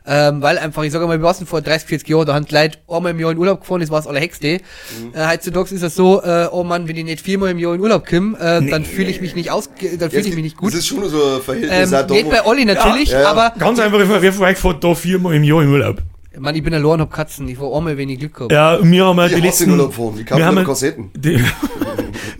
[0.08, 2.54] Ähm, weil einfach, ich sage mal, wir waren vor 30, 40 Jahren, da haben die
[2.54, 4.58] Leute einmal im Jahr in Urlaub gefahren, das war das allerhexte.
[5.02, 5.14] Mhm.
[5.14, 7.80] Äh, heutzutage ist es so, äh, oh Mann, wenn ich nicht viermal im Jahr in
[7.80, 10.72] Urlaub komme, äh, dann fühle ich mich nicht aus, dann fühle ich mich nicht gut.
[10.72, 11.92] Das ist schon so ein Verhältnis.
[11.92, 13.30] Ähm, nicht bei Olli natürlich, Ja, ja.
[13.30, 16.02] aber Ganz einfach, von euch fährt da viermal im Jahr in Urlaub?
[16.38, 18.52] Mann, ich bin allein und hab Katzen, ich war einmal, wenn ich Glück hab.
[18.52, 19.64] Ja, wir haben ja Ich die hasse letzten...
[19.64, 20.14] in Urlaub fahren.
[20.20, 21.10] Ich kaufe wir haben ja- Kassetten.
[21.16, 21.42] Die,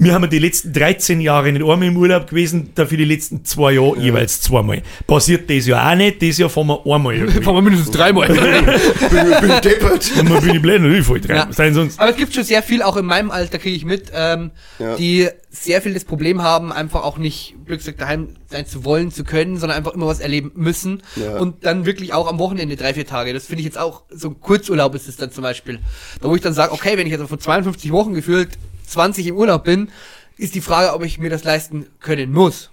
[0.07, 3.45] wir haben ja die letzten 13 Jahre nicht einmal im Urlaub gewesen, dafür die letzten
[3.45, 4.83] zwei Jahre jeweils zweimal.
[5.07, 7.29] Passiert das ja auch nicht, das Jahr fahren wir einmal.
[7.43, 8.29] Fahren wir mindestens dreimal.
[8.29, 8.37] bin,
[9.41, 10.13] bin ich deppert.
[10.19, 11.37] Und man bin ich blöd, natürlich voll dran.
[11.37, 11.49] Ja.
[11.53, 11.99] Sein sonst.
[12.01, 14.97] Aber es gibt schon sehr viel, auch in meinem Alter kriege ich mit, ähm, Ja.
[14.97, 19.25] die sehr viel das Problem haben, einfach auch nicht gesagt daheim sein zu wollen, zu
[19.25, 21.03] können, sondern einfach immer was erleben müssen.
[21.17, 21.39] Ja.
[21.39, 23.33] Und dann wirklich auch am Wochenende drei, vier Tage.
[23.33, 25.79] Das finde ich jetzt auch, so ein Kurzurlaub ist es dann zum Beispiel.
[26.21, 28.51] Da wo ich dann sage, okay, wenn ich jetzt von 52 Wochen gefühlt
[28.87, 29.91] 20 im Urlaub bin,
[30.39, 32.71] ist die Frage, ob ich mir das leisten können muss.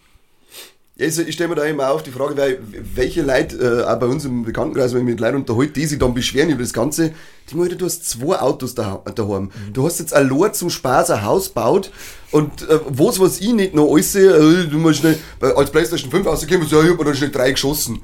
[0.95, 2.59] Ja, ich, ich stelle mir da immer auf die Frage, weil
[2.93, 5.97] welche Leute, äh, auch bei uns im Bekanntenkreis, wenn ich mit Leuten unterhalte, die sich
[5.97, 7.13] dann beschweren über das Ganze,
[7.49, 9.49] die Leute, du hast zwei Autos da, daheim.
[9.73, 11.91] Du hast jetzt allein zum Spaß ein Haus baut
[12.29, 16.11] und äh, was, was ich nicht noch alles sehe, äh, du musst schnell, als Playstation
[16.11, 17.99] 5 rausgekommen, so, ja, ich hab mir dann schnell drei geschossen.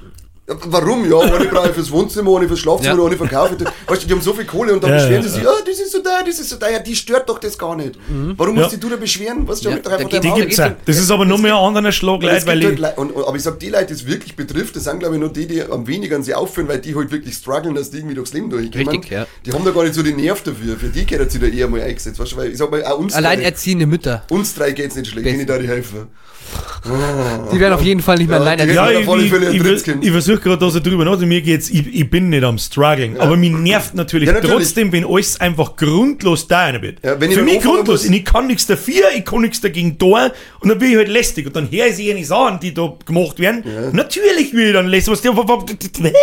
[0.65, 1.09] Warum?
[1.09, 3.05] Ja, eine brauche ich fürs Wohnzimmer, eine fürs Schlafzimmer, Ja.
[3.05, 3.65] eine verkaufe ich.
[3.89, 5.51] Weißt du, die haben so viel Kohle und dann Ja, beschweren ja, sie sich, ah,
[5.65, 7.99] das ist so da, das ist so da, ja, die stört doch das gar nicht.
[8.37, 8.61] Warum Ja.
[8.63, 9.47] musst dich du da beschweren?
[9.47, 10.75] Was Ja, doch da geht- Die gibt's ja.
[10.85, 13.11] Das ist aber nur mehr ein anderer Schlag, Leute, es weil ich, halt Leute, und,
[13.11, 15.31] und, aber ich sag, die Leute, die es wirklich betrifft, das sind glaube ich nur
[15.31, 18.33] die, die am wenigsten sie aufführen, weil die halt wirklich strugglen, dass die irgendwie durchs
[18.33, 18.87] Leben durchkommen.
[18.89, 19.27] Richtig, ja.
[19.45, 20.77] Die haben da gar nicht so den Nerv dafür.
[20.77, 22.19] Für die geht sie da eher mal eingesetzt.
[22.19, 24.23] Weißt du, weil ich sag mal, auch uns drei, Alleinerziehende Mütter.
[24.29, 25.35] uns drei geht's nicht schlecht, Best.
[25.35, 26.07] denen da die helfen.
[27.53, 30.11] Die werden auf jeden Fall nicht mehr Ja, die- ja, Ja, ich, ich, ich, ich
[30.11, 33.35] versuche gerade da so drüber nach, mir geht's, ich, ich bin nicht am struggeln, aber
[33.35, 34.55] mir nervt natürlich, Ja, natürlich.
[34.57, 36.97] trotzdem, wenn alles einfach grundlos da wird.
[37.03, 38.05] Ja, wenn ich Für mich grundlos.
[38.05, 40.29] muss- ich kann nichts dafür, ich kann nichts dagegen tun
[40.61, 42.93] und dann bin ich halt lästig und dann höre ich sich eine Sachen, die da
[43.05, 43.63] gemacht werden.
[43.93, 45.11] Natürlich will ich dann lästig.
[45.11, 46.13] Was, die- was, was,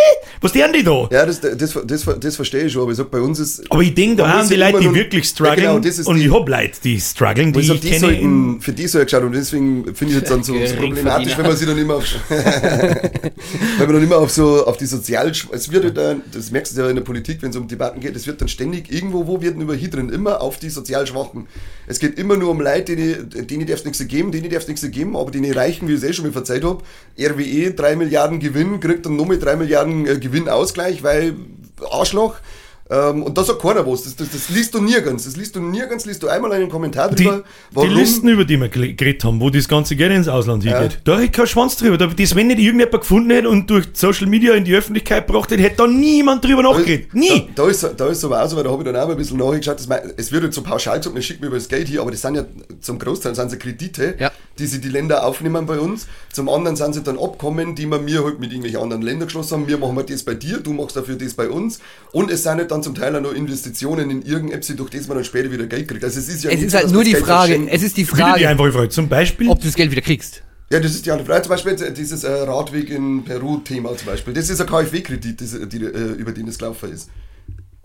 [0.41, 1.07] was tun die da?
[1.11, 3.63] Ja, das, das, das, das verstehe ich schon, aber ich sag, bei uns ist.
[3.71, 5.55] Aber ich denke da an muss die ja Leute, die wirklich Ja, strugglen.
[5.57, 7.99] genau, und die- ich hab Leute, die strugglen, die Ich ich kenne.
[7.99, 11.45] sollten, für die so geschaut und deswegen finde ich jetzt dann so, so problematisch, wenn
[11.45, 15.71] man sich dann immer auf, wenn man dann immer auf so, auf die Sozial, es
[15.71, 18.27] wird dann, das merkst du ja in der Politik, wenn es um Debatten geht, es
[18.27, 21.47] wird dann ständig, irgendwo, wo wird denn überhindern, immer auf die sozial Schwachen.
[21.87, 24.67] Es geht immer nur um Leute, denen, denen darf es nichts geben, denen darf es
[24.67, 26.83] nichts geben, aber denen Reichen, wie ich es eh schon mal verzeiht habe,
[27.19, 31.35] RWE 3 Milliarden Gewinn, kriegt dann nochmal 3 Milliarden äh, Gewinnausgleich, weil
[31.89, 32.35] Arschloch.
[32.89, 34.03] Ähm, und da sagt keiner was.
[34.03, 35.25] Das, das, das liest du nirgends.
[35.25, 37.43] Das liest du nirgends, liest du einmal einen Kommentar Die, drüber.
[37.81, 40.79] die Listen, über die wir geredet haben, wo das ganze Geld ins Ausland Ja.
[40.79, 41.97] hingeht, da hätte kein Schwanz drüber.
[41.97, 45.51] Da- Das, wenn nicht irgendjemand gefunden hätte und durch Social Media in die Öffentlichkeit gebracht
[45.51, 47.13] hätte, hätte da niemand drüber nachgeredet.
[47.13, 47.49] Nie!
[47.55, 49.11] Da, da, ist, da ist aber auch so, weil da habe ich dann auch mal
[49.11, 49.79] ein bisschen nachgeschaut.
[49.79, 52.01] Das, mein- es wird jetzt so pauschal gesagt, man schickt mir über das Geld hier,
[52.01, 52.45] aber das sind ja
[52.79, 54.31] zum Großteil sind sie Kredite, Ja.
[54.59, 56.07] die sich die Länder aufnehmen bei uns.
[56.31, 59.53] Zum anderen sind sie dann Abkommen, die wir mir halt mit irgendwelchen anderen Ländern geschlossen
[59.55, 59.67] haben.
[59.67, 61.79] Wir machen wir das bei dir, du machst dafür das bei uns.
[62.11, 65.17] Und es sind halt dann zum Teil auch noch Investitionen in irgendetwas, durch das man
[65.17, 66.03] dann später wieder Geld kriegt.
[66.03, 67.97] Also es ist ja Es nicht ist so, halt nur die Geld Frage, es ist
[67.97, 68.89] die die Frage, einfache Frage.
[68.89, 70.43] Zum Beispiel, ob du das Geld wieder kriegst.
[70.69, 71.43] Ja, das ist die andere Frage.
[71.43, 74.33] Zum Beispiel jetzt dieses äh, Radweg in Peru-Thema zum Beispiel.
[74.33, 75.39] Das ist ein KfW-Kredit,
[75.71, 77.09] die, äh, über den es gelaufen ist.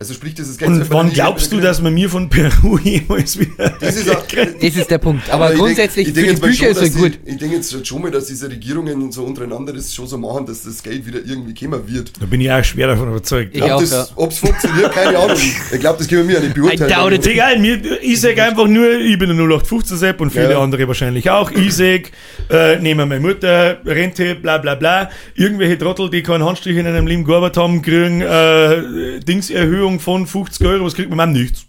[0.03, 0.69] Also sprich, dieses Geld...
[0.69, 4.11] und sollte man wann glaubst du, dass man mir von Peru jemals wieder Das ist
[4.11, 5.31] auch, Das ist der Punkt.
[5.31, 7.19] Aber, ich grundsätzlich, denk- ich denk für die jetzt mal Bücher schon, ist dass gut.
[7.25, 10.45] Die, ich denke jetzt schon mal, dass diese Regierungen so untereinander das schon so machen,
[10.45, 12.11] dass das Geld wieder irgendwie kommen wird.
[12.21, 13.55] Da bin ich auch schwer davon überzeugt.
[13.55, 14.07] Ich das- ja.
[14.17, 15.37] Ob es funktioniert, keine Ahnung.
[15.73, 16.91] Ich glaube, das können wir ja nicht beurteilen.
[16.91, 17.27] I doubt it.
[17.29, 20.61] Egal, mir, ich sag einfach nur, ich bin ein 0815 Sepp und viele Ja.
[20.61, 21.53] andere wahrscheinlich auch.
[21.53, 22.11] Ich sag,
[22.51, 25.11] äh, nehmen meine Mutter, Rente, bla bla bla.
[25.37, 30.67] Irgendwelche Trottel, die keinen Handstrich in einem Leben gearbeitet haben, kriegen äh, Dingserhöhung von 50
[30.67, 30.85] Euro.
[30.85, 31.17] Was kriegt man?
[31.17, 31.67] Man nichts.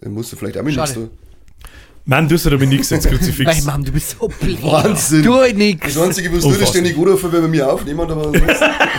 [0.00, 0.76] Dann musst du vielleicht auch Schade.
[0.76, 1.10] nichts tun.
[2.04, 3.64] Man, du hast aber nichts jetzt Kruzifix.
[3.64, 4.60] Mann, du bist so blöd.
[4.62, 5.22] Wahnsinn.
[5.22, 5.94] Du nix.
[5.94, 8.32] Das Einzige, was du ständig anrufen, wenn wir mich aufnehmen, aber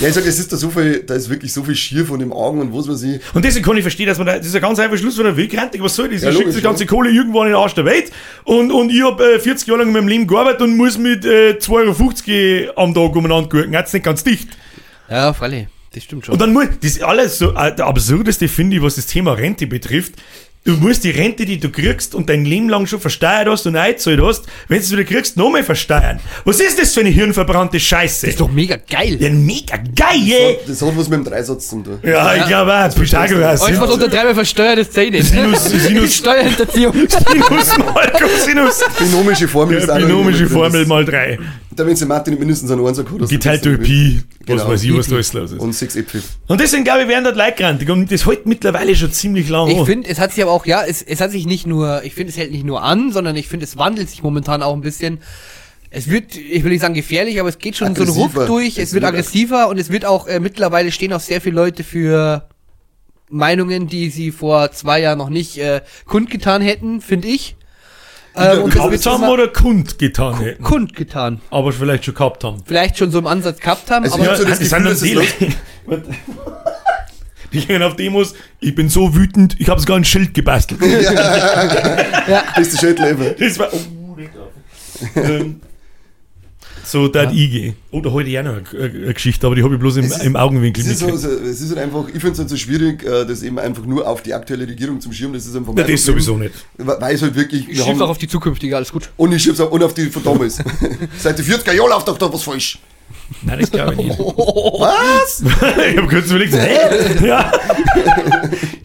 [0.00, 2.20] Ja, ich sag, es ist da so viel, da ist wirklich so viel schier von
[2.20, 3.18] dem Augen und was man sie.
[3.34, 5.24] Und deswegen kann ich verstehen, dass man da, das ist ein ganz einfacher Schluss von
[5.24, 5.82] der Wegrentung.
[5.82, 6.22] Was soll das?
[6.22, 6.88] Ja, ich schicke die ganze ja.
[6.88, 8.12] Kohle irgendwo in den Arsch der Welt
[8.44, 11.24] und, und ich hab äh, 40 Jahre lang in meinem Leben gearbeitet und muss mit
[11.24, 13.72] äh, 2,50 Euro am Tag umeinander gucken.
[13.72, 14.50] Jetzt nicht ganz dicht.
[15.10, 15.66] Ja, freilich.
[15.94, 16.34] Das stimmt schon.
[16.34, 19.32] Und dann muss, das ist alles so, äh, der absurdeste finde ich, was das Thema
[19.32, 20.14] Rente betrifft.
[20.64, 23.76] Du musst die Rente, die du kriegst und dein Leben lang schon versteuert hast und
[23.76, 26.20] eingezahlt hast, wenn du es wieder kriegst, nochmal versteuern.
[26.44, 28.26] Was ist das für eine hirnverbrannte Scheiße?
[28.26, 29.16] ist doch mega geil.
[29.18, 30.58] ja, mega geil!
[30.66, 31.98] Das hat was mit dem Dreisatz zu tun.
[32.02, 33.62] Ja, ich glaube auch, Pythagoras.
[33.62, 35.32] Alles, was unter dreimal versteuert ist, zählt nicht.
[35.32, 36.92] Sinus- Sinus- Steuerhinterziehung.
[36.92, 38.80] Sinus mal Cosinus.
[38.98, 40.48] Binomische Formel ist Ja, auch noch binomische.
[40.48, 41.38] Formel mal drei.
[41.78, 44.20] Da wenn sie nicht mindestens einen Einser gehabt hast, Geteilt durch Pi.
[44.40, 44.68] Was Genau.
[44.68, 45.60] weiß ich, was da alles los ist.
[45.60, 46.22] Und sechs Äpfel.
[46.48, 47.88] Und deswegen glaube ich, werden dort Leute grantig.
[47.88, 50.82] Und das hält mittlerweile schon ziemlich lang Ich finde, es hat sich aber auch, ja,
[50.84, 53.46] es, es hat sich nicht nur, ich finde, es hält nicht nur an, sondern ich
[53.46, 55.18] finde, es wandelt sich momentan auch ein bisschen.
[55.90, 58.46] Es wird, ich will nicht sagen gefährlich, aber es geht schon so ein Ruck Aggressiver.
[58.46, 61.40] durch, es, Es wird wird aggressiver und es wird auch, äh, mittlerweile stehen auch sehr
[61.40, 62.48] viele Leute für
[63.30, 67.56] Meinungen, die sie vor zwei Jahren noch nicht äh, kundgetan hätten, finde ich.
[68.34, 70.62] Ähm, und das Gehabt haben oder kundgetan hätten.
[70.62, 71.40] kundgetan.
[71.50, 72.62] Aber vielleicht schon gehabt haben.
[72.64, 75.20] Vielleicht schon so im Ansatz gehabt haben, Also aber ich hab so das die Gefühl,
[75.20, 75.52] es die,
[77.60, 80.80] die gehen auf Demos, ich bin so wütend, ich habe sogar ein Schild gebastelt.
[80.82, 83.30] Das ist der Schädleber.
[83.30, 83.68] Das war.
[83.72, 84.16] Oh,
[85.16, 85.60] ähm,
[86.90, 87.30] so, da ja.
[87.30, 87.76] ich gehen.
[87.90, 90.04] Oh, da heute ich auch noch eine, eine Geschichte, aber die habe ich bloß im,
[90.04, 92.48] Es ist- im Augenwinkel Es ist, so, es ist halt einfach, ich finde es halt
[92.48, 95.32] so schwierig, äh, das eben einfach nur auf die aktuelle Regierung zum Schirm.
[95.32, 96.22] Das ist einfach Na, das Problem.
[96.22, 96.54] sowieso nicht.
[96.78, 97.62] Weil es halt wirklich.
[97.62, 99.10] ich wir schieb haben- auch auf die zukünftige, alles gut.
[99.16, 100.58] und ich schieb's auch und auf die von damals.
[101.18, 102.78] Seit die 40er Jahren läuft doch da was falsch.
[103.42, 104.18] Nein, das glaube ich nicht.
[104.18, 105.42] Was?
[105.90, 107.26] ich habe kurz überlegt, hä?
[107.26, 107.52] Ja.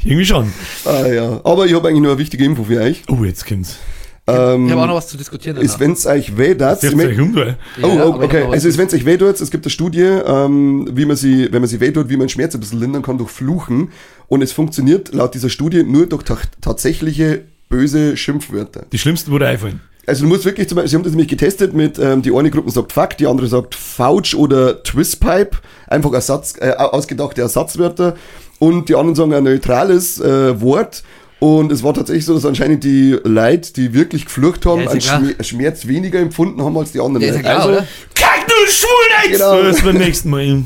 [0.03, 0.51] Irgendwie schon.
[0.85, 1.41] Ah ja.
[1.43, 3.03] Aber ich habe eigentlich nur eine wichtige Info für euch.
[3.09, 3.77] Oh, jetzt kommt's.
[4.25, 5.57] Ähm, Ich habe auch noch was zu diskutieren.
[5.57, 7.55] ist, wenn es euch weh tut.
[7.81, 8.45] Oh, oh okay.
[8.49, 11.61] Also wenn es euch weh tut, es gibt eine Studie, ähm, wie man sie, wenn
[11.61, 13.91] man sie weh tut, wie man Schmerz ein bisschen lindern kann durch Fluchen.
[14.27, 18.85] Und es funktioniert laut dieser Studie nur durch ta tatsächliche böse Schimpfwörter.
[18.91, 19.81] Die schlimmsten wurde einfallen.
[20.05, 22.51] Also du musst wirklich zum Beispiel, sie haben das nämlich getestet mit, ähm, die eine
[22.51, 25.57] Gruppe sagt Fuck, die andere sagt Fouch oder Twistpipe,
[25.87, 28.15] einfach Ersatz, äh, ausgedachte Ersatzwörter
[28.59, 31.03] und die anderen sagen ein neutrales äh, Wort
[31.43, 34.99] und es war tatsächlich so, dass anscheinend die Leute, die wirklich geflucht haben, Ja, einen
[35.01, 35.21] ja klar.
[35.33, 37.43] Schmer Schmerz weniger empfunden haben als die anderen Ja, ist ja Leute.
[37.43, 37.87] klar, also, oder?
[38.15, 39.37] Kack, du Schwulnetz!
[39.39, 39.61] Genau.
[39.63, 40.63] Das beim nächsten Mal.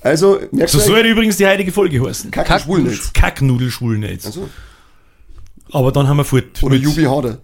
[0.00, 2.32] also merkst So soll übrigens die heutige Folge heißen.
[2.32, 3.12] Kack, Kack- Schwulnetz.
[3.12, 4.26] Kacknudel-Schwulnetz.
[4.26, 4.48] Also,
[5.70, 6.60] Aber dann haben wir fort.
[6.62, 7.38] oder Jubi Harder.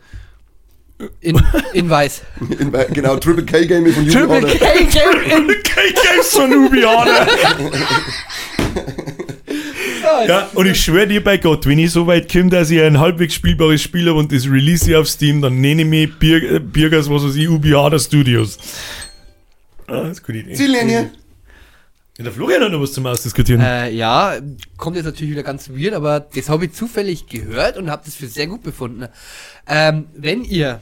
[1.20, 1.40] In,
[1.72, 2.22] in weiß.
[2.58, 4.54] In, genau, Triple K Game von Triple Jugendorder.
[4.58, 7.26] K Game von Ubiana.
[10.26, 12.98] ja, und ich schwöre dir bei Gott, wenn ich so weit komme, dass ich ein
[12.98, 16.42] halbwegs spielbares Spiel habe und das release ich auf Steam, dann nenne ich mich Bir
[16.42, 18.58] äh, Birgers, was weiß ich, Ubiana Studios.
[19.86, 20.54] Ah, das ist eine gute Idee.
[20.54, 21.10] Ziellinie.
[22.18, 23.62] Ja, der Florian hat noch was zum Ausdiskutieren.
[23.62, 24.36] Äh, ja,
[24.76, 28.14] kommt jetzt natürlich wieder ganz weird, aber das habe ich zufällig gehört und habe das
[28.14, 29.08] für sehr gut befunden.
[29.66, 30.80] Ähm, wenn ihr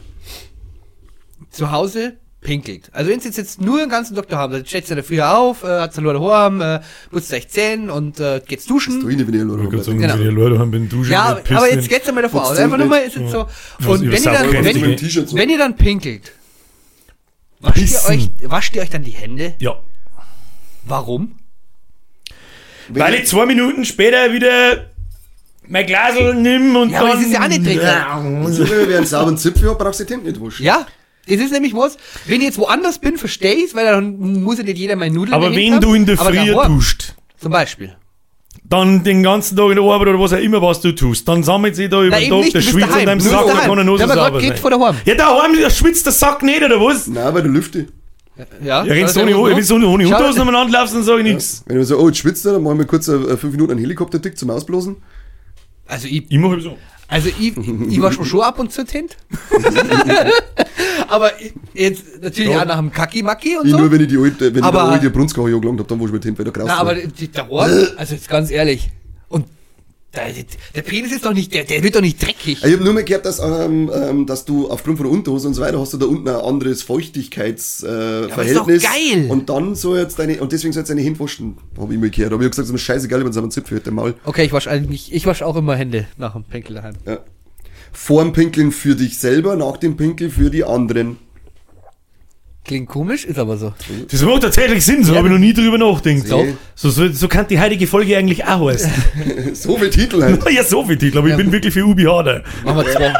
[1.50, 4.96] zu Hause pinkelt, also wenn ihr jetzt, nur den ganzen Doktor habt, dann steht ihr
[4.96, 6.80] da früher auf, äh, hat hallo daheim, äh,
[7.10, 9.00] putzt euch Zähne und äh, geht's duschen.
[9.00, 10.14] Du ihn, wenn ich Ich wollte gerade sagen, Genau.
[10.14, 11.12] wenn die Leute haben, bin duschen.
[11.12, 11.56] Ja, pissen.
[11.56, 12.56] aber jetzt geht's einmal davor aus.
[12.58, 13.46] Einfach nur mal ist jetzt so.
[13.86, 15.36] Und ihr wenn ihr dann, wenn, ihr- so.
[15.36, 16.32] wenn ihr dann pinkelt,
[17.60, 19.54] wascht ihr, euch, wascht ihr euch dann die Hände?
[19.58, 19.76] Ja.
[20.86, 21.32] Warum?
[22.88, 24.86] Weil ich zwei Minuten später wieder
[25.68, 27.18] mein Glasl nimm und Ja, aber dann...
[27.18, 27.80] das ist ja auch nicht drin.
[27.80, 30.64] Also, wenn wer einen sauberen Zipfel hat, brauchst du die Hände nicht waschen.
[30.64, 30.86] Ja,
[31.28, 31.96] das ist nämlich was,
[32.26, 35.34] wenn ich jetzt woanders bin, verstehe ich weil dann muss ja nicht jeder meine Nudeln
[35.34, 35.80] Aber wenn haben.
[35.80, 37.94] du in der Früh duscht, Zum Beispiel.
[38.64, 41.42] dann den ganzen Tag in der Arbeit oder was auch immer, was du tust, dann
[41.42, 43.24] sammelt sich da über Nein, den Tag nicht, der du bist Schwitz an deinem Du
[43.24, 43.68] Sack daheim.
[43.68, 44.56] kann er nur so sauber geht sein.
[44.58, 44.96] vor daheim.
[45.04, 47.06] Ja, daheim schwitzt der Sack nicht, oder was?
[47.06, 47.86] Nein, bei der Lüfte.
[48.64, 51.62] Ja, Ja, rennst du das ohne, du ohne Unterhosen umeinander laufst, dann sag ich nichts.
[51.66, 53.80] Wenn ich so, oh, jetzt schwitzt er, dann machen wir kurz äh, fünf Minuten einen
[53.80, 54.96] Helikopter-Tick zum Ausblasen.
[55.86, 56.78] Also ich, Ich mach so.
[57.10, 59.14] Also ich, ich wasche mir schon ab und zu die Hände.
[61.08, 61.30] Aber
[61.74, 62.62] jetzt natürlich Ja.
[62.62, 63.78] auch nach dem Kaki-Maki und Ich so.
[63.78, 66.14] nur, wenn ich die alte, wenn Aber- ich der alte Brunskau angelangt habe, dann wasche
[66.14, 66.64] ich die Hände wieder raus.
[66.68, 68.90] Na, aber die, der Ohren, also jetzt ganz ehrlich.
[70.12, 70.32] Der,
[70.74, 72.64] der Penis ist doch nicht, der, der wird doch nicht dreckig.
[72.64, 75.54] Ich habe nur mal gehört, dass, ähm, ähm, dass du aufgrund von der Unterhose und
[75.54, 78.28] so weiter hast du da unten ein anderes Feuchtigkeitsverhältnis.
[78.28, 79.26] Äh, aber ist doch geil.
[79.28, 82.10] Und dann so jetzt deine, und deswegen soll jetzt deine Hände waschen, habe ich mal
[82.10, 82.32] gehört.
[82.32, 84.14] Aber ich habe gesagt, es ist mir scheißegal, wenn es einen Zipfel hat, der Maul.
[84.24, 86.94] Okay, ich wasche eigentlich, ich wasche auch immer Hände nach dem Pinkel daheim.
[87.06, 87.20] Ja.
[87.92, 91.18] Vorm Pinkeln für dich selber, nach dem Pinkel für die anderen.
[92.70, 93.74] Klingt komisch, ist aber so.
[94.12, 96.28] Das macht tatsächlich Sinn, so habe ich noch nie drüber nachgedacht.
[96.28, 96.46] So.
[96.76, 98.92] So, so, so kann die heutige Folge eigentlich auch heißen.
[99.54, 100.48] so viel Titel halt.
[100.52, 102.44] ja, so viel Titel, aber ich bin wirklich für Ubi Harder.
[102.64, 103.12] Machen wir zwei.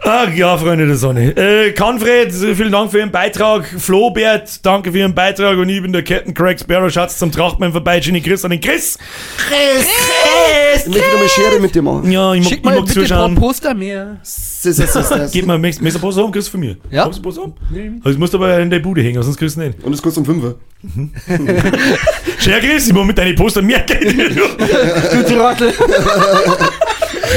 [0.00, 1.36] Ach ja, Freunde der Sonne.
[1.36, 3.66] Äh, Kanfred, vielen Dank für Ihren Beitrag.
[3.66, 5.58] Flobert, danke für Ihren Beitrag.
[5.58, 6.90] Und ich bin der Captain Craig Sparrow.
[6.90, 7.98] Schatz zum Trachtmann vorbei.
[7.98, 8.98] Jenny Chris an den Chris.
[10.76, 12.10] Ich möchte noch mal Schere mit dir machen.
[12.10, 13.34] Ja, ich mag, Schick ich mal mag bitte ein paar zuschauen.
[13.34, 14.16] Poster mehr.
[15.32, 16.32] Gib mal, möchtest du ein Poster haben?
[16.32, 16.76] Kriegst du von mir.
[16.90, 17.06] Ja.
[17.06, 17.54] Hast du ein Poster haben?
[17.70, 19.82] Also, das musst du aber in der Bude hängen, sonst kriegst du nicht.
[19.82, 20.54] Und es kostet um 5.
[22.38, 24.16] Scher Chris, ich mach mit deinen Poster mehr Geld.
[24.16, 25.72] Du Trottel.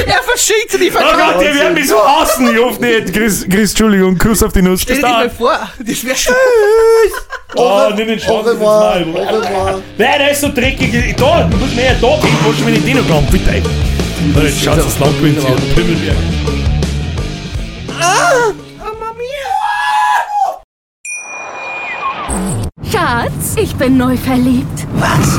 [0.06, 2.50] er verschickt sie nicht Oh Gott, die werden mich so hassen.
[2.54, 3.12] Ich hoffe nicht.
[3.12, 4.82] Chris, Chris, Entschuldigung, Kuss auf die Nuss.
[4.82, 6.34] Stell Bis dir das mal vor, das wäre schon.
[7.54, 9.00] Oh, nimm den Schwanz ins revoir.
[9.00, 11.14] Nein, der ist so dreckig.
[11.16, 13.26] Da, du musst mehr da gehen, wenn ich den noch klauen.
[13.30, 13.62] Bitte.
[14.42, 15.74] Jetzt schaut das Land gewinnt hier.
[15.74, 16.16] Pimmelberg.
[22.90, 24.86] Schatz, ich bin neu verliebt.
[24.94, 25.38] Was?